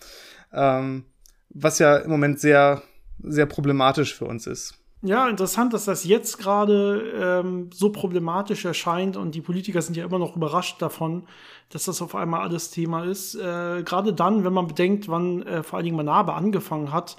ähm, 0.53 1.05
was 1.51 1.79
ja 1.79 1.97
im 1.97 2.11
Moment 2.11 2.41
sehr 2.41 2.83
sehr 3.23 3.47
problematisch 3.47 4.15
für 4.15 4.25
uns 4.25 4.47
ist. 4.47 4.82
Ja, 5.05 5.29
interessant, 5.29 5.73
dass 5.73 5.87
das 5.87 6.05
jetzt 6.05 6.39
gerade 6.39 7.43
ähm, 7.45 7.71
so 7.75 7.91
problematisch 7.91 8.65
erscheint 8.65 9.17
und 9.17 9.35
die 9.35 9.41
Politiker 9.41 9.83
sind 9.83 9.97
ja 9.97 10.05
immer 10.05 10.21
noch 10.21 10.37
überrascht 10.37 10.81
davon, 10.81 11.27
dass 11.71 11.87
das 11.87 12.01
auf 12.03 12.15
einmal 12.15 12.43
alles 12.43 12.71
Thema 12.71 13.05
ist. 13.05 13.35
Äh, 13.35 13.83
gerade 13.83 14.13
dann, 14.15 14.45
wenn 14.45 14.53
man 14.53 14.69
bedenkt, 14.69 15.09
wann 15.09 15.43
äh, 15.43 15.65
vor 15.65 15.79
allen 15.79 15.87
Dingen 15.87 15.97
Manabe 15.97 16.35
angefangen 16.35 16.93
hat 16.93 17.17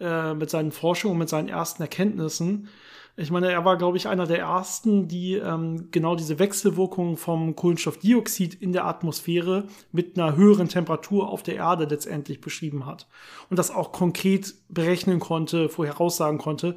äh, 0.00 0.34
mit 0.34 0.50
seinen 0.50 0.72
Forschungen, 0.72 1.18
mit 1.18 1.28
seinen 1.28 1.48
ersten 1.48 1.82
Erkenntnissen. 1.82 2.68
Ich 3.16 3.30
meine, 3.30 3.52
er 3.52 3.64
war, 3.64 3.76
glaube 3.76 3.96
ich, 3.96 4.08
einer 4.08 4.26
der 4.26 4.38
ersten, 4.38 5.06
die 5.06 5.34
ähm, 5.34 5.88
genau 5.92 6.16
diese 6.16 6.40
Wechselwirkung 6.40 7.16
vom 7.16 7.54
Kohlenstoffdioxid 7.54 8.54
in 8.54 8.72
der 8.72 8.86
Atmosphäre 8.86 9.66
mit 9.92 10.18
einer 10.18 10.34
höheren 10.34 10.68
Temperatur 10.68 11.28
auf 11.28 11.44
der 11.44 11.56
Erde 11.56 11.84
letztendlich 11.84 12.40
beschrieben 12.40 12.86
hat. 12.86 13.06
Und 13.50 13.58
das 13.58 13.70
auch 13.70 13.92
konkret 13.92 14.54
berechnen 14.68 15.20
konnte, 15.20 15.68
vorhersagen 15.68 16.38
konnte. 16.38 16.74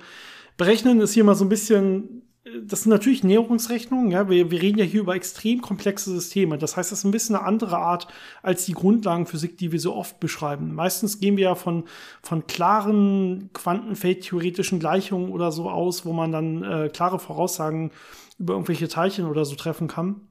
Berechnen 0.57 1.01
ist 1.01 1.13
hier 1.13 1.23
mal 1.23 1.35
so 1.35 1.45
ein 1.45 1.49
bisschen, 1.49 2.23
das 2.61 2.83
sind 2.83 2.89
natürlich 2.89 3.23
Näherungsrechnungen, 3.23 4.11
ja, 4.11 4.29
wir, 4.29 4.51
wir 4.51 4.61
reden 4.61 4.77
ja 4.77 4.85
hier 4.85 5.01
über 5.01 5.15
extrem 5.15 5.61
komplexe 5.61 6.11
Systeme. 6.11 6.57
Das 6.57 6.77
heißt, 6.77 6.91
das 6.91 6.99
ist 6.99 7.05
ein 7.05 7.11
bisschen 7.11 7.35
eine 7.35 7.45
andere 7.45 7.77
Art 7.77 8.07
als 8.41 8.65
die 8.65 8.73
Grundlagenphysik, 8.73 9.57
die 9.57 9.71
wir 9.71 9.79
so 9.79 9.95
oft 9.95 10.19
beschreiben. 10.19 10.75
Meistens 10.75 11.19
gehen 11.19 11.37
wir 11.37 11.45
ja 11.45 11.55
von, 11.55 11.85
von 12.21 12.45
klaren 12.45 13.49
quantenfeldtheoretischen 13.53 14.79
Gleichungen 14.79 15.31
oder 15.31 15.51
so 15.51 15.69
aus, 15.69 16.05
wo 16.05 16.13
man 16.13 16.31
dann 16.31 16.63
äh, 16.63 16.89
klare 16.89 17.19
Voraussagen 17.19 17.91
über 18.37 18.53
irgendwelche 18.53 18.87
Teilchen 18.87 19.25
oder 19.25 19.45
so 19.45 19.55
treffen 19.55 19.87
kann. 19.87 20.21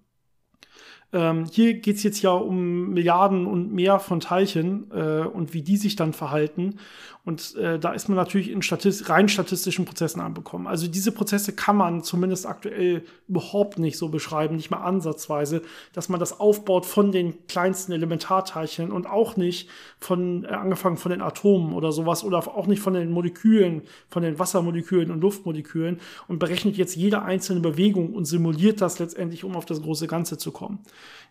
Ähm, 1.12 1.44
hier 1.50 1.74
geht's 1.74 2.02
jetzt 2.02 2.22
ja 2.22 2.30
um 2.30 2.90
Milliarden 2.90 3.46
und 3.46 3.72
mehr 3.72 3.98
von 3.98 4.20
Teilchen 4.20 4.90
äh, 4.92 5.26
und 5.26 5.52
wie 5.52 5.62
die 5.62 5.76
sich 5.76 5.94
dann 5.94 6.14
verhalten. 6.14 6.78
Und 7.24 7.54
äh, 7.54 7.78
da 7.78 7.92
ist 7.92 8.08
man 8.08 8.16
natürlich 8.16 8.50
in 8.50 8.62
Statist 8.62 9.08
rein 9.08 9.28
statistischen 9.28 9.84
Prozessen 9.84 10.20
anbekommen. 10.20 10.66
Also 10.66 10.88
diese 10.88 11.12
Prozesse 11.12 11.52
kann 11.52 11.76
man 11.76 12.02
zumindest 12.02 12.46
aktuell 12.46 13.04
überhaupt 13.28 13.78
nicht 13.78 13.96
so 13.96 14.08
beschreiben, 14.08 14.56
nicht 14.56 14.70
mal 14.72 14.82
ansatzweise, 14.82 15.62
dass 15.92 16.08
man 16.08 16.18
das 16.18 16.40
aufbaut 16.40 16.84
von 16.84 17.12
den 17.12 17.46
kleinsten 17.46 17.92
Elementarteilchen 17.92 18.90
und 18.90 19.06
auch 19.06 19.36
nicht 19.36 19.68
von, 20.00 20.44
äh, 20.44 20.48
angefangen 20.48 20.96
von 20.96 21.12
den 21.12 21.22
Atomen 21.22 21.74
oder 21.74 21.92
sowas 21.92 22.24
oder 22.24 22.38
auch 22.38 22.66
nicht 22.66 22.80
von 22.80 22.94
den 22.94 23.12
Molekülen, 23.12 23.82
von 24.08 24.24
den 24.24 24.40
Wassermolekülen 24.40 25.12
und 25.12 25.20
Luftmolekülen 25.20 26.00
und 26.26 26.40
berechnet 26.40 26.76
jetzt 26.76 26.96
jede 26.96 27.22
einzelne 27.22 27.60
Bewegung 27.60 28.14
und 28.14 28.24
simuliert 28.24 28.80
das 28.80 28.98
letztendlich, 28.98 29.44
um 29.44 29.54
auf 29.54 29.64
das 29.64 29.80
große 29.80 30.08
Ganze 30.08 30.38
zu 30.38 30.50
kommen. 30.50 30.80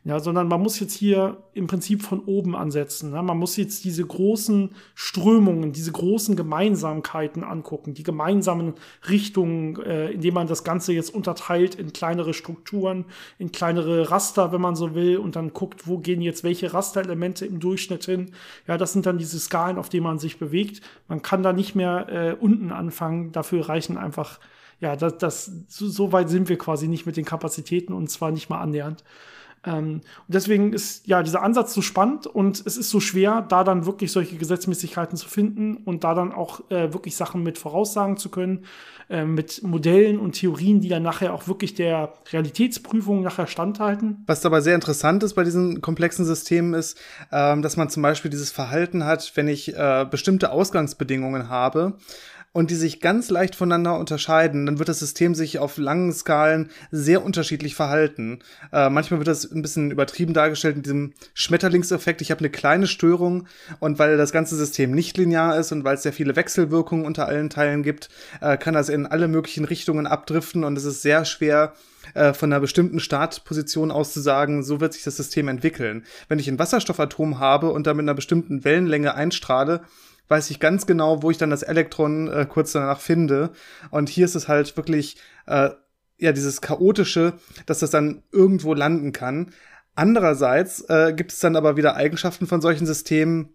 Ja, 0.04 0.20
sondern 0.20 0.48
man 0.48 0.62
muss 0.62 0.80
jetzt 0.80 0.96
hier 0.96 1.44
im 1.54 1.68
Prinzip 1.68 2.02
von 2.02 2.22
oben 2.22 2.56
ansetzen. 2.56 3.12
Ne? 3.12 3.22
Man 3.22 3.38
muss 3.38 3.56
jetzt 3.56 3.86
diese 3.86 4.04
großen 4.04 4.72
Strömungen, 4.96 5.74
diese 5.74 5.92
großen 5.92 6.36
Gemeinsamkeiten 6.36 7.44
angucken, 7.44 7.94
die 7.94 8.02
gemeinsamen 8.02 8.74
Richtungen, 9.08 9.80
äh, 9.84 10.10
indem 10.10 10.34
man 10.34 10.48
das 10.48 10.64
Ganze 10.64 10.94
jetzt 10.94 11.14
unterteilt 11.14 11.76
in 11.76 11.94
kleinere 11.94 12.34
Strukturen, 12.34 13.06
in 13.38 13.52
kleinere 13.52 14.10
Raster, 14.10 14.52
wenn 14.52 14.62
man 14.62 14.76
so 14.76 14.96
will, 14.96 15.18
und 15.18 15.36
dann 15.36 15.54
guckt, 15.54 15.88
wo 15.88 16.00
gehen 16.00 16.24
jetzt 16.24 16.44
welche 16.44 16.74
Rasterelemente 16.74 17.46
im 17.46 17.60
Durchschnitt 17.60 18.06
hin. 18.06 18.32
Ja, 18.68 18.78
das 18.80 18.94
sind 18.94 19.06
dann 19.06 19.20
diese 19.20 19.40
Skalen, 19.40 19.78
auf 19.78 19.90
denen 19.90 20.06
man 20.06 20.18
sich 20.18 20.40
bewegt. 20.40 20.82
Man 21.10 21.22
kann 21.22 21.44
da 21.44 21.54
nicht 21.54 21.76
mehr 21.76 22.08
äh, 22.10 22.34
unten 22.34 22.72
anfangen. 22.72 23.34
Dafür 23.34 23.70
reichen 23.70 23.98
einfach 23.98 24.40
ja, 24.82 24.96
das, 24.96 25.20
das, 25.20 25.52
so, 25.68 25.88
so 25.88 26.12
weit 26.12 26.30
sind 26.30 26.50
wir 26.50 26.58
quasi 26.58 26.88
nicht 26.88 27.06
mit 27.06 27.16
den 27.16 27.24
Kapazitäten 27.24 27.94
und 27.94 28.10
zwar 28.10 28.32
nicht 28.32 28.50
mal 28.50 28.60
annähernd. 28.60 29.04
Ähm, 29.64 29.94
und 29.94 30.04
deswegen 30.28 30.74
ist 30.74 31.08
ja 31.08 31.22
dieser 31.22 31.44
Ansatz 31.44 31.74
so 31.74 31.82
spannend 31.82 32.26
und 32.26 32.64
es 32.66 32.78
ist 32.78 32.90
so 32.90 33.00
schwer, 33.00 33.46
da 33.48 33.64
dann 33.64 33.86
wirklich 33.86 34.12
solche 34.12 34.38
Gesetzmäßigkeiten 34.38 35.18
zu 35.18 35.30
finden 35.30 35.78
und 35.78 36.04
da 36.04 36.16
dann 36.16 36.32
auch 36.32 36.62
äh, 36.72 36.94
wirklich 36.94 37.16
Sachen 37.16 37.44
mit 37.44 37.58
voraussagen 37.58 38.18
zu 38.18 38.30
können, 38.30 38.66
äh, 39.10 39.24
mit 39.24 39.62
Modellen 39.62 40.20
und 40.20 40.34
Theorien, 40.34 40.82
die 40.82 40.90
dann 40.90 41.04
nachher 41.04 41.34
auch 41.34 41.48
wirklich 41.48 41.76
der 41.76 42.14
Realitätsprüfung 42.32 43.22
nachher 43.22 43.48
standhalten. 43.48 44.24
Was 44.26 44.42
dabei 44.42 44.62
sehr 44.62 44.76
interessant 44.76 45.22
ist 45.24 45.36
bei 45.36 45.44
diesen 45.44 45.82
komplexen 45.82 46.26
Systemen 46.26 46.74
ist, 46.74 47.00
ähm, 47.32 47.62
dass 47.62 47.78
man 47.78 47.90
zum 47.90 48.02
Beispiel 48.02 48.32
dieses 48.32 48.52
Verhalten 48.52 49.06
hat, 49.06 49.32
wenn 49.36 49.48
ich 49.48 49.76
äh, 49.76 50.08
bestimmte 50.10 50.52
Ausgangsbedingungen 50.52 51.50
habe 51.50 51.98
und 52.54 52.70
die 52.70 52.76
sich 52.76 53.00
ganz 53.00 53.30
leicht 53.30 53.56
voneinander 53.56 53.98
unterscheiden, 53.98 54.66
dann 54.66 54.80
wird 54.80 54.90
das 54.90 55.00
System 55.00 55.36
sich 55.36 55.60
auf 55.60 55.78
langen 55.78 56.12
Skalen 56.12 56.70
sehr 56.92 57.24
unterschiedlich 57.24 57.76
verhalten. 57.76 58.40
Äh, 58.74 58.90
manchmal 58.90 59.20
wird 59.20 59.30
das 59.30 59.50
ein 59.50 59.62
bisschen 59.62 59.92
übertrieben 59.92 60.34
dargestellt 60.34 60.76
mit 60.76 60.86
diesem 60.86 61.14
Schmetterlingseffekt. 61.34 62.22
Ich 62.22 62.32
habe 62.32 62.40
eine 62.40 62.50
kleine 62.50 62.88
Störung 62.88 63.48
und 63.80 64.00
weil 64.00 64.18
das 64.18 64.34
ganze 64.34 64.58
System 64.58 64.92
nicht 64.92 65.18
linear 65.18 65.58
ist 65.58 65.72
und 65.72 65.86
weil 65.86 65.96
es 65.96 66.04
sehr 66.04 66.14
viele 66.14 66.36
Wechselwirkungen 66.36 67.06
unter 67.06 67.28
allen 67.28 67.50
Teilen 67.50 67.84
gibt, 67.84 68.10
äh, 68.42 68.58
kann 68.58 68.74
das 68.74 68.90
in 68.90 69.06
alle 69.06 69.30
möglichen 69.30 69.64
Richtungen 69.64 70.06
abdriften 70.06 70.66
und 70.66 70.78
es 70.78 70.84
ist 70.84 71.02
sehr 71.02 71.24
schwer, 71.24 71.74
äh, 72.14 72.34
von 72.34 72.52
einer 72.52 72.60
bestimmten 72.60 73.00
Startposition 73.00 73.92
aus 73.92 74.12
zu 74.12 74.20
sagen, 74.20 74.64
so 74.64 74.82
wird 74.82 74.94
sich 74.94 75.04
das 75.04 75.18
System 75.18 75.48
entwickeln. 75.48 76.04
Wenn 76.28 76.40
ich 76.40 76.50
ein 76.50 76.60
Wasserstoffatom 76.60 77.40
habe 77.40 77.72
und 77.72 77.88
da 77.88 77.94
mit 77.94 78.04
einer 78.04 78.14
bestimmten 78.14 78.64
Wellenlänge 78.64 79.16
einstrahle, 79.16 79.82
weiß 80.32 80.50
ich 80.50 80.60
ganz 80.60 80.88
genau, 80.88 81.22
wo 81.22 81.30
ich 81.30 81.38
dann 81.38 81.52
das 81.52 81.62
Elektron 81.62 82.28
äh, 82.28 82.48
kurz 82.50 82.72
danach 82.72 83.00
finde. 83.00 83.52
Und 83.92 84.10
hier 84.10 84.26
ist 84.26 84.36
es 84.36 84.48
halt 84.48 84.76
wirklich, 84.78 85.18
äh, 85.46 85.70
ja, 86.18 86.32
dieses 86.32 86.62
chaotische, 86.62 87.34
dass 87.66 87.80
das 87.80 87.92
dann 87.92 88.24
irgendwo 88.32 88.74
landen 88.74 89.12
kann. 89.12 89.52
Andererseits 89.94 90.82
äh, 90.90 91.14
gibt 91.16 91.32
es 91.34 91.40
dann 91.40 91.56
aber 91.56 91.78
wieder 91.78 91.96
Eigenschaften 91.96 92.48
von 92.48 92.62
solchen 92.62 92.86
Systemen, 92.88 93.54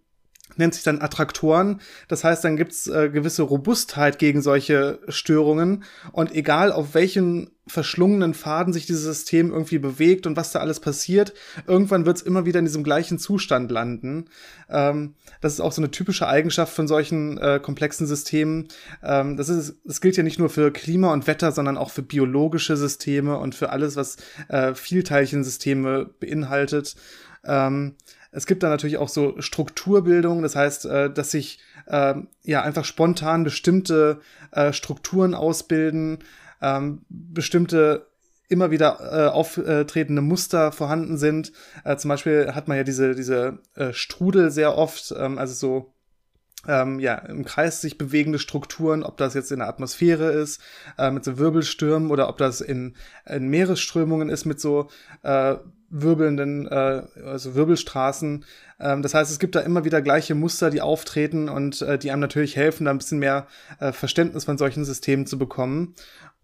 nennt 0.57 0.75
sich 0.75 0.85
dann 0.85 1.03
Attraktoren. 1.03 1.81
Das 2.09 2.25
heißt, 2.25 2.45
dann 2.45 2.57
gibt's 2.57 2.87
äh, 2.87 3.11
gewisse 3.11 3.43
Robustheit 3.43 4.19
gegen 4.19 4.43
solche 4.43 5.01
Störungen. 5.09 5.85
Und 6.13 6.35
egal 6.35 6.73
auf 6.73 6.95
welchen 6.95 7.51
verschlungenen 7.69 8.33
Faden 8.33 8.73
sich 8.73 8.87
dieses 8.87 9.03
System 9.03 9.51
irgendwie 9.51 9.79
bewegt 9.79 10.27
und 10.27 10.37
was 10.37 10.53
da 10.53 10.61
alles 10.61 10.79
passiert, 10.79 11.35
irgendwann 11.67 12.07
wird's 12.07 12.23
immer 12.23 12.47
wieder 12.47 12.61
in 12.61 12.65
diesem 12.65 12.85
gleichen 12.85 13.19
Zustand 13.19 13.73
landen. 13.73 14.27
Ähm, 14.71 15.15
das 15.41 15.55
ist 15.55 15.61
auch 15.61 15.73
so 15.73 15.81
eine 15.81 15.91
typische 15.91 16.29
Eigenschaft 16.29 16.73
von 16.73 16.87
solchen 16.87 17.39
äh, 17.39 17.59
komplexen 17.61 18.07
Systemen. 18.07 18.69
Ähm, 19.03 19.37
das, 19.37 19.49
ist, 19.49 19.77
das 19.85 20.01
gilt 20.01 20.17
ja 20.17 20.23
nicht 20.23 20.39
nur 20.39 20.49
für 20.49 20.71
Klima 20.71 21.13
und 21.13 21.27
Wetter, 21.27 21.51
sondern 21.51 21.77
auch 21.77 21.91
für 21.91 22.03
biologische 22.03 22.77
Systeme 22.77 23.37
und 23.37 23.57
für 23.57 23.71
alles, 23.71 23.97
was 23.97 24.17
äh, 24.49 24.75
Vielteilchensysteme 24.75 26.09
beinhaltet. 26.21 26.95
Ähm, 27.45 27.97
es 28.37 28.45
gibt 28.47 28.63
da 28.63 28.69
natürlich 28.69 28.99
auch 28.99 29.09
so 29.09 29.41
Strukturbildung, 29.41 30.43
das 30.43 30.55
heißt, 30.55 30.85
äh, 30.85 31.11
dass 31.11 31.31
sich 31.31 31.59
äh, 31.87 32.15
ja 32.43 32.63
einfach 32.63 32.85
spontan 32.85 33.45
bestimmte 33.45 34.21
äh, 34.53 34.75
Strukturen 34.75 35.35
ausbilden, 35.35 36.19
ähm, 36.61 37.01
bestimmte 37.09 38.07
immer 38.49 38.71
wieder 38.71 38.99
äh, 39.01 39.29
auftretende 39.29 40.23
Muster 40.23 40.71
vorhanden 40.71 41.17
sind. 41.17 41.53
Äh, 41.85 41.97
zum 41.97 42.11
Beispiel 42.11 42.53
hat 42.55 42.69
man 42.69 42.77
ja 42.77 42.85
diese, 42.85 43.15
diese 43.15 43.59
äh, 43.75 43.93
Strudel 43.93 44.51
sehr 44.51 44.77
oft, 44.77 45.15
ähm, 45.19 45.39
also 45.39 45.55
so 45.55 45.93
ähm, 46.69 47.01
ja, 47.01 47.15
im 47.15 47.45
Kreis 47.45 47.81
sich 47.81 47.97
bewegende 47.97 48.39
Strukturen, 48.39 49.03
ob 49.03 49.17
das 49.17 49.35
jetzt 49.35 49.51
in 49.51 49.61
der 49.61 49.69
Atmosphäre 49.69 50.31
ist, 50.31 50.61
äh, 50.99 51.11
mit 51.11 51.25
so 51.25 51.39
Wirbelstürmen 51.39 52.11
oder 52.11 52.29
ob 52.29 52.37
das 52.37 52.61
in, 52.61 52.97
in 53.25 53.49
Meeresströmungen 53.49 54.29
ist 54.29 54.45
mit 54.45 54.61
so 54.61 54.89
äh, 55.23 55.57
wirbelnden, 55.91 56.67
äh, 56.67 57.03
also 57.25 57.55
Wirbelstraßen. 57.55 58.45
Ähm, 58.81 59.03
das 59.03 59.15
heißt, 59.15 59.31
es 59.31 59.39
gibt 59.39 59.55
da 59.55 59.61
immer 59.61 59.85
wieder 59.85 60.03
gleiche 60.03 60.35
Muster, 60.35 60.71
die 60.71 60.81
auftreten 60.81 61.49
und 61.49 61.83
äh, 61.83 61.99
die 61.99 62.11
einem 62.11 62.21
natürlich 62.21 62.57
helfen, 62.57 62.85
da 62.85 62.91
ein 62.91 62.99
bisschen 62.99 63.19
mehr 63.19 63.47
äh, 63.81 63.93
Verständnis 63.93 64.45
von 64.45 64.59
solchen 64.59 64.85
Systemen 64.85 65.27
zu 65.27 65.39
bekommen. 65.39 65.95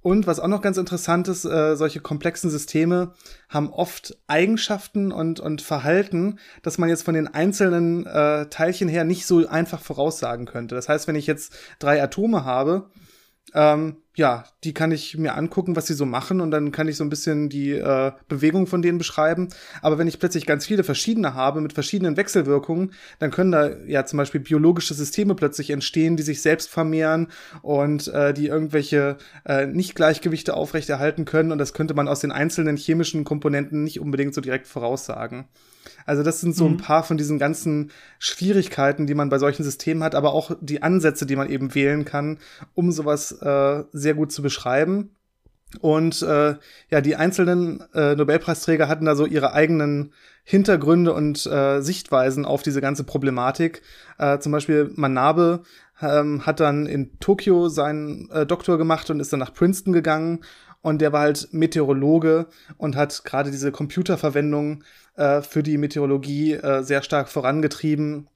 Und 0.03 0.26
was 0.26 0.40
auch 0.40 0.49
noch 0.49 0.62
ganz 0.62 0.78
interessant 0.78 1.28
ist, 1.28 1.45
äh, 1.45 1.76
solche 1.76 2.01
komplexen 2.01 2.51
Systeme 2.51 3.14
haben 3.49 3.70
oft 3.70 4.18
Eigenschaften 4.26 5.12
und, 5.12 5.38
und 5.38 5.62
Verhalten, 5.62 6.40
dass 6.62 6.76
man 6.76 6.88
jetzt 6.88 7.05
von 7.05 7.14
den 7.14 7.28
einzelnen 7.28 8.05
äh, 8.07 8.47
Teilchen 8.47 8.88
her 8.88 9.05
nicht 9.05 9.26
so 9.26 9.47
einfach 9.47 9.80
voraussagen 9.80 10.45
könnte. 10.45 10.74
Das 10.74 10.88
heißt, 10.88 11.07
wenn 11.07 11.14
ich 11.14 11.28
jetzt 11.28 11.55
drei 11.78 12.03
Atome 12.03 12.45
habe, 12.45 12.90
ähm, 13.55 14.01
ja, 14.14 14.44
die 14.62 14.74
kann 14.74 14.92
ich 14.92 15.16
mir 15.16 15.34
angucken, 15.34 15.74
was 15.74 15.86
sie 15.86 15.94
so 15.94 16.04
machen 16.04 16.42
und 16.42 16.50
dann 16.50 16.70
kann 16.70 16.86
ich 16.86 16.96
so 16.96 17.04
ein 17.04 17.08
bisschen 17.08 17.48
die 17.48 17.70
äh, 17.70 18.12
Bewegung 18.28 18.66
von 18.66 18.82
denen 18.82 18.98
beschreiben. 18.98 19.48
Aber 19.80 19.96
wenn 19.96 20.06
ich 20.06 20.18
plötzlich 20.18 20.44
ganz 20.44 20.66
viele 20.66 20.84
verschiedene 20.84 21.34
habe 21.34 21.62
mit 21.62 21.72
verschiedenen 21.72 22.18
Wechselwirkungen, 22.18 22.92
dann 23.20 23.30
können 23.30 23.52
da 23.52 23.70
ja 23.86 24.04
zum 24.04 24.18
Beispiel 24.18 24.40
biologische 24.40 24.92
Systeme 24.92 25.34
plötzlich 25.34 25.70
entstehen, 25.70 26.16
die 26.16 26.22
sich 26.22 26.42
selbst 26.42 26.68
vermehren 26.68 27.28
und 27.62 28.08
äh, 28.08 28.34
die 28.34 28.48
irgendwelche 28.48 29.16
äh, 29.46 29.66
Nicht-Gleichgewichte 29.66 30.54
aufrechterhalten 30.54 31.24
können 31.24 31.50
und 31.50 31.58
das 31.58 31.72
könnte 31.72 31.94
man 31.94 32.06
aus 32.06 32.20
den 32.20 32.32
einzelnen 32.32 32.76
chemischen 32.76 33.24
Komponenten 33.24 33.82
nicht 33.82 33.98
unbedingt 33.98 34.34
so 34.34 34.42
direkt 34.42 34.66
voraussagen. 34.66 35.46
Also 36.06 36.22
das 36.22 36.40
sind 36.40 36.54
so 36.54 36.68
mhm. 36.68 36.74
ein 36.74 36.76
paar 36.78 37.02
von 37.02 37.16
diesen 37.16 37.38
ganzen 37.38 37.90
Schwierigkeiten, 38.18 39.06
die 39.06 39.14
man 39.14 39.28
bei 39.28 39.38
solchen 39.38 39.64
Systemen 39.64 40.02
hat, 40.02 40.14
aber 40.14 40.32
auch 40.32 40.56
die 40.60 40.82
Ansätze, 40.82 41.26
die 41.26 41.36
man 41.36 41.48
eben 41.48 41.74
wählen 41.74 42.04
kann, 42.04 42.38
um 42.74 42.92
sowas 42.92 43.32
äh, 43.32 43.84
sehr 44.03 44.14
gut 44.14 44.32
zu 44.32 44.42
beschreiben. 44.42 45.16
Und 45.80 46.22
äh, 46.22 46.57
ja, 46.90 47.00
die 47.00 47.16
einzelnen 47.16 47.82
äh, 47.94 48.14
Nobelpreisträger 48.14 48.88
hatten 48.88 49.07
da 49.07 49.14
so 49.14 49.24
ihre 49.24 49.53
eigenen 49.55 50.12
Hintergründe 50.44 51.14
und 51.14 51.46
äh, 51.46 51.80
Sichtweisen 51.80 52.44
auf 52.44 52.62
diese 52.62 52.80
ganze 52.80 53.05
Problematik. 53.05 53.82
Äh, 54.18 54.38
zum 54.38 54.53
Beispiel 54.53 54.90
Manabe 54.96 55.62
ähm, 56.00 56.44
hat 56.44 56.61
dann 56.61 56.86
in 56.86 57.18
Tokio 57.20 57.68
seinen 57.68 58.28
äh, 58.30 58.44
Doktor 58.44 58.76
gemacht 58.76 59.09
und 59.09 59.20
ist 59.20 59.32
dann 59.32 59.40
nach 59.40 59.55
Princeton 59.55 59.92
gegangen. 59.92 60.40
Und 60.82 61.00
der 61.00 61.12
war 61.12 61.20
halt 61.20 61.48
Meteorologe 61.53 62.48
und 62.76 62.96
hat 62.96 63.24
gerade 63.24 63.53
diese 63.53 63.70
Computerverwendung 63.70 64.82
äh, 65.14 65.40
für 65.40 65.62
die 65.62 65.78
Meteorologie 65.78 66.55
äh, 66.55 66.82
sehr 66.82 67.03
stark 67.03 67.28
vorangetrieben 67.28 68.28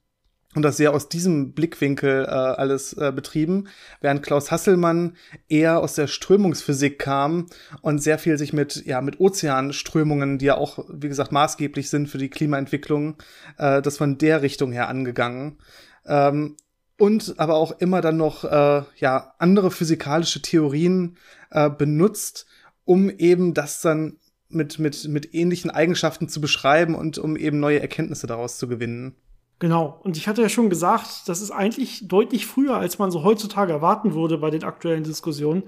und 0.57 0.63
das 0.63 0.79
sehr 0.79 0.95
aus 0.95 1.11
diesem 1.11 1.53
Blickwinkel 1.53 2.25
äh, 2.25 2.29
alles 2.29 2.95
äh, 2.95 3.13
betrieben, 3.15 3.69
während 4.01 4.23
Klaus 4.23 4.51
Hasselmann 4.51 5.15
eher 5.49 5.81
aus 5.81 5.95
der 5.95 6.07
Strömungsphysik 6.07 6.99
kam 6.99 7.47
und 7.83 8.03
sehr 8.03 8.19
viel 8.19 8.39
sich 8.39 8.55
mit 8.55 8.87
ja 8.87 9.03
mit 9.03 9.21
Ozeanströmungen, 9.21 10.39
die 10.39 10.47
ja 10.47 10.57
auch 10.57 10.85
wie 10.89 11.09
gesagt 11.09 11.31
maßgeblich 11.31 11.91
sind 11.91 12.09
für 12.09 12.17
die 12.17 12.31
Klimaentwicklung, 12.31 13.19
äh, 13.59 13.83
das 13.83 13.99
von 13.99 14.17
der 14.17 14.41
Richtung 14.41 14.73
her 14.73 14.89
angegangen. 14.89 15.59
Ähm, 16.07 16.57
und 16.99 17.35
aber 17.37 17.57
auch 17.57 17.79
immer 17.79 18.01
dann 18.01 18.17
noch 18.17 18.45
äh, 18.45 18.83
ja 18.97 19.35
andere 19.39 19.71
physikalische 19.71 20.41
Theorien 20.41 21.19
äh, 21.51 21.69
benutzt, 21.69 22.47
um 22.87 23.11
eben 23.11 23.53
das 23.53 23.83
dann 23.83 24.17
mit, 24.49 24.79
mit, 24.79 25.07
mit 25.07 25.35
ähnlichen 25.35 25.71
Eigenschaften 25.71 26.31
zu 26.31 26.41
beschreiben 26.41 26.95
und 26.95 27.19
um 27.19 27.37
eben 27.37 27.61
neue 27.61 27.81
Erkenntnisse 27.81 28.27
daraus 28.27 28.57
zu 28.57 28.69
gewinnen. 28.69 29.17
Genau. 29.59 30.01
Und 30.05 30.17
ich 30.17 30.29
hatte 30.29 30.43
ja 30.43 30.49
schon 30.49 30.69
gesagt, 30.69 31.29
das 31.29 31.41
ist 31.41 31.51
eigentlich 31.51 32.09
deutlich 32.09 32.47
früher, 32.47 32.77
als 32.77 32.99
man 32.99 33.11
so 33.11 33.25
heutzutage 33.25 33.73
erwarten 33.73 34.15
würde 34.15 34.39
bei 34.39 34.51
den 34.51 34.65
aktuellen 34.65 35.05
Diskussionen. 35.05 35.65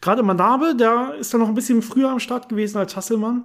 Gerade 0.00 0.22
Manabe, 0.22 0.74
der 0.74 1.14
ist 1.18 1.32
da 1.32 1.38
noch 1.38 1.48
ein 1.48 1.54
bisschen 1.54 1.82
früher 1.82 2.10
am 2.10 2.20
Start 2.20 2.48
gewesen 2.48 2.78
als 2.78 2.96
Hasselmann 2.96 3.44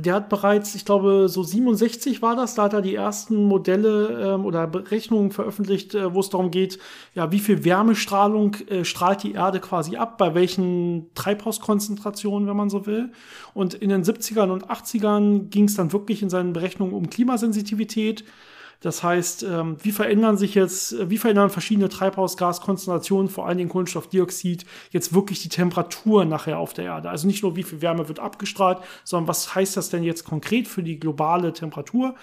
der 0.00 0.14
hat 0.14 0.28
bereits, 0.28 0.74
ich 0.74 0.84
glaube, 0.84 1.28
so 1.28 1.42
67 1.42 2.22
war 2.22 2.36
das, 2.36 2.54
da 2.54 2.64
hat 2.64 2.72
er 2.72 2.82
die 2.82 2.94
ersten 2.94 3.44
Modelle 3.44 4.34
ähm, 4.34 4.44
oder 4.44 4.66
Berechnungen 4.66 5.30
veröffentlicht, 5.30 5.94
äh, 5.94 6.14
wo 6.14 6.20
es 6.20 6.30
darum 6.30 6.50
geht, 6.50 6.78
ja, 7.14 7.32
wie 7.32 7.38
viel 7.38 7.64
Wärmestrahlung 7.64 8.54
äh, 8.68 8.84
strahlt 8.84 9.22
die 9.22 9.32
Erde 9.32 9.60
quasi 9.60 9.96
ab, 9.96 10.18
bei 10.18 10.34
welchen 10.34 11.12
Treibhauskonzentrationen, 11.14 12.48
wenn 12.48 12.56
man 12.56 12.70
so 12.70 12.86
will. 12.86 13.12
Und 13.54 13.74
in 13.74 13.88
den 13.88 14.04
70ern 14.04 14.50
und 14.50 14.68
80ern 14.68 15.48
ging 15.48 15.64
es 15.64 15.74
dann 15.74 15.92
wirklich 15.92 16.22
in 16.22 16.30
seinen 16.30 16.52
Berechnungen 16.52 16.94
um 16.94 17.10
Klimasensitivität. 17.10 18.24
Das 18.80 19.02
heißt, 19.02 19.42
ähm, 19.42 19.76
wie 19.82 19.90
verändern 19.90 20.36
sich 20.36 20.54
jetzt, 20.54 20.92
äh, 20.92 21.10
wie 21.10 21.18
verändern 21.18 21.50
verschiedene 21.50 21.88
Treibhausgaskonzentrationen, 21.88 23.28
vor 23.28 23.46
allen 23.46 23.58
Dingen 23.58 23.70
Kohlenstoffdioxid, 23.70 24.64
jetzt 24.90 25.12
wirklich 25.12 25.42
die 25.42 25.48
Temperatur 25.48 26.24
nachher 26.24 26.58
auf 26.58 26.74
der 26.74 26.84
Erde? 26.84 27.10
Also 27.10 27.26
nicht 27.26 27.42
nur, 27.42 27.56
wie 27.56 27.64
viel 27.64 27.82
Wärme 27.82 28.08
wird 28.08 28.20
abgestrahlt, 28.20 28.78
sondern 29.02 29.26
was 29.26 29.54
heißt 29.54 29.76
das 29.76 29.90
denn 29.90 30.04
jetzt 30.04 30.24
konkret 30.24 30.68
für 30.68 30.84
die 30.84 31.00
globale 31.00 31.52
Temperatur? 31.52 32.14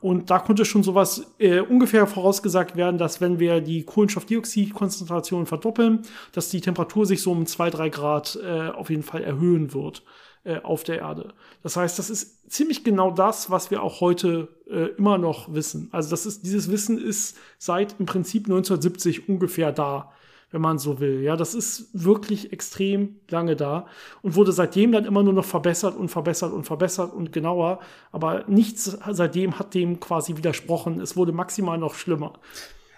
Und 0.00 0.30
da 0.30 0.38
konnte 0.38 0.64
schon 0.64 0.82
sowas 0.82 1.26
äh, 1.38 1.60
ungefähr 1.60 2.06
vorausgesagt 2.06 2.74
werden, 2.74 2.96
dass 2.98 3.20
wenn 3.20 3.38
wir 3.38 3.60
die 3.60 3.84
Kohlenstoffdioxidkonzentration 3.84 5.46
verdoppeln, 5.46 6.00
dass 6.32 6.48
die 6.48 6.62
Temperatur 6.62 7.06
sich 7.06 7.22
so 7.22 7.30
um 7.30 7.46
zwei 7.46 7.70
drei 7.70 7.90
Grad 7.90 8.38
äh, 8.42 8.68
auf 8.70 8.90
jeden 8.90 9.02
Fall 9.02 9.22
erhöhen 9.22 9.74
wird 9.74 10.02
äh, 10.44 10.60
auf 10.62 10.84
der 10.84 10.98
Erde. 10.98 11.34
Das 11.62 11.76
heißt, 11.76 11.98
das 11.98 12.08
ist 12.08 12.50
ziemlich 12.50 12.82
genau 12.82 13.10
das, 13.10 13.50
was 13.50 13.70
wir 13.70 13.82
auch 13.82 14.00
heute 14.00 14.48
äh, 14.70 14.86
immer 14.96 15.18
noch 15.18 15.52
wissen. 15.52 15.88
Also 15.92 16.10
das 16.10 16.24
ist, 16.24 16.44
dieses 16.46 16.70
Wissen 16.70 16.98
ist 16.98 17.36
seit 17.58 17.96
im 17.98 18.06
Prinzip 18.06 18.44
1970 18.44 19.28
ungefähr 19.28 19.70
da, 19.70 20.12
wenn 20.50 20.62
man 20.62 20.78
so 20.78 20.98
will. 20.98 21.20
Ja, 21.20 21.36
das 21.36 21.54
ist 21.54 21.88
wirklich 21.92 22.52
extrem 22.52 23.16
lange 23.28 23.54
da 23.54 23.86
und 24.22 24.34
wurde 24.34 24.52
seitdem 24.52 24.92
dann 24.92 25.04
immer 25.04 25.22
nur 25.22 25.34
noch 25.34 25.44
verbessert 25.44 25.96
und 25.96 26.08
verbessert 26.08 26.52
und 26.52 26.64
verbessert 26.64 27.12
und 27.12 27.32
genauer. 27.32 27.80
Aber 28.10 28.44
nichts 28.48 28.96
seitdem 29.10 29.58
hat 29.58 29.74
dem 29.74 30.00
quasi 30.00 30.36
widersprochen. 30.36 31.00
Es 31.00 31.16
wurde 31.16 31.32
maximal 31.32 31.78
noch 31.78 31.94
schlimmer. 31.94 32.32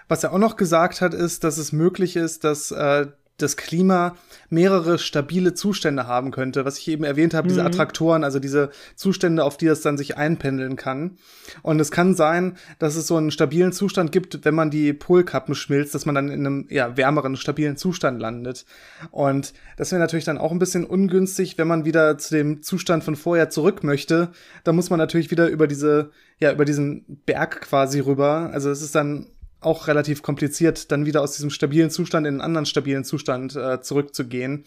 Was 0.09 0.23
er 0.25 0.33
auch 0.33 0.39
noch 0.39 0.57
gesagt 0.57 1.01
hat, 1.01 1.15
ist, 1.15 1.43
dass 1.43 1.59
es 1.59 1.73
möglich 1.73 2.17
ist, 2.17 2.45
dass 2.45 2.71
äh, 2.71 3.07
das 3.39 3.57
Klima 3.57 4.17
mehrere 4.51 4.99
stabile 4.99 5.55
Zustände 5.55 6.07
haben 6.07 6.31
könnte, 6.31 6.65
was 6.65 6.79
ich 6.79 6.89
eben 6.89 7.05
erwähnt 7.05 7.35
habe, 7.35 7.47
mhm. 7.47 7.51
diese 7.51 7.65
Attraktoren, 7.65 8.25
also 8.25 8.39
diese 8.39 8.71
Zustände, 8.95 9.45
auf 9.45 9.57
die 9.57 9.67
es 9.67 9.81
dann 9.81 9.99
sich 9.99 10.17
einpendeln 10.17 10.77
kann. 10.77 11.17
Und 11.63 11.81
es 11.81 11.91
kann 11.91 12.15
sein, 12.15 12.57
dass 12.79 12.97
es 12.97 13.07
so 13.07 13.17
einen 13.17 13.31
stabilen 13.31 13.73
Zustand 13.73 14.13
gibt, 14.13 14.45
wenn 14.45 14.55
man 14.55 14.71
die 14.71 14.93
Polkappen 14.93 15.55
schmilzt, 15.55 15.95
dass 15.95 16.07
man 16.07 16.15
dann 16.15 16.29
in 16.29 16.47
einem 16.47 16.67
ja, 16.69 16.97
wärmeren, 16.97 17.37
stabilen 17.37 17.77
Zustand 17.77 18.21
landet. 18.21 18.65
Und 19.11 19.55
das 19.77 19.91
wäre 19.91 20.01
natürlich 20.01 20.25
dann 20.25 20.39
auch 20.39 20.53
ein 20.53 20.59
bisschen 20.59 20.85
ungünstig, 20.85 21.59
wenn 21.59 21.69
man 21.69 21.85
wieder 21.85 22.19
zu 22.19 22.35
dem 22.35 22.63
Zustand 22.63 23.05
von 23.05 23.17
vorher 23.17 23.51
zurück 23.51 23.83
möchte. 23.83 24.31
Da 24.65 24.73
muss 24.73 24.91
man 24.91 24.99
natürlich 24.99 25.31
wieder 25.31 25.49
über 25.49 25.67
diese, 25.67 26.11
ja, 26.39 26.53
über 26.53 26.65
diesen 26.65 27.23
Berg 27.27 27.63
quasi 27.63 28.01
rüber. 28.01 28.51
Also 28.53 28.71
es 28.71 28.83
ist 28.83 28.95
dann 28.95 29.27
auch 29.63 29.87
relativ 29.87 30.23
kompliziert, 30.23 30.91
dann 30.93 31.07
wieder 31.07 31.23
aus 31.23 31.33
diesem 31.33 31.51
stabilen 31.51 31.91
Zustand 31.91 32.27
in 32.27 32.35
einen 32.35 32.41
anderen 32.41 32.67
stabilen 32.67 33.05
Zustand 33.05 33.57
äh, 33.57 33.81
zurückzugehen. 33.81 34.65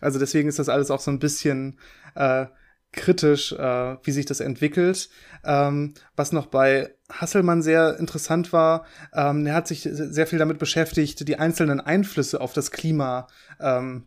Also 0.00 0.18
deswegen 0.18 0.48
ist 0.48 0.58
das 0.58 0.68
alles 0.68 0.90
auch 0.90 1.00
so 1.00 1.10
ein 1.10 1.18
bisschen 1.18 1.78
äh, 2.14 2.46
kritisch, 2.92 3.52
äh, 3.52 3.96
wie 4.02 4.12
sich 4.12 4.26
das 4.26 4.40
entwickelt. 4.40 5.08
Ähm, 5.44 5.94
was 6.16 6.32
noch 6.32 6.46
bei 6.46 6.94
Hasselmann 7.10 7.62
sehr 7.62 7.98
interessant 7.98 8.52
war, 8.52 8.86
ähm, 9.12 9.46
er 9.46 9.54
hat 9.54 9.68
sich 9.68 9.82
sehr 9.82 10.26
viel 10.26 10.38
damit 10.38 10.58
beschäftigt, 10.58 11.26
die 11.26 11.38
einzelnen 11.38 11.80
Einflüsse 11.80 12.40
auf 12.40 12.52
das 12.52 12.70
Klima 12.70 13.26
ähm, 13.60 14.06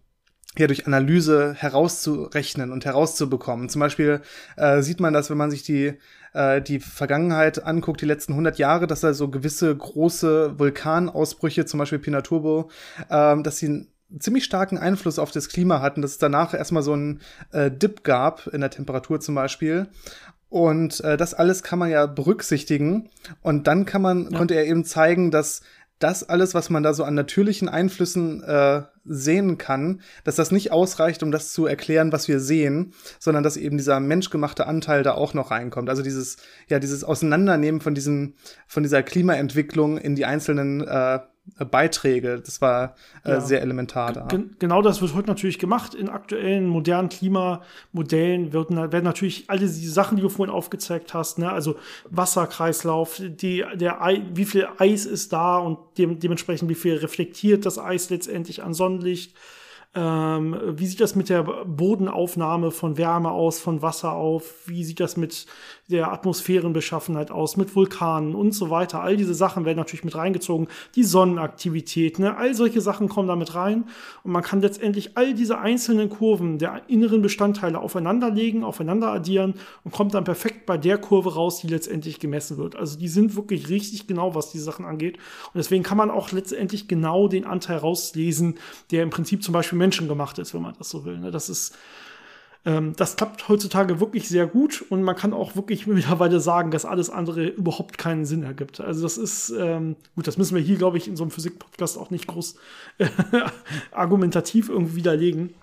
ja 0.58 0.68
durch 0.68 0.88
Analyse 0.88 1.54
herauszurechnen 1.54 2.72
und 2.72 2.86
herauszubekommen. 2.86 3.70
Zum 3.70 3.80
Beispiel 3.80 4.22
äh, 4.56 4.82
sieht 4.82 5.00
man 5.00 5.14
das, 5.14 5.30
wenn 5.30 5.38
man 5.38 5.52
sich 5.52 5.64
die 5.64 5.94
äh, 6.34 6.62
die 6.62 6.80
Vergangenheit 6.80 7.64
anguckt, 7.64 8.02
die 8.02 8.06
letzten 8.06 8.34
100 8.34 8.58
Jahre, 8.58 8.88
dass 8.88 9.02
da 9.02 9.14
so 9.14 9.30
gewisse 9.30 9.76
große 9.76 10.60
Vulkanausbrüche, 10.60 11.66
zum 11.66 11.80
Beispiel 11.80 12.00
Pinatubo, 12.00 12.70
ähm, 13.10 13.44
dass 13.44 13.58
sie 13.58 13.68
einen 13.68 13.88
ziemlich 14.20 14.46
starken 14.46 14.78
Einfluss 14.78 15.20
auf 15.20 15.32
das 15.32 15.50
Klima 15.50 15.82
hatten, 15.82 16.02
dass 16.02 16.12
es 16.12 16.18
danach 16.18 16.54
erstmal 16.54 16.84
so 16.84 16.94
einen 16.94 17.22
äh, 17.52 17.70
Dip 17.72 18.04
gab 18.04 18.48
in 18.48 18.62
der 18.62 18.70
Temperatur 18.70 19.20
zum 19.20 19.36
Beispiel. 19.36 19.88
Und 20.50 21.02
äh, 21.02 21.18
das 21.18 21.34
alles 21.34 21.62
kann 21.62 21.80
man 21.80 21.90
ja 21.90 22.06
berücksichtigen. 22.06 23.10
Und 23.42 23.68
dann 23.68 23.86
kann 23.86 24.02
man, 24.02 24.32
ja. 24.32 24.38
konnte 24.38 24.56
er 24.56 24.66
eben 24.66 24.86
zeigen, 24.86 25.30
dass 25.32 25.62
das 26.00 26.24
alles, 26.24 26.54
was 26.54 26.70
man 26.70 26.84
da 26.84 26.94
so 26.94 27.04
an 27.04 27.16
natürlichen 27.16 27.70
Einflüssen 27.70 28.44
äh, 28.44 28.84
sehen 29.06 29.58
kann, 29.58 30.02
dass 30.24 30.36
das 30.36 30.52
nicht 30.52 30.72
ausreicht, 30.72 31.24
um 31.24 31.32
das 31.32 31.52
zu 31.52 31.66
erklären, 31.66 32.12
was 32.12 32.28
wir 32.28 32.40
sehen, 32.40 32.94
sondern 33.20 33.44
dass 33.44 33.58
eben 33.58 33.78
dieser 33.78 34.00
menschgemachte 34.00 34.68
Anteil 34.68 35.04
da 35.04 35.14
auch 35.14 35.34
noch 35.34 35.52
reinkommt. 35.52 35.90
Also 35.90 36.04
dieses, 36.04 36.38
ja, 36.68 36.80
dieses 36.80 37.04
Auseinandernehmen 37.04 37.82
von 37.82 37.96
diesem, 37.96 38.36
von 38.68 38.84
dieser 38.84 39.02
Klimaentwicklung 39.02 39.98
in 39.98 40.16
die 40.16 40.26
einzelnen 40.26 40.88
äh, 40.88 41.20
Beiträge. 41.72 42.42
Das 42.44 42.62
war 42.62 42.96
äh, 43.24 43.32
ja. 43.32 43.42
sehr 43.42 43.62
elementar 43.62 44.14
da. 44.14 44.26
G 44.26 44.40
genau 44.60 44.82
das 44.82 45.02
wird 45.02 45.14
heute 45.16 45.28
natürlich 45.28 45.60
gemacht. 45.60 45.96
In 45.96 46.10
aktuellen 46.10 46.68
modernen 46.68 47.10
Klimamodellen 47.10 48.54
werden, 48.54 48.78
werden 48.78 49.04
natürlich 49.04 49.50
alle 49.50 49.62
diese 49.62 49.92
Sachen, 49.92 50.18
die 50.18 50.24
du 50.24 50.30
vorhin 50.30 50.54
aufgezeigt 50.54 51.14
hast, 51.14 51.40
ne? 51.40 51.52
also 51.52 51.76
Wasserkreislauf, 52.10 53.22
die, 53.22 53.64
der 53.76 54.02
Ei, 54.02 54.22
wie 54.34 54.46
viel 54.46 54.68
Eis 54.78 55.06
ist 55.06 55.34
da 55.34 55.58
und 55.58 55.80
dem, 55.98 56.20
dementsprechend 56.20 56.70
wie 56.70 56.76
viel 56.76 56.96
reflektiert 56.98 57.66
das 57.66 57.80
Eis 57.80 58.10
letztendlich 58.10 58.64
an 58.64 58.74
Sonnenlicht 58.74 59.34
ähm, 59.96 60.56
wie 60.78 60.86
sieht 60.86 61.02
das 61.02 61.16
mit 61.16 61.30
der 61.30 61.42
Bodenaufnahme 61.44 62.70
von 62.70 62.98
Wärme 62.98 63.32
aus, 63.32 63.60
von 63.60 63.82
Wasser 63.82 64.12
auf? 64.12 64.68
Wie 64.68 64.84
sieht 64.84 65.00
das 65.00 65.18
mit 65.18 65.48
der 65.90 66.12
Atmosphärenbeschaffenheit 66.12 67.32
aus, 67.32 67.58
mit 67.58 67.76
Vulkanen 67.76 68.36
und 68.36 68.52
so 68.52 68.70
weiter? 68.70 69.02
All 69.02 69.18
diese 69.18 69.34
Sachen 69.34 69.66
werden 69.66 69.78
natürlich 69.78 70.04
mit 70.04 70.16
reingezogen. 70.16 70.68
Die 70.96 71.04
Sonnenaktivität, 71.04 72.20
ne? 72.20 72.36
all 72.38 72.54
solche 72.54 72.82
Sachen 72.82 73.10
kommen 73.10 73.28
da 73.28 73.36
mit 73.36 73.56
rein. 73.56 73.86
Und 74.24 74.32
man 74.32 74.44
kann 74.44 74.62
letztendlich 74.62 75.18
all 75.18 75.34
diese 75.34 75.60
einzelnen 75.60 76.10
Kurven 76.10 76.58
der 76.58 76.82
inneren 76.88 77.22
Bestandteile 77.22 77.80
aufeinanderlegen, 77.80 78.64
aufeinander 78.64 79.12
addieren 79.12 79.54
und 79.84 79.92
kommt 79.92 80.14
dann 80.14 80.24
perfekt 80.24 80.66
bei 80.66 80.78
der 80.78 80.98
Kurve 80.98 81.34
raus, 81.34 81.62
die 81.62 81.68
letztendlich 81.68 82.20
gemessen 82.20 82.58
wird. 82.58 82.76
Also 82.76 83.00
die 83.00 83.08
sind 83.08 83.36
wirklich 83.36 83.70
richtig 83.70 84.08
genau, 84.08 84.36
was 84.36 84.52
diese 84.52 84.66
Sachen 84.66 84.86
angeht. 84.86 85.18
Und 85.18 85.56
deswegen 85.56 85.84
kann 85.84 85.98
man 85.98 86.12
auch 86.12 86.32
letztendlich 86.32 86.88
genau 86.88 87.28
den 87.28 87.46
Anteil 87.46 87.78
rauslesen, 87.78 88.56
der 88.92 89.04
im 89.04 89.10
Prinzip 89.10 89.44
zum 89.44 89.54
Beispiel 89.54 89.78
Menschen 89.78 90.08
gemacht 90.08 90.38
ist, 90.40 90.54
wenn 90.54 90.62
man 90.62 90.76
das 90.78 90.90
so 90.90 91.06
will. 91.06 91.18
Ne? 91.18 91.32
Das 91.32 91.50
ist, 91.50 91.76
ähm, 92.66 92.94
das 92.98 93.16
klappt 93.16 93.48
heutzutage 93.48 94.00
wirklich 94.00 94.28
sehr 94.28 94.48
gut 94.48 94.84
und 94.90 95.04
man 95.04 95.16
kann 95.16 95.34
auch 95.34 95.56
wirklich 95.56 95.88
mittlerweile 95.88 96.40
sagen, 96.40 96.72
dass 96.72 96.86
alles 96.86 97.10
andere 97.10 97.48
überhaupt 97.48 97.98
keinen 97.98 98.26
Sinn 98.26 98.44
ergibt. 98.44 98.82
Also 98.82 99.04
das 99.04 99.18
ist, 99.18 99.50
ähm, 99.58 99.96
gut, 100.16 100.28
das 100.28 100.38
müssen 100.38 100.56
wir 100.56 100.62
hier, 100.62 100.78
glaube 100.78 100.98
ich, 100.98 101.08
in 101.08 101.16
so 101.16 101.24
einem 101.24 101.32
Physik-Podcast 101.32 101.98
auch 101.98 102.10
nicht 102.10 102.28
groß 102.28 102.56
äh, 102.98 103.08
argumentativ 103.92 104.70
irgendwie 104.70 104.96
widerlegen. 104.98 105.54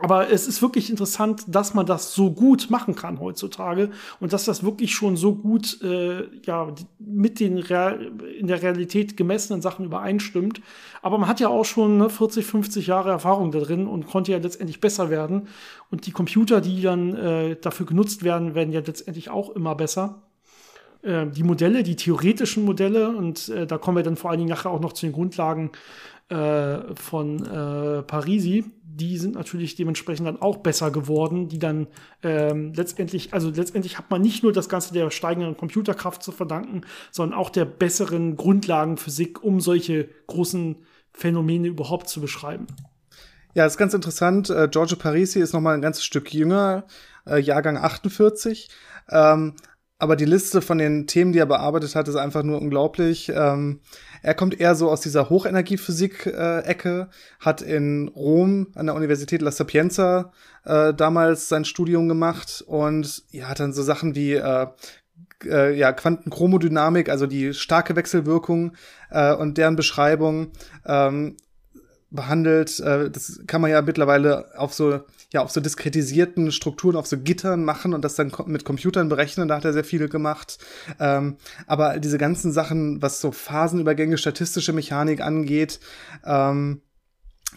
Aber 0.00 0.30
es 0.30 0.46
ist 0.46 0.62
wirklich 0.62 0.90
interessant, 0.90 1.44
dass 1.48 1.74
man 1.74 1.84
das 1.84 2.14
so 2.14 2.30
gut 2.30 2.70
machen 2.70 2.94
kann 2.94 3.18
heutzutage 3.18 3.90
und 4.20 4.32
dass 4.32 4.44
das 4.44 4.62
wirklich 4.62 4.94
schon 4.94 5.16
so 5.16 5.34
gut 5.34 5.82
äh, 5.82 6.24
ja, 6.44 6.68
mit 7.00 7.40
den 7.40 7.58
Real 7.58 8.12
in 8.38 8.46
der 8.46 8.62
Realität 8.62 9.16
gemessenen 9.16 9.60
Sachen 9.60 9.84
übereinstimmt. 9.84 10.60
Aber 11.02 11.18
man 11.18 11.28
hat 11.28 11.40
ja 11.40 11.48
auch 11.48 11.64
schon 11.64 11.98
ne, 11.98 12.10
40, 12.10 12.46
50 12.46 12.86
Jahre 12.86 13.10
Erfahrung 13.10 13.50
da 13.50 13.58
drin 13.58 13.88
und 13.88 14.06
konnte 14.06 14.30
ja 14.30 14.38
letztendlich 14.38 14.80
besser 14.80 15.10
werden. 15.10 15.48
Und 15.90 16.06
die 16.06 16.12
Computer, 16.12 16.60
die 16.60 16.80
dann 16.80 17.16
äh, 17.16 17.56
dafür 17.56 17.86
genutzt 17.86 18.22
werden, 18.22 18.54
werden 18.54 18.72
ja 18.72 18.80
letztendlich 18.80 19.30
auch 19.30 19.50
immer 19.50 19.74
besser 19.74 20.22
äh, 21.02 21.26
die 21.26 21.42
Modelle, 21.42 21.82
die 21.82 21.96
theoretischen 21.96 22.64
Modelle, 22.64 23.08
und 23.08 23.48
äh, 23.48 23.66
da 23.66 23.78
kommen 23.78 23.96
wir 23.96 24.04
dann 24.04 24.16
vor 24.16 24.30
allen 24.30 24.38
Dingen 24.38 24.50
nachher 24.50 24.70
auch 24.70 24.80
noch 24.80 24.92
zu 24.92 25.06
den 25.06 25.12
Grundlagen 25.12 25.70
äh, 26.28 26.94
von 26.94 27.44
äh, 27.44 28.02
Parisi, 28.02 28.64
die 28.98 29.16
sind 29.16 29.36
natürlich 29.36 29.76
dementsprechend 29.76 30.26
dann 30.26 30.42
auch 30.42 30.58
besser 30.58 30.90
geworden, 30.90 31.48
die 31.48 31.58
dann 31.58 31.86
ähm, 32.22 32.72
letztendlich, 32.74 33.32
also 33.32 33.50
letztendlich 33.50 33.96
hat 33.96 34.10
man 34.10 34.20
nicht 34.20 34.42
nur 34.42 34.52
das 34.52 34.68
Ganze 34.68 34.92
der 34.92 35.10
steigenden 35.10 35.56
Computerkraft 35.56 36.22
zu 36.22 36.32
verdanken, 36.32 36.82
sondern 37.12 37.38
auch 37.38 37.50
der 37.50 37.64
besseren 37.64 38.36
Grundlagenphysik, 38.36 39.42
um 39.42 39.60
solche 39.60 40.08
großen 40.26 40.76
Phänomene 41.12 41.68
überhaupt 41.68 42.08
zu 42.08 42.20
beschreiben. 42.20 42.66
Ja, 43.54 43.66
ist 43.66 43.78
ganz 43.78 43.94
interessant. 43.94 44.50
Äh, 44.50 44.68
Giorgio 44.70 44.96
Parisi 44.96 45.40
ist 45.40 45.52
noch 45.52 45.60
mal 45.60 45.74
ein 45.74 45.82
ganzes 45.82 46.04
Stück 46.04 46.32
jünger, 46.34 46.84
äh, 47.26 47.38
Jahrgang 47.40 47.76
48. 47.76 48.68
Ähm, 49.10 49.54
aber 49.98 50.14
die 50.14 50.24
Liste 50.24 50.62
von 50.62 50.78
den 50.78 51.06
Themen, 51.06 51.32
die 51.32 51.40
er 51.40 51.46
bearbeitet 51.46 51.96
hat, 51.96 52.06
ist 52.06 52.16
einfach 52.16 52.44
nur 52.44 52.60
unglaublich. 52.60 53.32
Ähm, 53.34 53.80
er 54.22 54.34
kommt 54.34 54.60
eher 54.60 54.76
so 54.76 54.90
aus 54.90 55.00
dieser 55.00 55.28
Hochenergiephysik-Ecke, 55.28 57.08
hat 57.40 57.62
in 57.62 58.08
Rom 58.08 58.68
an 58.74 58.86
der 58.86 58.94
Universität 58.94 59.42
La 59.42 59.50
Sapienza 59.50 60.32
äh, 60.64 60.94
damals 60.94 61.48
sein 61.48 61.64
Studium 61.64 62.08
gemacht 62.08 62.62
und 62.66 63.24
ja, 63.32 63.48
hat 63.48 63.58
dann 63.58 63.72
so 63.72 63.82
Sachen 63.82 64.14
wie 64.14 64.34
äh, 64.34 64.66
äh, 65.44 65.76
ja, 65.76 65.92
Quantenchromodynamik, 65.92 67.08
also 67.08 67.26
die 67.26 67.52
starke 67.52 67.96
Wechselwirkung 67.96 68.76
äh, 69.10 69.34
und 69.34 69.58
deren 69.58 69.74
Beschreibung 69.74 70.52
ähm, 70.86 71.36
behandelt. 72.10 72.78
Äh, 72.80 73.10
das 73.10 73.40
kann 73.46 73.60
man 73.60 73.70
ja 73.70 73.82
mittlerweile 73.82 74.56
auf 74.56 74.74
so 74.74 75.00
ja 75.32 75.42
auf 75.42 75.50
so 75.50 75.60
diskretisierten 75.60 76.52
Strukturen, 76.52 76.96
auf 76.96 77.06
so 77.06 77.18
Gittern 77.18 77.64
machen 77.64 77.92
und 77.92 78.04
das 78.04 78.14
dann 78.14 78.32
mit 78.46 78.64
Computern 78.64 79.08
berechnen. 79.08 79.48
Da 79.48 79.56
hat 79.56 79.64
er 79.64 79.72
sehr 79.72 79.84
viel 79.84 80.08
gemacht. 80.08 80.58
Ähm, 80.98 81.36
aber 81.66 81.98
diese 81.98 82.18
ganzen 82.18 82.52
Sachen, 82.52 83.02
was 83.02 83.20
so 83.20 83.30
Phasenübergänge, 83.32 84.18
statistische 84.18 84.72
Mechanik 84.72 85.20
angeht, 85.20 85.80
ähm, 86.24 86.82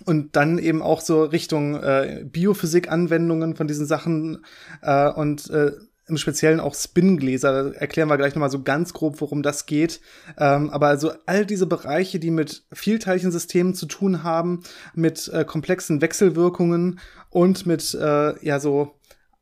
und 0.05 0.35
dann 0.35 0.57
eben 0.57 0.81
auch 0.81 1.01
so 1.01 1.23
Richtung 1.23 1.75
äh, 1.75 2.23
Biophysik-Anwendungen 2.25 3.55
von 3.55 3.67
diesen 3.67 3.85
Sachen 3.85 4.45
äh, 4.81 5.09
und 5.09 5.49
äh, 5.49 5.73
im 6.07 6.17
Speziellen 6.17 6.59
auch 6.59 6.75
Spingläser. 6.75 7.71
Da 7.71 7.79
erklären 7.79 8.09
wir 8.09 8.17
gleich 8.17 8.35
nochmal 8.35 8.51
so 8.51 8.63
ganz 8.63 8.93
grob, 8.93 9.21
worum 9.21 9.43
das 9.43 9.65
geht. 9.65 10.01
Ähm, 10.37 10.69
aber 10.69 10.87
also 10.87 11.11
all 11.25 11.45
diese 11.45 11.67
Bereiche, 11.67 12.19
die 12.19 12.31
mit 12.31 12.63
Vielteilchensystemen 12.71 13.73
zu 13.73 13.85
tun 13.85 14.23
haben, 14.23 14.63
mit 14.93 15.27
äh, 15.29 15.45
komplexen 15.45 16.01
Wechselwirkungen 16.01 16.99
und 17.29 17.65
mit 17.65 17.93
äh, 17.93 18.45
ja 18.45 18.59
so 18.59 18.95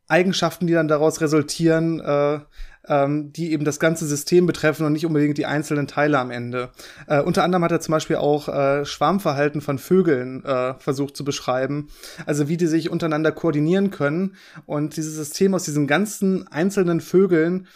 Eigenschaften, 0.07 0.67
die 0.67 0.73
dann 0.73 0.87
daraus 0.87 1.21
resultieren, 1.21 1.99
äh, 1.99 2.39
ähm, 2.89 3.31
die 3.31 3.51
eben 3.53 3.63
das 3.63 3.79
ganze 3.79 4.05
System 4.05 4.45
betreffen 4.45 4.85
und 4.85 4.93
nicht 4.93 5.05
unbedingt 5.05 5.37
die 5.37 5.45
einzelnen 5.45 5.87
Teile 5.87 6.19
am 6.19 6.31
Ende. 6.31 6.71
Äh, 7.07 7.21
unter 7.21 7.43
anderem 7.43 7.63
hat 7.63 7.71
er 7.71 7.79
zum 7.79 7.93
Beispiel 7.93 8.17
auch 8.17 8.49
äh, 8.49 8.85
Schwarmverhalten 8.85 9.61
von 9.61 9.77
Vögeln 9.77 10.43
äh, 10.43 10.73
versucht 10.79 11.15
zu 11.15 11.23
beschreiben, 11.23 11.87
also 12.25 12.49
wie 12.49 12.57
die 12.57 12.67
sich 12.67 12.89
untereinander 12.89 13.31
koordinieren 13.31 13.91
können 13.91 14.35
und 14.65 14.97
dieses 14.97 15.15
System 15.15 15.53
aus 15.53 15.63
diesen 15.63 15.87
ganzen 15.87 16.47
einzelnen 16.47 16.99
Vögeln 16.99 17.67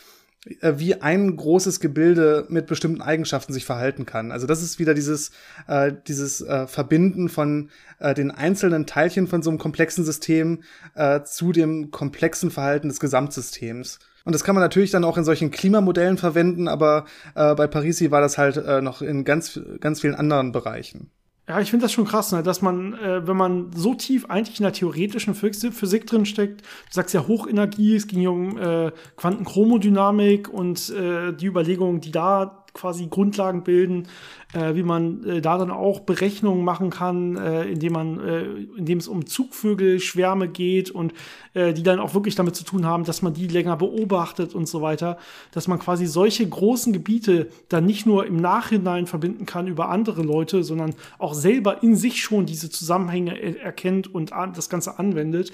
äh, 0.61 0.73
wie 0.77 1.01
ein 1.01 1.35
großes 1.35 1.79
Gebilde 1.79 2.45
mit 2.49 2.67
bestimmten 2.67 3.01
Eigenschaften 3.01 3.53
sich 3.53 3.65
verhalten 3.65 4.05
kann. 4.05 4.31
Also 4.31 4.47
das 4.47 4.61
ist 4.61 4.79
wieder 4.79 4.93
dieses, 4.93 5.31
äh, 5.67 5.93
dieses 6.07 6.41
äh, 6.41 6.67
Verbinden 6.67 7.29
von 7.29 7.69
äh, 7.99 8.13
den 8.13 8.31
einzelnen 8.31 8.85
Teilchen 8.85 9.27
von 9.27 9.41
so 9.41 9.49
einem 9.49 9.59
komplexen 9.59 10.03
System 10.03 10.63
äh, 10.95 11.21
zu 11.23 11.51
dem 11.51 11.91
komplexen 11.91 12.51
Verhalten 12.51 12.89
des 12.89 12.99
Gesamtsystems. 12.99 13.99
Und 14.25 14.33
das 14.33 14.43
kann 14.43 14.55
man 14.55 14.63
natürlich 14.63 14.91
dann 14.91 15.03
auch 15.03 15.17
in 15.17 15.25
solchen 15.25 15.51
Klimamodellen 15.51 16.17
verwenden, 16.17 16.67
aber 16.67 17.05
äh, 17.35 17.55
bei 17.55 17.67
Parisi 17.67 18.09
war 18.11 18.21
das 18.21 18.37
halt 18.37 18.57
äh, 18.57 18.81
noch 18.81 19.01
in 19.01 19.25
ganz, 19.25 19.59
ganz 19.79 20.01
vielen 20.01 20.15
anderen 20.15 20.51
Bereichen. 20.51 21.09
Ja, 21.47 21.59
ich 21.59 21.71
finde 21.71 21.83
das 21.83 21.91
schon 21.91 22.05
krass, 22.05 22.31
ne? 22.31 22.41
dass 22.41 22.61
man, 22.61 22.93
äh, 22.93 23.27
wenn 23.27 23.35
man 23.35 23.71
so 23.75 23.93
tief 23.95 24.29
eigentlich 24.29 24.61
in 24.61 24.63
der 24.63 24.71
theoretischen 24.71 25.35
Physik, 25.35 26.07
drin 26.07 26.25
steckt, 26.25 26.61
du 26.61 26.67
sagst 26.91 27.13
ja 27.13 27.27
Hochenergie, 27.27 27.97
es 27.97 28.07
ging 28.07 28.25
um 28.27 28.57
äh, 28.57 28.91
Quantenchromodynamik 29.17 30.47
und 30.47 30.89
äh, 30.91 31.33
die 31.33 31.47
Überlegungen, 31.47 31.99
die 31.99 32.11
da 32.11 32.62
quasi 32.73 33.07
Grundlagen 33.07 33.63
bilden, 33.63 34.07
äh, 34.53 34.75
wie 34.75 34.83
man 34.83 35.23
äh, 35.25 35.41
da 35.41 35.57
dann 35.57 35.71
auch 35.71 35.99
Berechnungen 35.99 36.63
machen 36.63 36.89
kann, 36.89 37.37
äh, 37.37 37.65
indem 37.65 37.93
man, 37.93 38.19
äh, 38.19 38.43
indem 38.77 38.97
es 38.97 39.07
um 39.07 39.25
Zugvögelschwärme 39.25 40.47
geht 40.47 40.89
und 40.89 41.13
äh, 41.53 41.73
die 41.73 41.83
dann 41.83 41.99
auch 41.99 42.13
wirklich 42.13 42.35
damit 42.35 42.55
zu 42.55 42.63
tun 42.63 42.85
haben, 42.85 43.03
dass 43.03 43.21
man 43.21 43.33
die 43.33 43.47
länger 43.47 43.77
beobachtet 43.77 44.55
und 44.55 44.67
so 44.67 44.81
weiter, 44.81 45.17
dass 45.51 45.67
man 45.67 45.79
quasi 45.79 46.07
solche 46.07 46.47
großen 46.47 46.93
Gebiete 46.93 47.49
dann 47.69 47.85
nicht 47.85 48.05
nur 48.05 48.25
im 48.25 48.37
Nachhinein 48.37 49.05
verbinden 49.05 49.45
kann 49.45 49.67
über 49.67 49.89
andere 49.89 50.23
Leute, 50.23 50.63
sondern 50.63 50.95
auch 51.19 51.33
selber 51.33 51.83
in 51.83 51.95
sich 51.95 52.23
schon 52.23 52.45
diese 52.45 52.69
Zusammenhänge 52.69 53.59
erkennt 53.59 54.13
und 54.13 54.31
das 54.31 54.69
Ganze 54.69 54.97
anwendet 54.97 55.51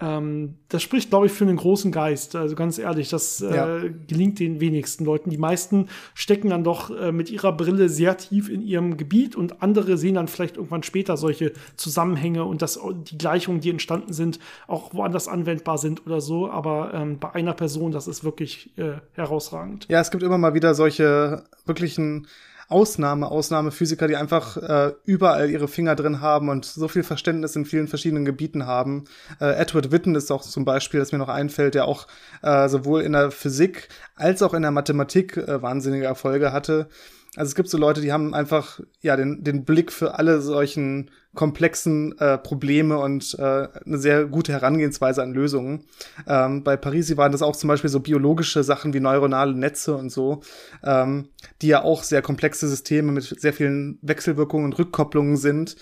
Ähm, 0.00 0.54
das 0.68 0.82
spricht, 0.82 1.10
glaube 1.10 1.26
ich, 1.26 1.32
für 1.32 1.44
einen 1.44 1.56
großen 1.56 1.90
Geist. 1.90 2.36
Also 2.36 2.54
ganz 2.54 2.78
ehrlich, 2.78 3.08
das 3.08 3.40
äh, 3.40 3.54
ja. 3.54 3.80
gelingt 4.06 4.38
den 4.38 4.60
wenigsten 4.60 5.04
Leuten. 5.04 5.30
Die 5.30 5.38
meisten 5.38 5.88
stecken 6.14 6.50
dann 6.50 6.64
doch 6.64 6.90
äh, 6.90 7.12
mit 7.12 7.30
ihrer 7.30 7.52
Brille 7.52 7.88
sehr 7.88 8.16
tief 8.16 8.48
in 8.48 8.62
ihrem 8.62 8.96
Gebiet 8.96 9.36
und 9.36 9.62
andere 9.62 9.96
sehen 9.98 10.14
dann 10.14 10.28
vielleicht 10.28 10.56
irgendwann 10.56 10.82
später 10.82 11.16
solche 11.16 11.52
Zusammenhänge 11.76 12.44
und 12.44 12.62
dass 12.62 12.78
die 13.10 13.18
Gleichungen, 13.18 13.60
die 13.60 13.70
entstanden 13.70 14.12
sind, 14.12 14.38
auch 14.66 14.94
woanders 14.94 15.28
anwendbar 15.28 15.78
sind 15.78 16.06
oder 16.06 16.20
so. 16.20 16.50
Aber 16.50 16.92
ähm, 16.94 17.18
bei 17.18 17.32
einer 17.34 17.54
Person, 17.54 17.92
das 17.92 18.06
ist 18.06 18.24
wirklich 18.24 18.70
äh, 18.78 18.92
herausragend. 19.14 19.86
Ja, 19.88 20.00
es 20.00 20.10
gibt 20.10 20.22
immer 20.22 20.38
mal 20.38 20.54
wieder 20.54 20.74
solche 20.74 21.44
wirklichen 21.66 22.26
Ausnahme, 22.68 23.30
Ausnahmephysiker, 23.30 24.08
die 24.08 24.16
einfach 24.16 24.56
äh, 24.58 24.92
überall 25.04 25.50
ihre 25.50 25.68
Finger 25.68 25.96
drin 25.96 26.20
haben 26.20 26.50
und 26.50 26.66
so 26.66 26.86
viel 26.86 27.02
Verständnis 27.02 27.56
in 27.56 27.64
vielen 27.64 27.88
verschiedenen 27.88 28.26
Gebieten 28.26 28.66
haben. 28.66 29.04
Äh, 29.40 29.54
Edward 29.54 29.90
Witten 29.90 30.14
ist 30.14 30.30
auch 30.30 30.42
zum 30.42 30.66
Beispiel, 30.66 31.00
das 31.00 31.12
mir 31.12 31.18
noch 31.18 31.30
einfällt, 31.30 31.74
der 31.74 31.86
auch 31.86 32.06
äh, 32.42 32.68
sowohl 32.68 33.00
in 33.02 33.12
der 33.12 33.30
Physik 33.30 33.88
als 34.16 34.42
auch 34.42 34.52
in 34.52 34.62
der 34.62 34.70
Mathematik 34.70 35.36
äh, 35.38 35.62
wahnsinnige 35.62 36.04
Erfolge 36.04 36.52
hatte. 36.52 36.88
Also 37.38 37.50
es 37.50 37.54
gibt 37.54 37.68
so 37.68 37.78
Leute, 37.78 38.00
die 38.00 38.12
haben 38.12 38.34
einfach 38.34 38.80
ja 39.00 39.14
den, 39.14 39.44
den 39.44 39.64
Blick 39.64 39.92
für 39.92 40.18
alle 40.18 40.40
solchen 40.40 41.08
komplexen 41.36 42.18
äh, 42.18 42.36
Probleme 42.36 42.98
und 42.98 43.36
äh, 43.38 43.68
eine 43.86 43.98
sehr 43.98 44.24
gute 44.24 44.50
Herangehensweise 44.50 45.22
an 45.22 45.34
Lösungen. 45.34 45.84
Ähm, 46.26 46.64
bei 46.64 46.76
Parisi 46.76 47.16
waren 47.16 47.30
das 47.30 47.42
auch 47.42 47.54
zum 47.54 47.68
Beispiel 47.68 47.90
so 47.90 48.00
biologische 48.00 48.64
Sachen 48.64 48.92
wie 48.92 48.98
neuronale 48.98 49.54
Netze 49.54 49.94
und 49.94 50.10
so, 50.10 50.40
ähm, 50.82 51.28
die 51.62 51.68
ja 51.68 51.84
auch 51.84 52.02
sehr 52.02 52.22
komplexe 52.22 52.66
Systeme 52.66 53.12
mit 53.12 53.22
sehr 53.22 53.52
vielen 53.52 54.00
Wechselwirkungen 54.02 54.64
und 54.64 54.76
Rückkopplungen 54.76 55.36
sind. 55.36 55.76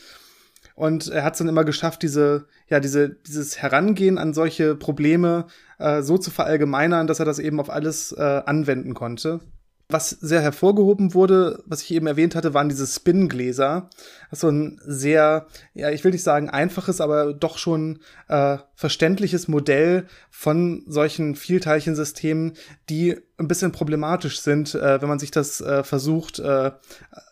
Und 0.74 1.08
er 1.08 1.24
hat 1.24 1.32
es 1.32 1.38
dann 1.38 1.48
immer 1.48 1.64
geschafft, 1.64 2.02
diese, 2.02 2.48
ja, 2.68 2.80
diese, 2.80 3.08
dieses 3.08 3.56
Herangehen 3.56 4.18
an 4.18 4.34
solche 4.34 4.74
Probleme 4.74 5.46
äh, 5.78 6.02
so 6.02 6.18
zu 6.18 6.30
verallgemeinern, 6.30 7.06
dass 7.06 7.18
er 7.18 7.24
das 7.24 7.38
eben 7.38 7.60
auf 7.60 7.70
alles 7.70 8.12
äh, 8.12 8.42
anwenden 8.44 8.92
konnte. 8.92 9.40
Was 9.88 10.10
sehr 10.10 10.40
hervorgehoben 10.40 11.14
wurde, 11.14 11.62
was 11.64 11.82
ich 11.82 11.92
eben 11.92 12.08
erwähnt 12.08 12.34
hatte, 12.34 12.54
waren 12.54 12.68
diese 12.68 12.88
Spin-Gläser. 12.88 13.88
So 14.32 14.48
ein 14.48 14.80
sehr, 14.84 15.46
ja, 15.74 15.90
ich 15.90 16.02
will 16.02 16.10
nicht 16.10 16.24
sagen 16.24 16.50
einfaches, 16.50 17.00
aber 17.00 17.32
doch 17.32 17.56
schon 17.56 18.00
äh, 18.26 18.58
verständliches 18.74 19.46
Modell 19.46 20.06
von 20.28 20.82
solchen 20.88 21.36
Vielteilchensystemen, 21.36 22.54
die 22.88 23.16
ein 23.38 23.46
bisschen 23.46 23.70
problematisch 23.70 24.40
sind, 24.40 24.74
äh, 24.74 25.00
wenn 25.00 25.08
man 25.08 25.20
sich 25.20 25.30
das 25.30 25.60
äh, 25.60 25.84
versucht, 25.84 26.40
äh, 26.40 26.72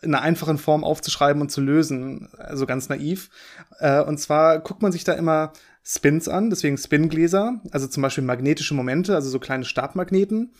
in 0.01 0.15
einer 0.15 0.21
einfachen 0.21 0.57
Form 0.57 0.85
aufzuschreiben 0.85 1.41
und 1.41 1.51
zu 1.51 1.59
lösen. 1.59 2.29
Also 2.37 2.65
ganz 2.65 2.87
naiv. 2.87 3.31
Äh, 3.79 4.01
und 4.01 4.17
zwar 4.17 4.59
guckt 4.59 4.81
man 4.81 4.93
sich 4.93 5.03
da 5.03 5.11
immer 5.11 5.51
Spins 5.87 6.27
an, 6.27 6.49
deswegen 6.49 6.77
Spingläser, 6.77 7.61
also 7.69 7.85
zum 7.85 8.01
Beispiel 8.01 8.23
magnetische 8.23 8.73
Momente, 8.73 9.13
also 9.13 9.29
so 9.29 9.37
kleine 9.37 9.65
Stabmagneten. 9.65 10.51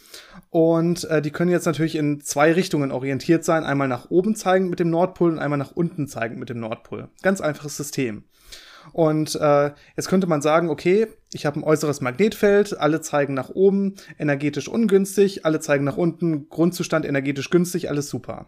Und 0.52 1.04
äh, 1.06 1.20
die 1.20 1.32
können 1.32 1.50
jetzt 1.50 1.66
natürlich 1.66 1.96
in 1.96 2.22
zwei 2.22 2.52
Richtungen 2.52 2.92
orientiert 2.92 3.44
sein, 3.44 3.64
einmal 3.64 3.88
nach 3.88 4.12
oben 4.12 4.36
zeigen 4.36 4.70
mit 4.70 4.80
dem 4.80 4.92
Nordpol 4.92 5.32
und 5.32 5.40
einmal 5.40 5.58
nach 5.58 5.72
unten 5.72 6.08
zeigen 6.08 6.38
mit 6.38 6.50
dem 6.50 6.60
Nordpol. 6.60 7.10
Ganz 7.24 7.42
einfaches 7.42 7.76
System. 7.76 8.26
Und 8.94 9.34
äh, 9.42 9.72
jetzt 9.98 10.10
könnte 10.10 10.28
man 10.28 10.44
sagen, 10.44 10.70
okay, 10.70 11.08
ich 11.34 11.48
habe 11.48 11.60
ein 11.60 11.64
äußeres 11.64 12.02
Magnetfeld, 12.02 12.80
alle 12.80 13.02
zeigen 13.02 13.34
nach 13.34 13.50
oben, 13.50 13.96
energetisch 14.20 14.68
ungünstig, 14.68 15.44
alle 15.44 15.60
zeigen 15.60 15.86
nach 15.86 15.98
unten, 15.98 16.50
Grundzustand 16.50 17.04
energetisch 17.04 17.50
günstig, 17.50 17.90
alles 17.90 18.10
super. 18.10 18.46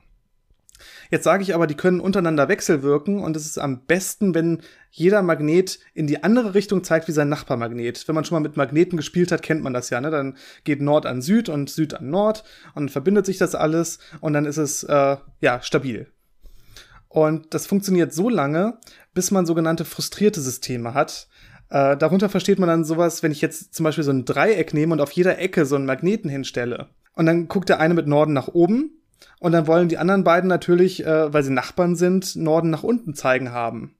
Jetzt 1.10 1.24
sage 1.24 1.44
ich 1.44 1.56
aber, 1.56 1.68
die 1.68 1.76
können 1.76 2.00
untereinander 2.00 2.48
wechselwirken 2.48 3.20
und 3.20 3.36
es 3.36 3.46
ist 3.46 3.58
am 3.58 3.86
besten, 3.86 4.34
wenn 4.34 4.62
jeder 4.92 5.22
Magnet 5.22 5.80
in 5.94 6.08
die 6.08 6.24
andere 6.24 6.54
Richtung 6.54 6.84
zeigt 6.84 7.08
wie 7.08 7.12
sein 7.12 7.30
Nachbarmagnet. 7.30 8.08
Wenn 8.08 8.16
man 8.16 8.26
schon 8.26 8.36
mal 8.36 8.48
mit 8.48 8.58
Magneten 8.58 8.98
gespielt 8.98 9.32
hat, 9.32 9.42
kennt 9.42 9.64
man 9.64 9.74
das 9.74 9.90
ja. 9.90 10.02
Ne? 10.02 10.10
Dann 10.10 10.38
geht 10.64 10.82
Nord 10.82 11.06
an 11.06 11.22
Süd 11.22 11.50
und 11.50 11.70
Süd 11.70 11.94
an 11.94 12.10
Nord 12.10 12.44
und 12.76 12.92
verbindet 12.92 13.26
sich 13.26 13.38
das 13.38 13.56
alles 13.56 14.00
und 14.22 14.34
dann 14.34 14.46
ist 14.46 14.58
es 14.58 14.84
äh, 14.84 15.18
ja 15.42 15.62
stabil. 15.62 16.08
Und 17.10 17.54
das 17.54 17.66
funktioniert 17.68 18.14
so 18.14 18.30
lange, 18.30 18.80
bis 19.14 19.32
man 19.32 19.46
sogenannte 19.46 19.86
frustrierte 19.86 20.42
Systeme 20.42 20.94
hat. 20.94 21.28
Äh, 21.70 21.98
darunter 21.98 22.30
versteht 22.30 22.60
man 22.60 22.70
dann 22.70 22.84
sowas, 22.84 23.24
wenn 23.24 23.32
ich 23.32 23.42
jetzt 23.42 23.74
zum 23.74 23.84
Beispiel 23.84 24.04
so 24.04 24.12
ein 24.12 24.26
Dreieck 24.26 24.74
nehme 24.74 24.94
und 24.94 25.02
auf 25.02 25.12
jeder 25.12 25.38
Ecke 25.40 25.66
so 25.66 25.76
einen 25.76 25.86
Magneten 25.86 26.30
hinstelle. 26.30 26.90
Und 27.14 27.26
dann 27.26 27.48
guckt 27.48 27.70
der 27.70 27.80
eine 27.80 27.94
mit 27.94 28.08
Norden 28.08 28.34
nach 28.34 28.48
oben 28.50 28.92
und 29.40 29.52
dann 29.52 29.68
wollen 29.68 29.90
die 29.90 29.98
anderen 29.98 30.24
beiden 30.24 30.48
natürlich, 30.48 31.06
äh, 31.06 31.34
weil 31.34 31.44
sie 31.44 31.52
Nachbarn 31.52 31.96
sind, 31.96 32.36
Norden 32.36 32.70
nach 32.70 32.84
unten 32.84 33.14
zeigen 33.14 33.52
haben. 33.52 33.96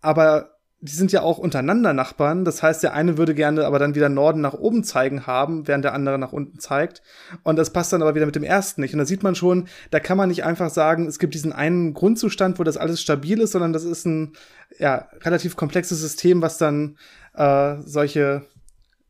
Aber 0.00 0.58
die 0.80 0.92
sind 0.92 1.10
ja 1.10 1.22
auch 1.22 1.38
untereinander 1.38 1.92
Nachbarn. 1.92 2.44
Das 2.44 2.62
heißt, 2.62 2.82
der 2.84 2.94
eine 2.94 3.18
würde 3.18 3.34
gerne 3.34 3.66
aber 3.66 3.80
dann 3.80 3.96
wieder 3.96 4.08
Norden 4.08 4.40
nach 4.40 4.54
oben 4.54 4.84
zeigen 4.84 5.26
haben, 5.26 5.66
während 5.66 5.84
der 5.84 5.92
andere 5.92 6.18
nach 6.18 6.32
unten 6.32 6.60
zeigt. 6.60 7.02
Und 7.42 7.56
das 7.56 7.72
passt 7.72 7.92
dann 7.92 8.02
aber 8.02 8.14
wieder 8.14 8.26
mit 8.26 8.36
dem 8.36 8.44
ersten 8.44 8.80
nicht. 8.80 8.94
Und 8.94 9.00
da 9.00 9.04
sieht 9.04 9.24
man 9.24 9.34
schon, 9.34 9.66
da 9.90 9.98
kann 9.98 10.16
man 10.16 10.28
nicht 10.28 10.44
einfach 10.44 10.70
sagen, 10.70 11.06
es 11.06 11.18
gibt 11.18 11.34
diesen 11.34 11.52
einen 11.52 11.94
Grundzustand, 11.94 12.60
wo 12.60 12.62
das 12.62 12.76
alles 12.76 13.00
stabil 13.00 13.40
ist, 13.40 13.52
sondern 13.52 13.72
das 13.72 13.82
ist 13.82 14.06
ein 14.06 14.34
ja, 14.78 15.08
relativ 15.22 15.56
komplexes 15.56 16.00
System, 16.00 16.42
was 16.42 16.58
dann 16.58 16.96
äh, 17.34 17.76
solche 17.84 18.46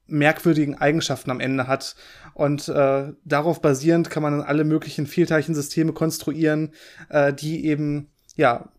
merkwürdigen 0.09 0.77
Eigenschaften 0.77 1.31
am 1.31 1.41
Ende 1.41 1.67
hat. 1.67 1.95
Und 2.35 2.69
äh, 2.69 3.13
darauf 3.25 3.61
basierend 3.61 4.11
kann 4.11 4.23
man 4.23 4.39
dann 4.39 4.47
alle 4.47 4.65
möglichen 4.65 5.07
Vielteilchensysteme 5.07 5.93
konstruieren, 5.93 6.73
äh, 7.09 7.33
die 7.33 7.67
eben 7.67 8.11
ja 8.35 8.71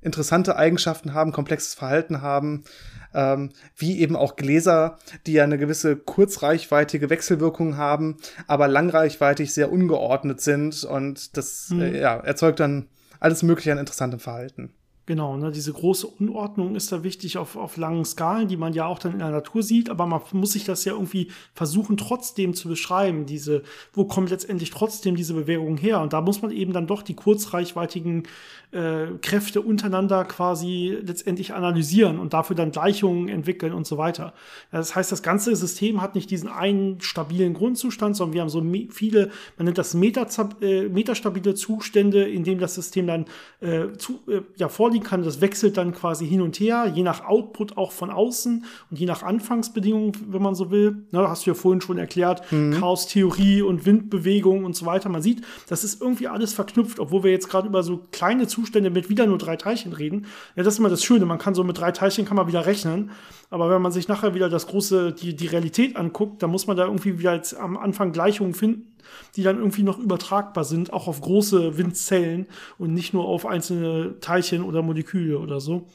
interessante 0.00 0.56
Eigenschaften 0.56 1.14
haben, 1.14 1.32
komplexes 1.32 1.74
Verhalten 1.74 2.22
haben, 2.22 2.64
ähm, 3.12 3.50
wie 3.76 3.98
eben 3.98 4.14
auch 4.14 4.36
Gläser, 4.36 4.98
die 5.26 5.32
ja 5.32 5.44
eine 5.44 5.58
gewisse 5.58 5.96
kurzreichweitige 5.96 7.10
Wechselwirkung 7.10 7.76
haben, 7.76 8.18
aber 8.46 8.68
langreichweitig 8.68 9.52
sehr 9.52 9.72
ungeordnet 9.72 10.40
sind 10.40 10.84
und 10.84 11.36
das 11.36 11.70
mhm. 11.70 11.80
äh, 11.80 12.00
ja, 12.00 12.16
erzeugt 12.16 12.60
dann 12.60 12.88
alles 13.18 13.42
Mögliche 13.42 13.72
an 13.72 13.78
interessantem 13.78 14.20
Verhalten. 14.20 14.74
Genau, 15.06 15.36
ne, 15.36 15.52
diese 15.52 15.72
große 15.72 16.08
Unordnung 16.08 16.74
ist 16.74 16.90
da 16.90 17.04
wichtig 17.04 17.38
auf, 17.38 17.54
auf 17.54 17.76
langen 17.76 18.04
Skalen, 18.04 18.48
die 18.48 18.56
man 18.56 18.72
ja 18.72 18.86
auch 18.86 18.98
dann 18.98 19.12
in 19.12 19.20
der 19.20 19.30
Natur 19.30 19.62
sieht, 19.62 19.88
aber 19.88 20.04
man 20.04 20.20
muss 20.32 20.54
sich 20.54 20.64
das 20.64 20.84
ja 20.84 20.94
irgendwie 20.94 21.28
versuchen 21.54 21.96
trotzdem 21.96 22.54
zu 22.54 22.68
beschreiben, 22.68 23.24
diese, 23.24 23.62
wo 23.92 24.04
kommt 24.04 24.30
letztendlich 24.30 24.70
trotzdem 24.70 25.14
diese 25.14 25.34
Bewegung 25.34 25.76
her? 25.76 26.00
Und 26.00 26.12
da 26.12 26.20
muss 26.20 26.42
man 26.42 26.50
eben 26.50 26.72
dann 26.72 26.88
doch 26.88 27.02
die 27.02 27.14
kurzreichweitigen 27.14 28.24
äh, 28.72 29.06
Kräfte 29.22 29.60
untereinander 29.60 30.24
quasi 30.24 30.98
letztendlich 31.00 31.54
analysieren 31.54 32.18
und 32.18 32.32
dafür 32.32 32.56
dann 32.56 32.72
Gleichungen 32.72 33.28
entwickeln 33.28 33.74
und 33.74 33.86
so 33.86 33.98
weiter. 33.98 34.34
Das 34.72 34.96
heißt, 34.96 35.12
das 35.12 35.22
ganze 35.22 35.54
System 35.54 36.02
hat 36.02 36.16
nicht 36.16 36.32
diesen 36.32 36.48
einen 36.48 37.00
stabilen 37.00 37.54
Grundzustand, 37.54 38.16
sondern 38.16 38.34
wir 38.34 38.40
haben 38.40 38.48
so 38.48 38.64
viele, 38.90 39.30
man 39.56 39.66
nennt 39.66 39.78
das 39.78 39.94
äh, 39.94 40.88
metastabile 40.88 41.54
Zustände, 41.54 42.24
in 42.24 42.42
dem 42.42 42.58
das 42.58 42.74
System 42.74 43.06
dann 43.06 43.26
äh, 43.60 43.96
zu, 43.96 44.18
äh, 44.26 44.40
ja, 44.56 44.68
vorliegen 44.96 45.04
kann. 45.04 45.22
Das 45.22 45.40
wechselt 45.40 45.76
dann 45.76 45.92
quasi 45.92 46.26
hin 46.26 46.40
und 46.40 46.58
her, 46.58 46.90
je 46.94 47.02
nach 47.02 47.24
Output 47.24 47.76
auch 47.76 47.92
von 47.92 48.10
außen 48.10 48.64
und 48.90 48.98
je 48.98 49.06
nach 49.06 49.22
Anfangsbedingungen, 49.22 50.12
wenn 50.28 50.42
man 50.42 50.54
so 50.54 50.70
will. 50.70 51.06
Ne, 51.12 51.28
hast 51.28 51.46
du 51.46 51.50
ja 51.50 51.54
vorhin 51.54 51.80
schon 51.80 51.98
erklärt, 51.98 52.50
mhm. 52.52 52.72
Chaos-Theorie 52.72 53.62
und 53.62 53.86
Windbewegung 53.86 54.64
und 54.64 54.74
so 54.74 54.86
weiter. 54.86 55.08
Man 55.08 55.22
sieht, 55.22 55.42
das 55.68 55.84
ist 55.84 56.00
irgendwie 56.00 56.28
alles 56.28 56.52
verknüpft, 56.52 56.98
obwohl 56.98 57.24
wir 57.24 57.30
jetzt 57.30 57.48
gerade 57.48 57.68
über 57.68 57.82
so 57.82 58.00
kleine 58.12 58.46
Zustände 58.46 58.90
mit 58.90 59.08
wieder 59.08 59.26
nur 59.26 59.38
drei 59.38 59.56
Teilchen 59.56 59.92
reden. 59.92 60.26
Ja, 60.56 60.62
das 60.62 60.74
ist 60.74 60.78
immer 60.78 60.88
das 60.88 61.04
Schöne. 61.04 61.26
Man 61.26 61.38
kann 61.38 61.54
so 61.54 61.64
mit 61.64 61.78
drei 61.78 61.92
Teilchen 61.92 62.24
kann 62.24 62.36
man 62.36 62.48
wieder 62.48 62.66
rechnen. 62.66 63.10
Aber 63.50 63.70
wenn 63.70 63.82
man 63.82 63.92
sich 63.92 64.08
nachher 64.08 64.34
wieder 64.34 64.48
das 64.48 64.66
große, 64.66 65.12
die, 65.12 65.36
die 65.36 65.46
Realität 65.46 65.96
anguckt, 65.96 66.42
dann 66.42 66.50
muss 66.50 66.66
man 66.66 66.76
da 66.76 66.84
irgendwie 66.84 67.18
wieder 67.18 67.34
jetzt 67.34 67.54
am 67.54 67.76
Anfang 67.76 68.12
Gleichungen 68.12 68.54
finden, 68.54 68.96
die 69.36 69.42
dann 69.42 69.58
irgendwie 69.58 69.82
noch 69.82 69.98
übertragbar 69.98 70.64
sind, 70.64 70.92
auch 70.92 71.06
auf 71.06 71.20
große 71.20 71.78
Windzellen 71.78 72.46
und 72.78 72.92
nicht 72.92 73.14
nur 73.14 73.24
auf 73.26 73.46
einzelne 73.46 74.18
Teilchen 74.20 74.62
oder 74.62 74.82
Moleküle 74.82 75.38
oder 75.38 75.60
so. 75.60 75.86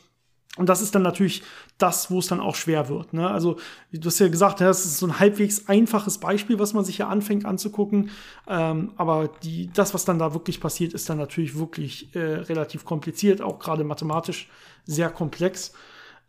Und 0.58 0.68
das 0.68 0.82
ist 0.82 0.94
dann 0.96 1.02
natürlich 1.02 1.44
das, 1.78 2.12
wo 2.12 2.20
es 2.20 2.28
dann 2.28 2.42
auch 2.42 2.56
schwer 2.56 2.90
wird. 2.90 3.14
Ne? 3.14 3.30
Also, 3.30 3.56
du 3.94 4.06
hast 4.06 4.20
ja 4.20 4.28
gesagt, 4.28 4.60
das 4.60 4.84
ist 4.84 4.98
so 4.98 5.08
ein 5.08 5.18
halbwegs 5.18 5.70
einfaches 5.70 6.18
Beispiel, 6.18 6.60
was 6.60 6.74
man 6.74 6.84
sich 6.84 6.98
hier 6.98 7.08
anfängt 7.08 7.46
anzugucken. 7.46 8.10
Ähm, 8.48 8.92
aber 8.98 9.30
die, 9.44 9.72
das, 9.74 9.94
was 9.94 10.04
dann 10.04 10.20
da 10.20 10.34
wirklich 10.34 10.60
passiert, 10.60 10.92
ist 10.94 11.10
dann 11.10 11.18
natürlich 11.18 11.58
wirklich 11.58 12.14
äh, 12.16 12.20
relativ 12.20 12.84
kompliziert, 12.84 13.42
auch 13.42 13.60
gerade 13.60 13.86
mathematisch 13.86 14.50
sehr 14.84 15.10
komplex. 15.10 15.72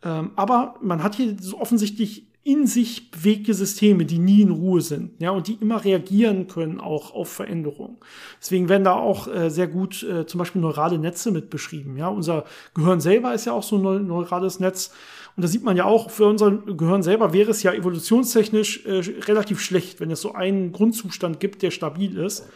Ähm, 0.03 0.31
aber 0.35 0.75
man 0.81 1.03
hat 1.03 1.15
hier 1.15 1.35
so 1.39 1.59
offensichtlich 1.59 2.27
in 2.45 2.67
sich 2.67 3.09
bewegte 3.09 3.53
Systeme, 3.53 4.03
die 4.03 4.19
nie 4.19 4.41
in 4.41 4.51
Ruhe 4.51 4.81
sind, 4.81 5.11
ja, 5.21 5.31
und 5.31 5.47
die 5.47 5.53
immer 5.61 5.85
reagieren 5.85 6.47
können 6.47 6.81
auch 6.81 7.13
auf 7.13 7.29
Veränderungen. 7.29 7.97
Deswegen 8.41 8.67
werden 8.67 8.83
da 8.83 8.95
auch 8.95 9.33
äh, 9.33 9.49
sehr 9.49 9.67
gut 9.67 10.03
äh, 10.03 10.25
zum 10.25 10.39
Beispiel 10.39 10.61
neurale 10.61 10.97
Netze 10.97 11.31
mit 11.31 11.49
beschrieben, 11.49 11.95
ja. 11.95 12.09
Unser 12.09 12.43
Gehirn 12.73 12.99
selber 12.99 13.33
ist 13.33 13.45
ja 13.45 13.53
auch 13.53 13.63
so 13.63 13.77
ein 13.77 14.07
neurales 14.07 14.59
Netz. 14.59 14.91
Und 15.35 15.43
da 15.43 15.47
sieht 15.47 15.63
man 15.63 15.77
ja 15.77 15.85
auch, 15.85 16.11
für 16.11 16.25
unser 16.25 16.51
Gehirn 16.51 17.01
selber 17.01 17.31
wäre 17.31 17.51
es 17.51 17.63
ja 17.63 17.73
evolutionstechnisch 17.73 18.85
äh, 18.85 19.01
relativ 19.21 19.61
schlecht, 19.61 20.01
wenn 20.01 20.11
es 20.11 20.19
so 20.19 20.33
einen 20.33 20.73
Grundzustand 20.73 21.39
gibt, 21.39 21.61
der 21.61 21.71
stabil 21.71 22.17
ist. 22.17 22.49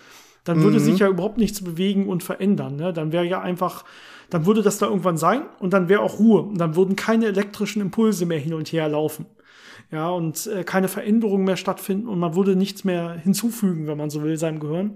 Dann 0.44 0.62
würde 0.64 0.80
mhm. 0.80 0.84
sich 0.84 1.00
ja 1.00 1.08
überhaupt 1.10 1.38
nichts 1.38 1.62
bewegen 1.62 2.08
und 2.08 2.24
verändern. 2.24 2.76
Ne? 2.76 2.94
Dann 2.94 3.12
wäre 3.12 3.26
ja 3.26 3.42
einfach 3.42 3.84
dann 4.30 4.46
würde 4.46 4.62
das 4.62 4.78
da 4.78 4.88
irgendwann 4.88 5.18
sein 5.18 5.44
und 5.60 5.74
dann 5.74 5.90
wäre 5.90 6.02
auch 6.02 6.20
Ruhe 6.20 6.42
und 6.42 6.58
dann 6.58 6.76
würden 6.76 6.96
keine 6.96 7.28
elektrischen 7.28 7.82
Impulse 7.82 8.26
mehr 8.26 8.40
hin 8.40 8.54
und 8.54 8.72
her 8.72 8.88
laufen. 8.90 9.26
ja, 9.92 10.10
und 10.10 10.48
äh, 10.48 10.64
keine 10.64 10.88
Veränderungen 10.88 11.46
mehr 11.46 11.58
stattfinden 11.58 12.08
und 12.08 12.20
man 12.20 12.36
würde 12.36 12.56
nichts 12.56 12.84
mehr 12.84 13.14
hinzufügen, 13.14 13.88
wenn 13.88 13.98
man 13.98 14.10
so 14.10 14.22
will, 14.24 14.38
seinem 14.38 14.60
Gehirn. 14.60 14.96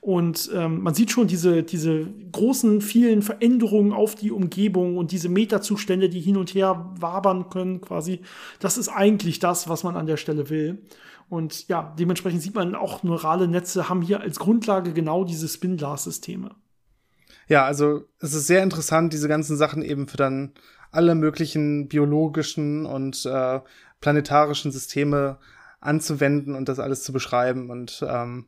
Und 0.00 0.50
ähm, 0.54 0.82
man 0.82 0.94
sieht 0.94 1.10
schon 1.10 1.26
diese, 1.26 1.62
diese 1.62 2.06
großen, 2.32 2.80
vielen 2.80 3.20
Veränderungen 3.20 3.92
auf 3.92 4.14
die 4.14 4.30
Umgebung 4.30 4.96
und 4.96 5.12
diese 5.12 5.28
Metazustände, 5.28 6.08
die 6.08 6.20
hin 6.20 6.38
und 6.38 6.54
her 6.54 6.90
wabern 6.98 7.50
können, 7.50 7.82
quasi. 7.82 8.20
Das 8.60 8.78
ist 8.78 8.88
eigentlich 8.88 9.40
das, 9.40 9.68
was 9.68 9.84
man 9.84 9.96
an 9.96 10.06
der 10.06 10.16
Stelle 10.16 10.48
will. 10.48 10.82
Und 11.28 11.68
ja, 11.68 11.94
dementsprechend 11.98 12.40
sieht 12.40 12.54
man 12.54 12.74
auch 12.74 13.02
neurale 13.02 13.46
Netze 13.46 13.88
haben 13.88 14.00
hier 14.00 14.20
als 14.20 14.38
Grundlage 14.38 14.92
genau 14.92 15.24
diese 15.24 15.48
Spin-Glass-Systeme. 15.48 16.50
Ja, 17.50 17.64
also 17.64 18.04
es 18.20 18.32
ist 18.32 18.46
sehr 18.46 18.62
interessant, 18.62 19.12
diese 19.12 19.26
ganzen 19.26 19.56
Sachen 19.56 19.82
eben 19.82 20.06
für 20.06 20.16
dann 20.16 20.52
alle 20.92 21.16
möglichen 21.16 21.88
biologischen 21.88 22.86
und 22.86 23.26
äh, 23.26 23.58
planetarischen 24.00 24.70
Systeme 24.70 25.36
anzuwenden 25.80 26.54
und 26.54 26.68
das 26.68 26.78
alles 26.78 27.02
zu 27.02 27.12
beschreiben. 27.12 27.68
Und 27.68 28.06
ähm, 28.08 28.46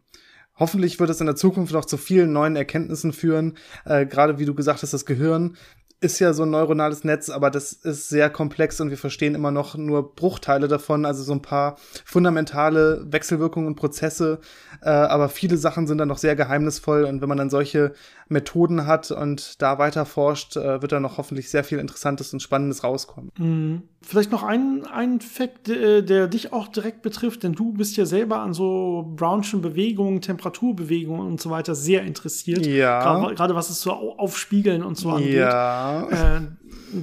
hoffentlich 0.56 1.00
wird 1.00 1.10
es 1.10 1.18
in 1.18 1.26
der 1.26 1.34
Zukunft 1.34 1.72
noch 1.72 1.84
zu 1.84 1.96
vielen 1.96 2.32
neuen 2.32 2.54
Erkenntnissen 2.54 3.12
führen. 3.12 3.54
Äh, 3.84 4.06
Gerade 4.06 4.38
wie 4.38 4.44
du 4.44 4.54
gesagt 4.54 4.82
hast, 4.82 4.92
das 4.92 5.04
Gehirn 5.04 5.56
ist 6.02 6.18
ja 6.18 6.32
so 6.32 6.42
ein 6.42 6.50
neuronales 6.50 7.04
Netz, 7.04 7.30
aber 7.30 7.50
das 7.50 7.72
ist 7.72 8.08
sehr 8.08 8.28
komplex 8.28 8.80
und 8.80 8.90
wir 8.90 8.98
verstehen 8.98 9.34
immer 9.34 9.52
noch 9.52 9.76
nur 9.76 10.14
Bruchteile 10.14 10.66
davon, 10.66 11.04
also 11.04 11.22
so 11.22 11.32
ein 11.32 11.42
paar 11.42 11.76
fundamentale 12.04 13.04
Wechselwirkungen 13.06 13.68
und 13.68 13.76
Prozesse, 13.76 14.40
äh, 14.82 14.90
aber 14.90 15.28
viele 15.28 15.56
Sachen 15.56 15.86
sind 15.86 15.98
dann 15.98 16.08
noch 16.08 16.18
sehr 16.18 16.34
geheimnisvoll 16.34 17.04
und 17.04 17.22
wenn 17.22 17.28
man 17.28 17.38
dann 17.38 17.50
solche 17.50 17.92
Methoden 18.28 18.86
hat 18.86 19.10
und 19.10 19.62
da 19.62 19.78
weiter 19.78 20.04
forscht, 20.04 20.56
äh, 20.56 20.82
wird 20.82 20.90
da 20.90 20.98
noch 20.98 21.18
hoffentlich 21.18 21.50
sehr 21.50 21.62
viel 21.62 21.78
Interessantes 21.78 22.32
und 22.32 22.40
Spannendes 22.40 22.82
rauskommen. 22.82 23.30
Mhm. 23.38 23.82
Vielleicht 24.04 24.32
noch 24.32 24.42
ein, 24.42 24.84
ein 24.92 25.20
Fakt, 25.20 25.68
der, 25.68 26.02
der 26.02 26.26
dich 26.26 26.52
auch 26.52 26.66
direkt 26.66 27.02
betrifft, 27.02 27.44
denn 27.44 27.52
du 27.52 27.72
bist 27.72 27.96
ja 27.96 28.04
selber 28.04 28.40
an 28.40 28.52
so 28.52 29.12
Brownschen 29.14 29.62
Bewegungen, 29.62 30.20
Temperaturbewegungen 30.20 31.24
und 31.24 31.40
so 31.40 31.50
weiter 31.50 31.76
sehr 31.76 32.02
interessiert. 32.02 32.66
Ja. 32.66 33.28
Gerade, 33.28 33.54
was 33.54 33.70
es 33.70 33.80
so 33.80 33.92
Aufspiegeln 33.92 34.82
und 34.82 34.98
so 34.98 35.10
angeht. 35.10 35.34
Ja. 35.34 35.91
Äh, 36.00 36.40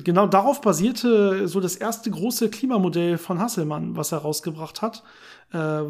genau 0.04 0.28
darauf 0.28 0.62
basierte 0.62 1.48
so 1.48 1.60
das 1.60 1.76
erste 1.76 2.12
große 2.12 2.50
Klimamodell 2.50 3.18
von 3.18 3.40
Hasselmann, 3.40 3.96
was 3.96 4.12
er 4.12 4.20
rausgebracht 4.20 4.82
hat. 4.82 5.04
Äh, 5.54 5.84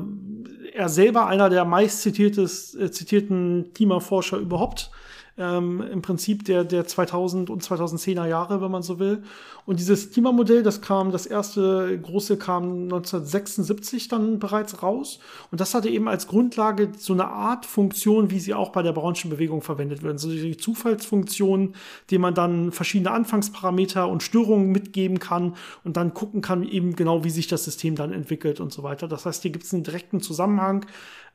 er 0.73 0.89
selber 0.89 1.27
einer 1.27 1.49
der 1.49 1.65
meist 1.65 2.05
äh, 2.05 2.91
zitierten 2.91 3.71
Klimaforscher 3.73 4.37
überhaupt 4.37 4.91
ähm, 5.39 5.81
im 5.81 6.01
Prinzip 6.01 6.43
der, 6.45 6.65
der 6.65 6.85
2000 6.85 7.49
und 7.49 7.63
2010er 7.63 8.27
Jahre, 8.27 8.61
wenn 8.61 8.69
man 8.69 8.83
so 8.83 8.99
will. 8.99 9.23
Und 9.65 9.79
dieses 9.79 10.11
Klimamodell, 10.11 10.63
das 10.63 10.81
kam, 10.81 11.11
das 11.11 11.25
erste 11.25 11.97
große 11.99 12.37
kam 12.37 12.83
1976 12.83 14.07
dann 14.09 14.39
bereits 14.39 14.83
raus. 14.83 15.19
Und 15.51 15.61
das 15.61 15.73
hatte 15.73 15.89
eben 15.89 16.07
als 16.07 16.27
Grundlage 16.27 16.91
so 16.97 17.13
eine 17.13 17.27
Art 17.27 17.65
Funktion, 17.65 18.31
wie 18.31 18.39
sie 18.39 18.53
auch 18.53 18.69
bei 18.71 18.83
der 18.83 18.91
Brownschen 18.91 19.29
Bewegung 19.29 19.61
verwendet 19.61 20.03
werden. 20.03 20.17
So 20.17 20.29
die 20.29 20.57
Zufallsfunktion, 20.57 21.75
die 22.09 22.17
man 22.17 22.33
dann 22.33 22.71
verschiedene 22.71 23.11
Anfangsparameter 23.11 24.07
und 24.07 24.23
Störungen 24.23 24.71
mitgeben 24.71 25.19
kann 25.19 25.55
und 25.83 25.95
dann 25.97 26.13
gucken 26.13 26.41
kann 26.41 26.63
eben 26.63 26.95
genau, 26.95 27.23
wie 27.23 27.29
sich 27.29 27.47
das 27.47 27.63
System 27.63 27.95
dann 27.95 28.11
entwickelt 28.11 28.59
und 28.59 28.73
so 28.73 28.83
weiter. 28.83 29.07
Das 29.07 29.25
heißt, 29.25 29.43
hier 29.43 29.51
gibt 29.51 29.63
es 29.65 29.73
einen 29.73 29.83
direkten 29.83 30.19
Zusammenhang 30.19 30.85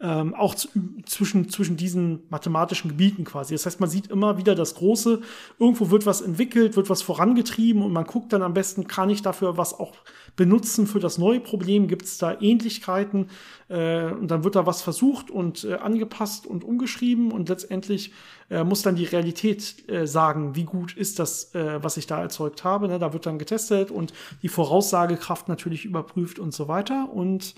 ähm, 0.00 0.34
auch 0.34 0.54
zwischen, 0.54 1.48
zwischen 1.48 1.76
diesen 1.76 2.24
mathematischen 2.28 2.90
Gebieten 2.90 3.24
quasi. 3.24 3.54
Das 3.54 3.66
heißt, 3.66 3.80
man 3.80 3.90
sieht 3.90 4.08
immer 4.08 4.38
wieder 4.38 4.54
das 4.54 4.74
Große, 4.74 5.20
irgendwo 5.58 5.90
wird 5.90 6.06
was 6.06 6.20
entwickelt, 6.20 6.76
wird 6.76 6.90
was 6.90 7.02
vorangetrieben 7.02 7.82
und 7.82 7.92
man 7.92 8.04
guckt 8.04 8.32
dann 8.32 8.42
am 8.42 8.54
besten, 8.54 8.86
kann 8.86 9.10
ich 9.10 9.22
dafür 9.22 9.56
was 9.56 9.78
auch 9.78 9.92
benutzen 10.36 10.86
für 10.86 11.00
das 11.00 11.18
neue 11.18 11.40
Problem, 11.40 11.86
gibt 11.86 12.06
es 12.06 12.18
da 12.18 12.36
Ähnlichkeiten 12.40 13.28
äh, 13.68 14.06
und 14.06 14.30
dann 14.30 14.42
wird 14.42 14.56
da 14.56 14.66
was 14.66 14.82
versucht 14.82 15.30
und 15.30 15.64
äh, 15.64 15.74
angepasst 15.74 16.46
und 16.46 16.64
umgeschrieben 16.64 17.30
und 17.30 17.48
letztendlich 17.48 18.12
äh, 18.50 18.64
muss 18.64 18.82
dann 18.82 18.96
die 18.96 19.04
Realität 19.04 19.88
äh, 19.88 20.06
sagen, 20.06 20.56
wie 20.56 20.64
gut 20.64 20.96
ist 20.96 21.18
das, 21.18 21.54
äh, 21.54 21.82
was 21.82 21.96
ich 21.96 22.06
da 22.06 22.20
erzeugt 22.20 22.64
habe. 22.64 22.88
Ne? 22.88 22.98
Da 22.98 23.12
wird 23.12 23.26
dann 23.26 23.38
getestet 23.38 23.90
und 23.90 24.12
die 24.42 24.48
Voraussagekraft 24.48 25.48
natürlich 25.48 25.84
überprüft 25.84 26.38
und 26.38 26.52
so 26.52 26.68
weiter 26.68 27.10
und 27.12 27.54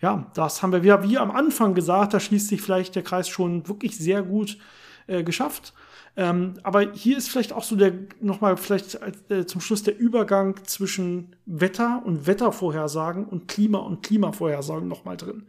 ja, 0.00 0.30
das 0.34 0.62
haben 0.62 0.72
wir 0.72 0.82
wieder 0.82 1.02
wie 1.02 1.18
am 1.18 1.30
Anfang 1.30 1.74
gesagt, 1.74 2.14
da 2.14 2.20
schließt 2.20 2.48
sich 2.48 2.60
vielleicht 2.60 2.94
der 2.94 3.02
Kreis 3.02 3.28
schon 3.28 3.66
wirklich 3.68 3.96
sehr 3.96 4.22
gut 4.22 4.58
äh, 5.06 5.22
geschafft. 5.22 5.72
Ähm, 6.18 6.54
aber 6.62 6.92
hier 6.92 7.18
ist 7.18 7.28
vielleicht 7.28 7.52
auch 7.52 7.62
so 7.62 7.76
der, 7.76 7.92
nochmal 8.20 8.56
vielleicht 8.56 8.98
äh, 9.28 9.46
zum 9.46 9.60
Schluss 9.60 9.82
der 9.82 9.98
Übergang 9.98 10.56
zwischen 10.64 11.36
Wetter 11.44 12.02
und 12.04 12.26
Wettervorhersagen 12.26 13.26
und 13.26 13.48
Klima 13.48 13.78
und 13.78 14.02
Klimavorhersagen 14.02 14.88
nochmal 14.88 15.18
drin. 15.18 15.44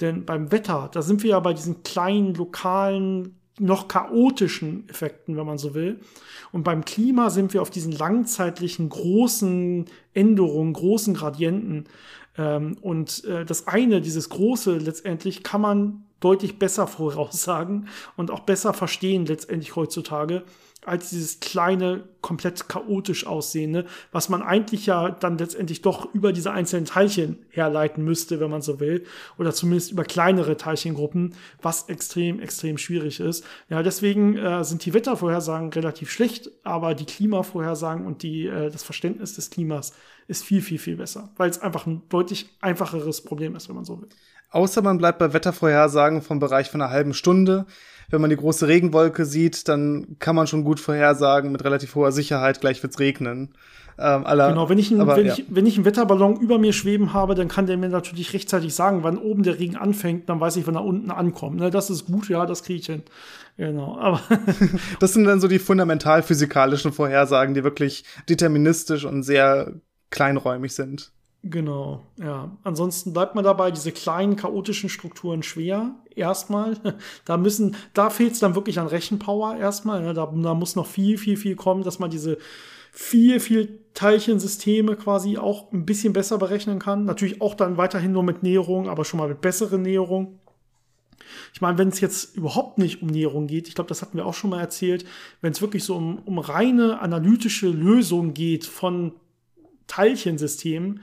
Denn 0.00 0.24
beim 0.24 0.52
Wetter, 0.52 0.88
da 0.92 1.02
sind 1.02 1.22
wir 1.22 1.30
ja 1.30 1.40
bei 1.40 1.52
diesen 1.52 1.82
kleinen, 1.82 2.34
lokalen, 2.34 3.36
noch 3.58 3.88
chaotischen 3.88 4.88
Effekten, 4.88 5.36
wenn 5.36 5.46
man 5.46 5.58
so 5.58 5.74
will. 5.74 6.00
Und 6.52 6.62
beim 6.62 6.84
Klima 6.84 7.30
sind 7.30 7.54
wir 7.54 7.62
auf 7.62 7.70
diesen 7.70 7.92
langzeitlichen, 7.92 8.88
großen 8.88 9.86
Änderungen, 10.12 10.72
großen 10.72 11.14
Gradienten. 11.14 11.84
Ähm, 12.38 12.76
und 12.80 13.24
äh, 13.24 13.44
das 13.44 13.66
eine, 13.66 14.00
dieses 14.00 14.28
große 14.28 14.78
letztendlich, 14.78 15.42
kann 15.42 15.60
man 15.60 16.04
deutlich 16.20 16.58
besser 16.58 16.86
voraussagen 16.86 17.88
und 18.16 18.30
auch 18.30 18.40
besser 18.40 18.74
verstehen 18.74 19.26
letztendlich 19.26 19.76
heutzutage 19.76 20.44
als 20.86 21.10
dieses 21.10 21.40
kleine, 21.40 22.04
komplett 22.20 22.68
chaotisch 22.68 23.26
aussehende, 23.26 23.86
was 24.12 24.28
man 24.28 24.42
eigentlich 24.42 24.86
ja 24.86 25.10
dann 25.10 25.36
letztendlich 25.36 25.82
doch 25.82 26.12
über 26.14 26.32
diese 26.32 26.52
einzelnen 26.52 26.86
Teilchen 26.86 27.44
herleiten 27.50 28.04
müsste, 28.04 28.40
wenn 28.40 28.50
man 28.50 28.62
so 28.62 28.80
will, 28.80 29.04
oder 29.36 29.52
zumindest 29.52 29.92
über 29.92 30.04
kleinere 30.04 30.56
Teilchengruppen, 30.56 31.34
was 31.60 31.88
extrem, 31.88 32.40
extrem 32.40 32.78
schwierig 32.78 33.20
ist. 33.20 33.44
Ja, 33.68 33.82
deswegen 33.82 34.36
äh, 34.36 34.64
sind 34.64 34.84
die 34.84 34.94
Wettervorhersagen 34.94 35.72
relativ 35.72 36.10
schlecht, 36.10 36.50
aber 36.62 36.94
die 36.94 37.04
Klimavorhersagen 37.04 38.06
und 38.06 38.22
die, 38.22 38.46
äh, 38.46 38.70
das 38.70 38.82
Verständnis 38.82 39.34
des 39.34 39.50
Klimas 39.50 39.92
ist 40.28 40.44
viel, 40.44 40.62
viel, 40.62 40.78
viel 40.78 40.96
besser, 40.96 41.30
weil 41.36 41.50
es 41.50 41.60
einfach 41.60 41.86
ein 41.86 42.02
deutlich 42.08 42.48
einfacheres 42.60 43.22
Problem 43.22 43.56
ist, 43.56 43.68
wenn 43.68 43.76
man 43.76 43.84
so 43.84 44.00
will. 44.00 44.08
Außer 44.50 44.82
man 44.82 44.98
bleibt 44.98 45.18
bei 45.18 45.32
Wettervorhersagen 45.32 46.22
vom 46.22 46.38
Bereich 46.38 46.70
von 46.70 46.80
einer 46.80 46.90
halben 46.90 47.14
Stunde. 47.14 47.66
Wenn 48.10 48.20
man 48.20 48.30
die 48.30 48.36
große 48.36 48.68
Regenwolke 48.68 49.24
sieht, 49.24 49.68
dann 49.68 50.16
kann 50.18 50.36
man 50.36 50.46
schon 50.46 50.64
gut 50.64 50.80
vorhersagen 50.80 51.52
mit 51.52 51.64
relativ 51.64 51.94
hoher 51.94 52.12
Sicherheit, 52.12 52.60
gleich 52.60 52.82
wird's 52.82 52.98
regnen. 52.98 53.54
Ähm, 53.98 54.26
aller, 54.26 54.50
genau, 54.50 54.68
wenn 54.68 54.78
ich, 54.78 54.90
einen, 54.90 55.00
aber, 55.00 55.16
wenn, 55.16 55.26
ja. 55.26 55.32
ich, 55.32 55.46
wenn 55.48 55.64
ich 55.64 55.76
einen 55.76 55.86
Wetterballon 55.86 56.36
über 56.36 56.58
mir 56.58 56.74
schweben 56.74 57.14
habe, 57.14 57.34
dann 57.34 57.48
kann 57.48 57.66
der 57.66 57.78
mir 57.78 57.88
natürlich 57.88 58.34
rechtzeitig 58.34 58.74
sagen, 58.74 59.02
wann 59.02 59.16
oben 59.16 59.42
der 59.42 59.58
Regen 59.58 59.76
anfängt, 59.76 60.28
dann 60.28 60.38
weiß 60.38 60.56
ich, 60.56 60.66
wann 60.66 60.74
er 60.74 60.84
unten 60.84 61.10
ankommt. 61.10 61.56
Ne, 61.56 61.70
das 61.70 61.88
ist 61.88 62.04
gut, 62.04 62.28
ja, 62.28 62.44
das 62.44 62.62
kriege 62.62 62.80
ich 62.80 62.86
hin. 62.86 63.02
Genau, 63.56 63.96
aber. 63.98 64.20
das 65.00 65.14
sind 65.14 65.24
dann 65.24 65.40
so 65.40 65.48
die 65.48 65.58
fundamental 65.58 66.22
physikalischen 66.22 66.92
Vorhersagen, 66.92 67.54
die 67.54 67.64
wirklich 67.64 68.04
deterministisch 68.28 69.06
und 69.06 69.22
sehr 69.22 69.72
kleinräumig 70.10 70.74
sind. 70.74 71.10
Genau, 71.42 72.02
ja. 72.18 72.50
Ansonsten 72.64 73.14
bleibt 73.14 73.34
man 73.34 73.44
dabei, 73.44 73.70
diese 73.70 73.92
kleinen 73.92 74.36
chaotischen 74.36 74.90
Strukturen 74.90 75.42
schwer. 75.42 75.94
Erstmal, 76.16 76.76
da 77.24 77.36
müssen, 77.36 77.76
da 77.94 78.10
fehlt 78.10 78.32
es 78.32 78.40
dann 78.40 78.54
wirklich 78.54 78.80
an 78.80 78.88
Rechenpower 78.88 79.56
erstmal. 79.56 80.02
Ne? 80.02 80.14
Da, 80.14 80.26
da 80.26 80.54
muss 80.54 80.74
noch 80.74 80.86
viel, 80.86 81.18
viel, 81.18 81.36
viel 81.36 81.54
kommen, 81.54 81.84
dass 81.84 81.98
man 81.98 82.10
diese 82.10 82.38
viel, 82.90 83.40
viel 83.40 83.80
Teilchensysteme 83.92 84.96
quasi 84.96 85.36
auch 85.36 85.70
ein 85.72 85.84
bisschen 85.84 86.14
besser 86.14 86.38
berechnen 86.38 86.78
kann. 86.78 87.04
Natürlich 87.04 87.42
auch 87.42 87.54
dann 87.54 87.76
weiterhin 87.76 88.12
nur 88.12 88.22
mit 88.22 88.42
Näherung, 88.42 88.88
aber 88.88 89.04
schon 89.04 89.18
mal 89.18 89.28
mit 89.28 89.42
besseren 89.42 89.82
Näherung. 89.82 90.40
Ich 91.52 91.60
meine, 91.60 91.76
wenn 91.76 91.88
es 91.88 92.00
jetzt 92.00 92.36
überhaupt 92.36 92.78
nicht 92.78 93.02
um 93.02 93.08
Näherung 93.08 93.46
geht, 93.46 93.68
ich 93.68 93.74
glaube, 93.74 93.88
das 93.88 94.00
hatten 94.00 94.16
wir 94.16 94.24
auch 94.24 94.34
schon 94.34 94.50
mal 94.50 94.60
erzählt, 94.60 95.04
wenn 95.42 95.52
es 95.52 95.60
wirklich 95.60 95.84
so 95.84 95.96
um, 95.96 96.18
um 96.20 96.38
reine 96.38 97.00
analytische 97.00 97.68
Lösungen 97.68 98.32
geht 98.32 98.64
von 98.64 99.12
Teilchensystemen, 99.86 101.00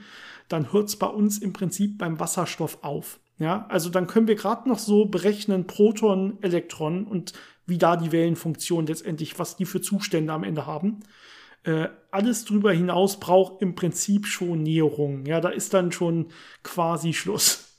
dann 0.48 0.72
hört 0.72 0.88
es 0.88 0.96
bei 0.96 1.06
uns 1.06 1.38
im 1.38 1.52
Prinzip 1.52 1.98
beim 1.98 2.18
Wasserstoff 2.18 2.78
auf. 2.82 3.20
Ja, 3.38 3.66
also 3.68 3.90
dann 3.90 4.06
können 4.06 4.28
wir 4.28 4.36
gerade 4.36 4.68
noch 4.68 4.78
so 4.78 5.06
berechnen 5.06 5.66
Proton, 5.66 6.38
Elektron 6.40 7.04
und 7.04 7.32
wie 7.66 7.78
da 7.78 7.96
die 7.96 8.12
Wellenfunktion 8.12 8.86
letztendlich, 8.86 9.38
was 9.38 9.56
die 9.56 9.64
für 9.64 9.80
Zustände 9.80 10.32
am 10.32 10.44
Ende 10.44 10.66
haben. 10.66 11.00
Äh, 11.64 11.88
alles 12.10 12.44
drüber 12.44 12.72
hinaus 12.72 13.18
braucht 13.18 13.62
im 13.62 13.74
Prinzip 13.74 14.26
schon 14.26 14.62
Näherung. 14.62 15.24
Ja, 15.26 15.40
da 15.40 15.48
ist 15.48 15.72
dann 15.74 15.92
schon 15.92 16.26
quasi 16.62 17.12
Schluss. 17.12 17.78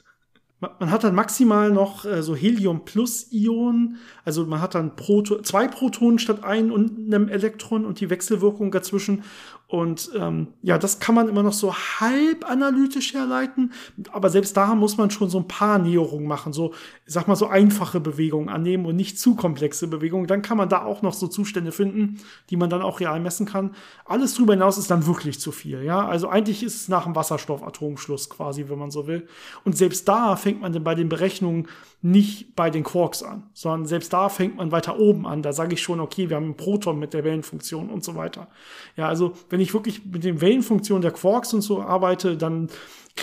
Man 0.79 0.89
hat 0.89 1.03
dann 1.03 1.13
maximal 1.13 1.69
noch 1.69 2.05
äh, 2.05 2.23
so 2.23 2.35
Helium-Plus-Ionen. 2.35 3.97
Also 4.23 4.45
man 4.45 4.61
hat 4.61 4.73
dann 4.73 4.95
Proto 4.95 5.41
zwei 5.41 5.67
Protonen 5.67 6.17
statt 6.17 6.43
ein 6.43 6.71
und 6.71 7.13
einem 7.13 7.27
Elektron 7.27 7.85
und 7.85 7.99
die 7.99 8.09
Wechselwirkung 8.09 8.71
dazwischen. 8.71 9.23
Und 9.67 10.11
ähm, 10.15 10.49
ja, 10.61 10.77
das 10.77 10.99
kann 10.99 11.15
man 11.15 11.27
immer 11.27 11.41
noch 11.41 11.53
so 11.53 11.73
halb 11.73 12.47
analytisch 12.49 13.15
herleiten, 13.15 13.73
aber 14.11 14.29
selbst 14.29 14.55
da 14.55 14.75
muss 14.75 14.97
man 14.97 15.09
schon 15.09 15.29
so 15.29 15.39
ein 15.39 15.47
paar 15.47 15.79
Näherungen 15.79 16.27
machen, 16.27 16.53
so, 16.53 16.73
ich 17.07 17.13
sag 17.13 17.27
mal, 17.27 17.35
so 17.35 17.47
einfache 17.47 17.99
Bewegungen 17.99 18.49
annehmen 18.49 18.85
und 18.85 18.95
nicht 18.95 19.19
zu 19.19 19.35
komplexe 19.35 19.87
Bewegungen. 19.87 20.27
Dann 20.27 20.43
kann 20.43 20.57
man 20.57 20.69
da 20.69 20.83
auch 20.83 21.01
noch 21.01 21.15
so 21.15 21.27
Zustände 21.27 21.71
finden, 21.71 22.19
die 22.51 22.57
man 22.57 22.69
dann 22.69 22.83
auch 22.83 22.99
real 22.99 23.19
messen 23.19 23.47
kann. 23.47 23.75
Alles 24.05 24.35
drüber 24.35 24.53
hinaus 24.53 24.77
ist 24.77 24.91
dann 24.91 25.07
wirklich 25.07 25.39
zu 25.39 25.51
viel, 25.51 25.83
ja. 25.83 26.07
Also 26.07 26.29
eigentlich 26.29 26.61
ist 26.61 26.75
es 26.75 26.87
nach 26.87 27.05
dem 27.05 27.15
Wasserstoffatomschluss 27.15 28.29
quasi, 28.29 28.65
wenn 28.69 28.77
man 28.77 28.91
so 28.91 29.07
will. 29.07 29.27
Und 29.63 29.75
selbst 29.75 30.07
da 30.07 30.35
fängt 30.35 30.61
man 30.61 30.73
dann 30.73 30.83
bei 30.83 30.93
den 30.93 31.09
Berechnungen 31.09 31.67
nicht 32.05 32.55
bei 32.55 32.69
den 32.69 32.83
Quarks 32.83 33.23
an, 33.23 33.49
sondern 33.53 33.87
selbst 33.87 34.13
da 34.13 34.29
fängt 34.29 34.57
man 34.57 34.71
weiter 34.71 34.99
oben 34.99 35.25
an. 35.25 35.41
Da 35.41 35.53
sage 35.53 35.73
ich 35.73 35.81
schon, 35.81 35.99
okay, 35.99 36.29
wir 36.29 36.35
haben 36.35 36.49
ein 36.49 36.57
Proton 36.57 36.99
mit 36.99 37.15
der 37.15 37.23
Wellenfunktion 37.23 37.89
und 37.89 38.03
so 38.03 38.13
weiter. 38.15 38.47
Ja, 38.95 39.07
also 39.07 39.33
wenn 39.55 39.61
ich 39.61 39.73
wirklich 39.73 40.03
mit 40.03 40.25
den 40.25 40.41
Wellenfunktionen 40.41 41.01
der 41.01 41.11
Quarks 41.11 41.53
und 41.53 41.61
so 41.61 41.81
arbeite, 41.81 42.35
dann 42.35 42.67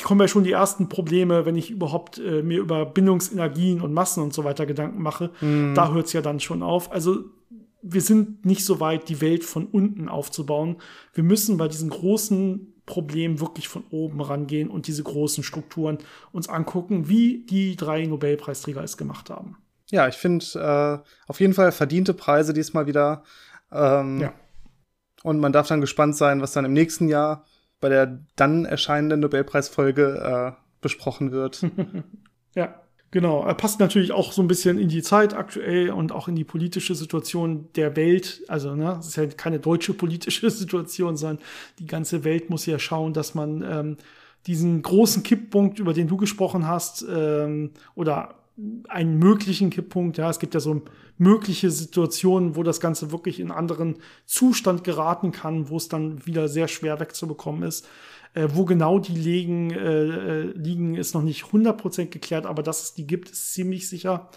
kommen 0.02 0.22
ja 0.22 0.28
schon 0.28 0.44
die 0.44 0.52
ersten 0.52 0.88
Probleme, 0.88 1.44
wenn 1.44 1.56
ich 1.56 1.70
überhaupt 1.70 2.16
äh, 2.16 2.42
mir 2.42 2.58
über 2.58 2.86
Bindungsenergien 2.86 3.82
und 3.82 3.92
Massen 3.92 4.22
und 4.22 4.32
so 4.32 4.42
weiter 4.42 4.64
Gedanken 4.64 5.02
mache. 5.02 5.30
Mhm. 5.42 5.74
Da 5.74 5.92
hört 5.92 6.06
es 6.06 6.14
ja 6.14 6.22
dann 6.22 6.40
schon 6.40 6.62
auf. 6.62 6.90
Also 6.90 7.18
wir 7.82 8.00
sind 8.00 8.46
nicht 8.46 8.64
so 8.64 8.80
weit, 8.80 9.10
die 9.10 9.20
Welt 9.20 9.44
von 9.44 9.66
unten 9.66 10.08
aufzubauen. 10.08 10.76
Wir 11.12 11.22
müssen 11.22 11.58
bei 11.58 11.68
diesen 11.68 11.90
großen 11.90 12.80
Problem 12.86 13.38
wirklich 13.38 13.68
von 13.68 13.84
oben 13.90 14.22
rangehen 14.22 14.70
und 14.70 14.86
diese 14.86 15.02
großen 15.02 15.44
Strukturen 15.44 15.98
uns 16.32 16.48
angucken, 16.48 17.10
wie 17.10 17.44
die 17.44 17.76
drei 17.76 18.06
Nobelpreisträger 18.06 18.82
es 18.82 18.96
gemacht 18.96 19.28
haben. 19.28 19.58
Ja, 19.90 20.08
ich 20.08 20.14
finde 20.14 20.46
äh, 20.54 21.28
auf 21.28 21.40
jeden 21.40 21.52
Fall 21.52 21.72
verdiente 21.72 22.14
Preise 22.14 22.54
diesmal 22.54 22.86
wieder. 22.86 23.22
Ähm, 23.70 24.22
ja. 24.22 24.32
Und 25.22 25.40
man 25.40 25.52
darf 25.52 25.68
dann 25.68 25.80
gespannt 25.80 26.16
sein, 26.16 26.40
was 26.40 26.52
dann 26.52 26.64
im 26.64 26.72
nächsten 26.72 27.08
Jahr 27.08 27.44
bei 27.80 27.88
der 27.88 28.20
dann 28.36 28.64
erscheinenden 28.64 29.20
Nobelpreisfolge 29.20 30.54
äh, 30.56 30.62
besprochen 30.80 31.32
wird. 31.32 31.62
ja. 32.54 32.74
Genau, 33.12 33.44
er 33.44 33.52
passt 33.52 33.78
natürlich 33.78 34.10
auch 34.10 34.32
so 34.32 34.40
ein 34.40 34.48
bisschen 34.48 34.78
in 34.78 34.88
die 34.88 35.02
Zeit 35.02 35.34
aktuell 35.34 35.90
und 35.90 36.12
auch 36.12 36.28
in 36.28 36.34
die 36.34 36.44
politische 36.44 36.94
Situation 36.94 37.68
der 37.76 37.94
Welt. 37.94 38.42
Also, 38.48 38.74
ne, 38.74 38.96
es 38.98 39.08
ist 39.08 39.16
ja 39.16 39.26
keine 39.26 39.58
deutsche 39.58 39.92
politische 39.92 40.48
Situation, 40.50 41.18
sondern 41.18 41.44
die 41.78 41.86
ganze 41.86 42.24
Welt 42.24 42.48
muss 42.48 42.64
ja 42.64 42.78
schauen, 42.78 43.12
dass 43.12 43.34
man 43.34 43.62
ähm, 43.62 43.96
diesen 44.46 44.80
großen 44.80 45.22
Kipppunkt, 45.22 45.78
über 45.78 45.92
den 45.92 46.08
du 46.08 46.16
gesprochen 46.16 46.66
hast, 46.66 47.04
ähm, 47.06 47.72
oder 47.94 48.41
einen 48.88 49.18
möglichen 49.18 49.70
Kipppunkt, 49.70 50.18
ja, 50.18 50.28
es 50.28 50.38
gibt 50.38 50.54
ja 50.54 50.60
so 50.60 50.82
mögliche 51.16 51.70
Situationen, 51.70 52.56
wo 52.56 52.62
das 52.62 52.80
Ganze 52.80 53.10
wirklich 53.10 53.40
in 53.40 53.50
anderen 53.50 53.96
Zustand 54.26 54.84
geraten 54.84 55.32
kann, 55.32 55.68
wo 55.68 55.76
es 55.76 55.88
dann 55.88 56.26
wieder 56.26 56.48
sehr 56.48 56.68
schwer 56.68 57.00
wegzubekommen 57.00 57.62
ist. 57.62 57.86
Äh, 58.34 58.48
wo 58.52 58.64
genau 58.64 58.98
die 58.98 59.14
liegen, 59.14 59.70
äh, 59.70 60.04
äh 60.04 60.42
liegen, 60.54 60.94
ist 60.94 61.14
noch 61.14 61.22
nicht 61.22 61.44
100% 61.44 62.06
geklärt, 62.06 62.46
aber 62.46 62.62
dass 62.62 62.82
es 62.82 62.94
die 62.94 63.06
gibt, 63.06 63.30
ist 63.30 63.52
ziemlich 63.52 63.88
sicher. 63.88 64.30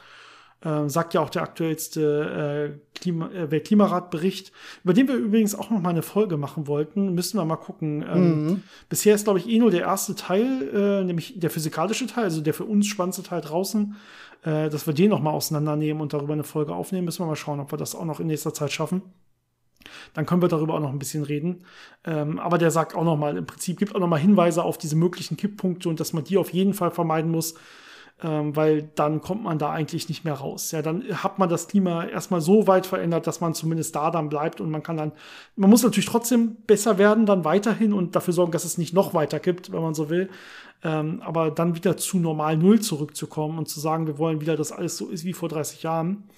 Äh, 0.66 0.90
sagt 0.90 1.14
ja 1.14 1.22
auch 1.22 1.30
der 1.30 1.44
aktuellste 1.44 2.74
äh, 2.74 3.00
Klima, 3.00 3.30
äh, 3.30 3.52
Weltklimaratbericht, 3.52 4.52
über 4.84 4.94
den 4.94 5.08
wir 5.08 5.16
übrigens 5.16 5.54
auch 5.54 5.70
noch 5.70 5.80
mal 5.80 5.92
eine 5.92 6.02
Folge 6.02 6.38
machen 6.38 6.66
wollten. 6.66 7.14
Müssen 7.14 7.38
wir 7.38 7.46
mal 7.46 7.56
gucken. 7.56 8.04
Ähm, 8.12 8.46
mhm. 8.46 8.64
Bisher 8.90 9.14
ist, 9.14 9.26
glaube 9.26 9.38
ich, 9.38 9.48
eh 9.48 9.60
nur 9.60 9.70
der 9.70 9.82
erste 9.82 10.16
Teil, 10.16 10.70
äh, 10.74 11.04
nämlich 11.04 11.40
der 11.40 11.52
physikalische 11.52 12.08
Teil, 12.08 12.24
also 12.24 12.42
der 12.42 12.56
für 12.56 12.66
uns 12.66 12.88
spannendste 12.88 13.22
Teil 13.22 13.42
draußen, 13.42 13.96
äh, 14.44 14.70
dass 14.72 14.88
wir 14.88 14.96
den 14.96 15.12
noch 15.12 15.22
mal 15.22 15.32
auseinandernehmen 15.32 16.02
und 16.02 16.14
darüber 16.14 16.34
eine 16.34 16.44
Folge 16.44 16.74
aufnehmen. 16.74 17.06
Müssen 17.06 17.22
wir 17.22 17.28
mal 17.28 17.36
schauen, 17.36 17.60
ob 17.60 17.72
wir 17.72 17.78
das 17.78 17.94
auch 17.94 18.06
noch 18.06 18.20
in 18.20 18.26
nächster 18.26 18.54
Zeit 18.54 18.72
schaffen. 18.72 19.04
Dann 20.16 20.26
können 20.26 20.42
wir 20.42 20.50
darüber 20.50 20.74
auch 20.74 20.80
noch 20.80 20.92
ein 20.92 20.98
bisschen 20.98 21.24
reden. 21.24 21.64
Ähm, 22.06 22.40
aber 22.40 22.58
der 22.58 22.72
sagt 22.72 22.96
auch 22.96 23.04
noch 23.04 23.18
mal, 23.18 23.38
im 23.38 23.46
Prinzip 23.46 23.78
gibt 23.78 23.94
auch 23.94 24.00
noch 24.00 24.08
mal 24.08 24.20
Hinweise 24.20 24.64
auf 24.64 24.80
diese 24.80 24.96
möglichen 24.96 25.38
Kipppunkte 25.38 25.90
und 25.90 26.00
dass 26.00 26.12
man 26.12 26.24
die 26.24 26.38
auf 26.38 26.52
jeden 26.54 26.74
Fall 26.74 26.90
vermeiden 26.90 27.30
muss, 27.30 27.54
ähm, 28.24 28.56
weil 28.56 28.84
dann 28.96 29.22
kommt 29.22 29.44
man 29.44 29.60
da 29.60 29.72
eigentlich 29.72 30.08
nicht 30.10 30.24
mehr 30.24 30.36
raus. 30.36 30.72
Ja, 30.72 30.82
dann 30.82 31.04
hat 31.24 31.40
man 31.40 31.50
das 31.50 31.68
Klima 31.68 32.06
erstmal 32.06 32.42
so 32.42 32.68
weit 32.68 32.86
verändert, 32.86 33.28
dass 33.28 33.42
man 33.42 33.54
zumindest 33.54 33.96
da 33.96 34.12
dann 34.12 34.30
bleibt 34.30 34.62
und 34.62 34.72
man 34.72 34.84
kann 34.84 34.98
dann, 34.98 35.12
man 35.56 35.70
muss 35.70 35.84
natürlich 35.84 36.10
trotzdem 36.10 36.56
besser 36.68 36.98
werden 36.98 37.26
dann 37.26 37.44
weiterhin 37.46 37.94
und 37.94 38.16
dafür 38.16 38.34
sorgen, 38.34 38.52
dass 38.52 38.66
es 38.66 38.78
nicht 38.78 38.94
noch 38.94 39.14
weiter 39.14 39.40
kippt, 39.40 39.72
wenn 39.72 39.82
man 39.82 39.94
so 39.94 40.10
will. 40.10 40.30
Ähm, 40.84 41.22
aber 41.24 41.52
dann 41.52 41.76
wieder 41.76 41.98
zu 41.98 42.20
normal 42.20 42.58
Null 42.58 42.80
zurückzukommen 42.80 43.58
und 43.58 43.68
zu 43.68 43.80
sagen, 43.80 44.08
wir 44.08 44.18
wollen 44.18 44.42
wieder, 44.42 44.56
dass 44.56 44.72
alles 44.72 44.98
so 44.98 45.08
ist 45.08 45.26
wie 45.26 45.34
vor 45.34 45.50
30 45.50 45.84
Jahren 45.84 46.30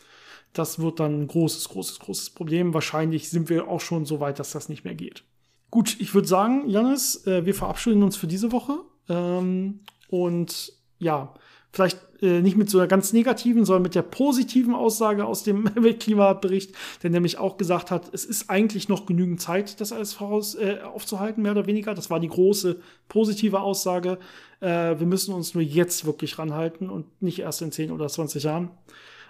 das 0.58 0.80
wird 0.80 1.00
dann 1.00 1.22
ein 1.22 1.28
großes, 1.28 1.70
großes, 1.70 2.00
großes 2.00 2.30
Problem. 2.32 2.74
Wahrscheinlich 2.74 3.30
sind 3.30 3.50
wir 3.50 3.68
auch 3.68 3.82
schon 3.82 4.06
so 4.06 4.20
weit, 4.20 4.40
dass 4.40 4.52
das 4.52 4.70
nicht 4.70 4.84
mehr 4.84 4.96
geht. 4.96 5.24
Gut, 5.70 5.98
ich 6.00 6.14
würde 6.14 6.28
sagen, 6.28 6.68
Janis, 6.70 7.26
äh, 7.28 7.46
wir 7.46 7.54
verabschieden 7.54 8.04
uns 8.04 8.16
für 8.16 8.28
diese 8.28 8.52
Woche. 8.52 8.80
Ähm, 9.10 9.82
und 10.10 10.74
ja, 11.00 11.34
vielleicht 11.72 12.00
äh, 12.22 12.42
nicht 12.42 12.58
mit 12.58 12.70
so 12.70 12.80
einer 12.80 12.88
ganz 12.88 13.14
negativen, 13.14 13.66
sondern 13.66 13.84
mit 13.84 13.96
der 13.96 14.02
positiven 14.02 14.74
Aussage 14.74 15.26
aus 15.26 15.44
dem 15.44 15.70
Weltklimabericht, 15.76 16.74
der 17.04 17.10
nämlich 17.10 17.38
auch 17.38 17.58
gesagt 17.58 17.92
hat, 17.92 18.14
es 18.14 18.26
ist 18.26 18.50
eigentlich 18.50 18.90
noch 18.90 19.06
genügend 19.06 19.42
Zeit, 19.42 19.80
das 19.80 19.92
alles 19.92 20.14
voraus 20.14 20.56
äh, 20.56 20.80
aufzuhalten, 20.84 21.44
mehr 21.44 21.52
oder 21.52 21.68
weniger. 21.68 21.94
Das 21.94 22.10
war 22.10 22.20
die 22.20 22.30
große 22.30 22.78
positive 23.08 23.60
Aussage. 23.60 24.18
Äh, 24.60 25.00
wir 25.00 25.06
müssen 25.06 25.34
uns 25.34 25.54
nur 25.54 25.64
jetzt 25.64 26.06
wirklich 26.06 26.40
ranhalten 26.40 26.90
und 26.90 27.22
nicht 27.22 27.40
erst 27.40 27.62
in 27.62 27.72
10 27.72 27.92
oder 27.92 28.08
20 28.08 28.44
Jahren. 28.44 28.72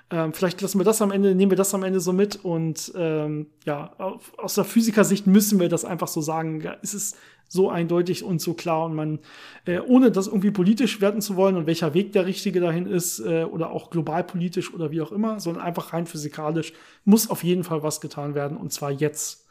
Ähm, 0.09 0.31
vielleicht 0.31 0.61
lassen 0.61 0.79
wir 0.79 0.85
das 0.85 1.01
am 1.01 1.11
Ende, 1.11 1.35
nehmen 1.35 1.51
wir 1.51 1.57
das 1.57 1.73
am 1.73 1.83
Ende 1.83 1.99
so 1.99 2.13
mit 2.13 2.37
und 2.37 2.93
ähm, 2.95 3.47
ja, 3.65 3.93
aus 4.37 4.55
der 4.55 4.63
Physikersicht 4.63 5.27
müssen 5.27 5.59
wir 5.59 5.67
das 5.67 5.83
einfach 5.83 6.07
so 6.07 6.21
sagen. 6.21 6.61
Ja, 6.61 6.77
es 6.81 6.93
ist 6.93 7.17
so 7.47 7.69
eindeutig 7.69 8.23
und 8.23 8.41
so 8.41 8.53
klar 8.53 8.85
und 8.85 8.95
man, 8.95 9.19
äh, 9.65 9.79
ohne 9.79 10.11
das 10.11 10.27
irgendwie 10.27 10.51
politisch 10.51 11.01
werten 11.01 11.21
zu 11.21 11.35
wollen 11.35 11.55
und 11.55 11.67
welcher 11.67 11.93
Weg 11.93 12.11
der 12.13 12.25
richtige 12.25 12.59
dahin 12.59 12.85
ist 12.85 13.19
äh, 13.19 13.43
oder 13.43 13.71
auch 13.71 13.89
globalpolitisch 13.89 14.73
oder 14.73 14.91
wie 14.91 15.01
auch 15.01 15.11
immer, 15.11 15.39
sondern 15.39 15.63
einfach 15.63 15.93
rein 15.93 16.05
physikalisch 16.05 16.73
muss 17.05 17.29
auf 17.29 17.43
jeden 17.43 17.63
Fall 17.63 17.83
was 17.83 18.01
getan 18.01 18.35
werden 18.35 18.57
und 18.57 18.71
zwar 18.73 18.91
jetzt. 18.91 19.45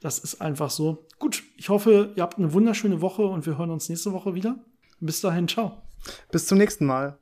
Das 0.00 0.20
ist 0.20 0.40
einfach 0.40 0.70
so. 0.70 1.06
Gut, 1.18 1.42
ich 1.56 1.70
hoffe, 1.70 2.12
ihr 2.14 2.22
habt 2.22 2.38
eine 2.38 2.52
wunderschöne 2.52 3.00
Woche 3.00 3.22
und 3.22 3.46
wir 3.46 3.58
hören 3.58 3.70
uns 3.70 3.88
nächste 3.88 4.12
Woche 4.12 4.34
wieder. 4.34 4.56
Bis 5.00 5.20
dahin, 5.20 5.48
ciao. 5.48 5.82
Bis 6.30 6.46
zum 6.46 6.58
nächsten 6.58 6.86
Mal. 6.86 7.18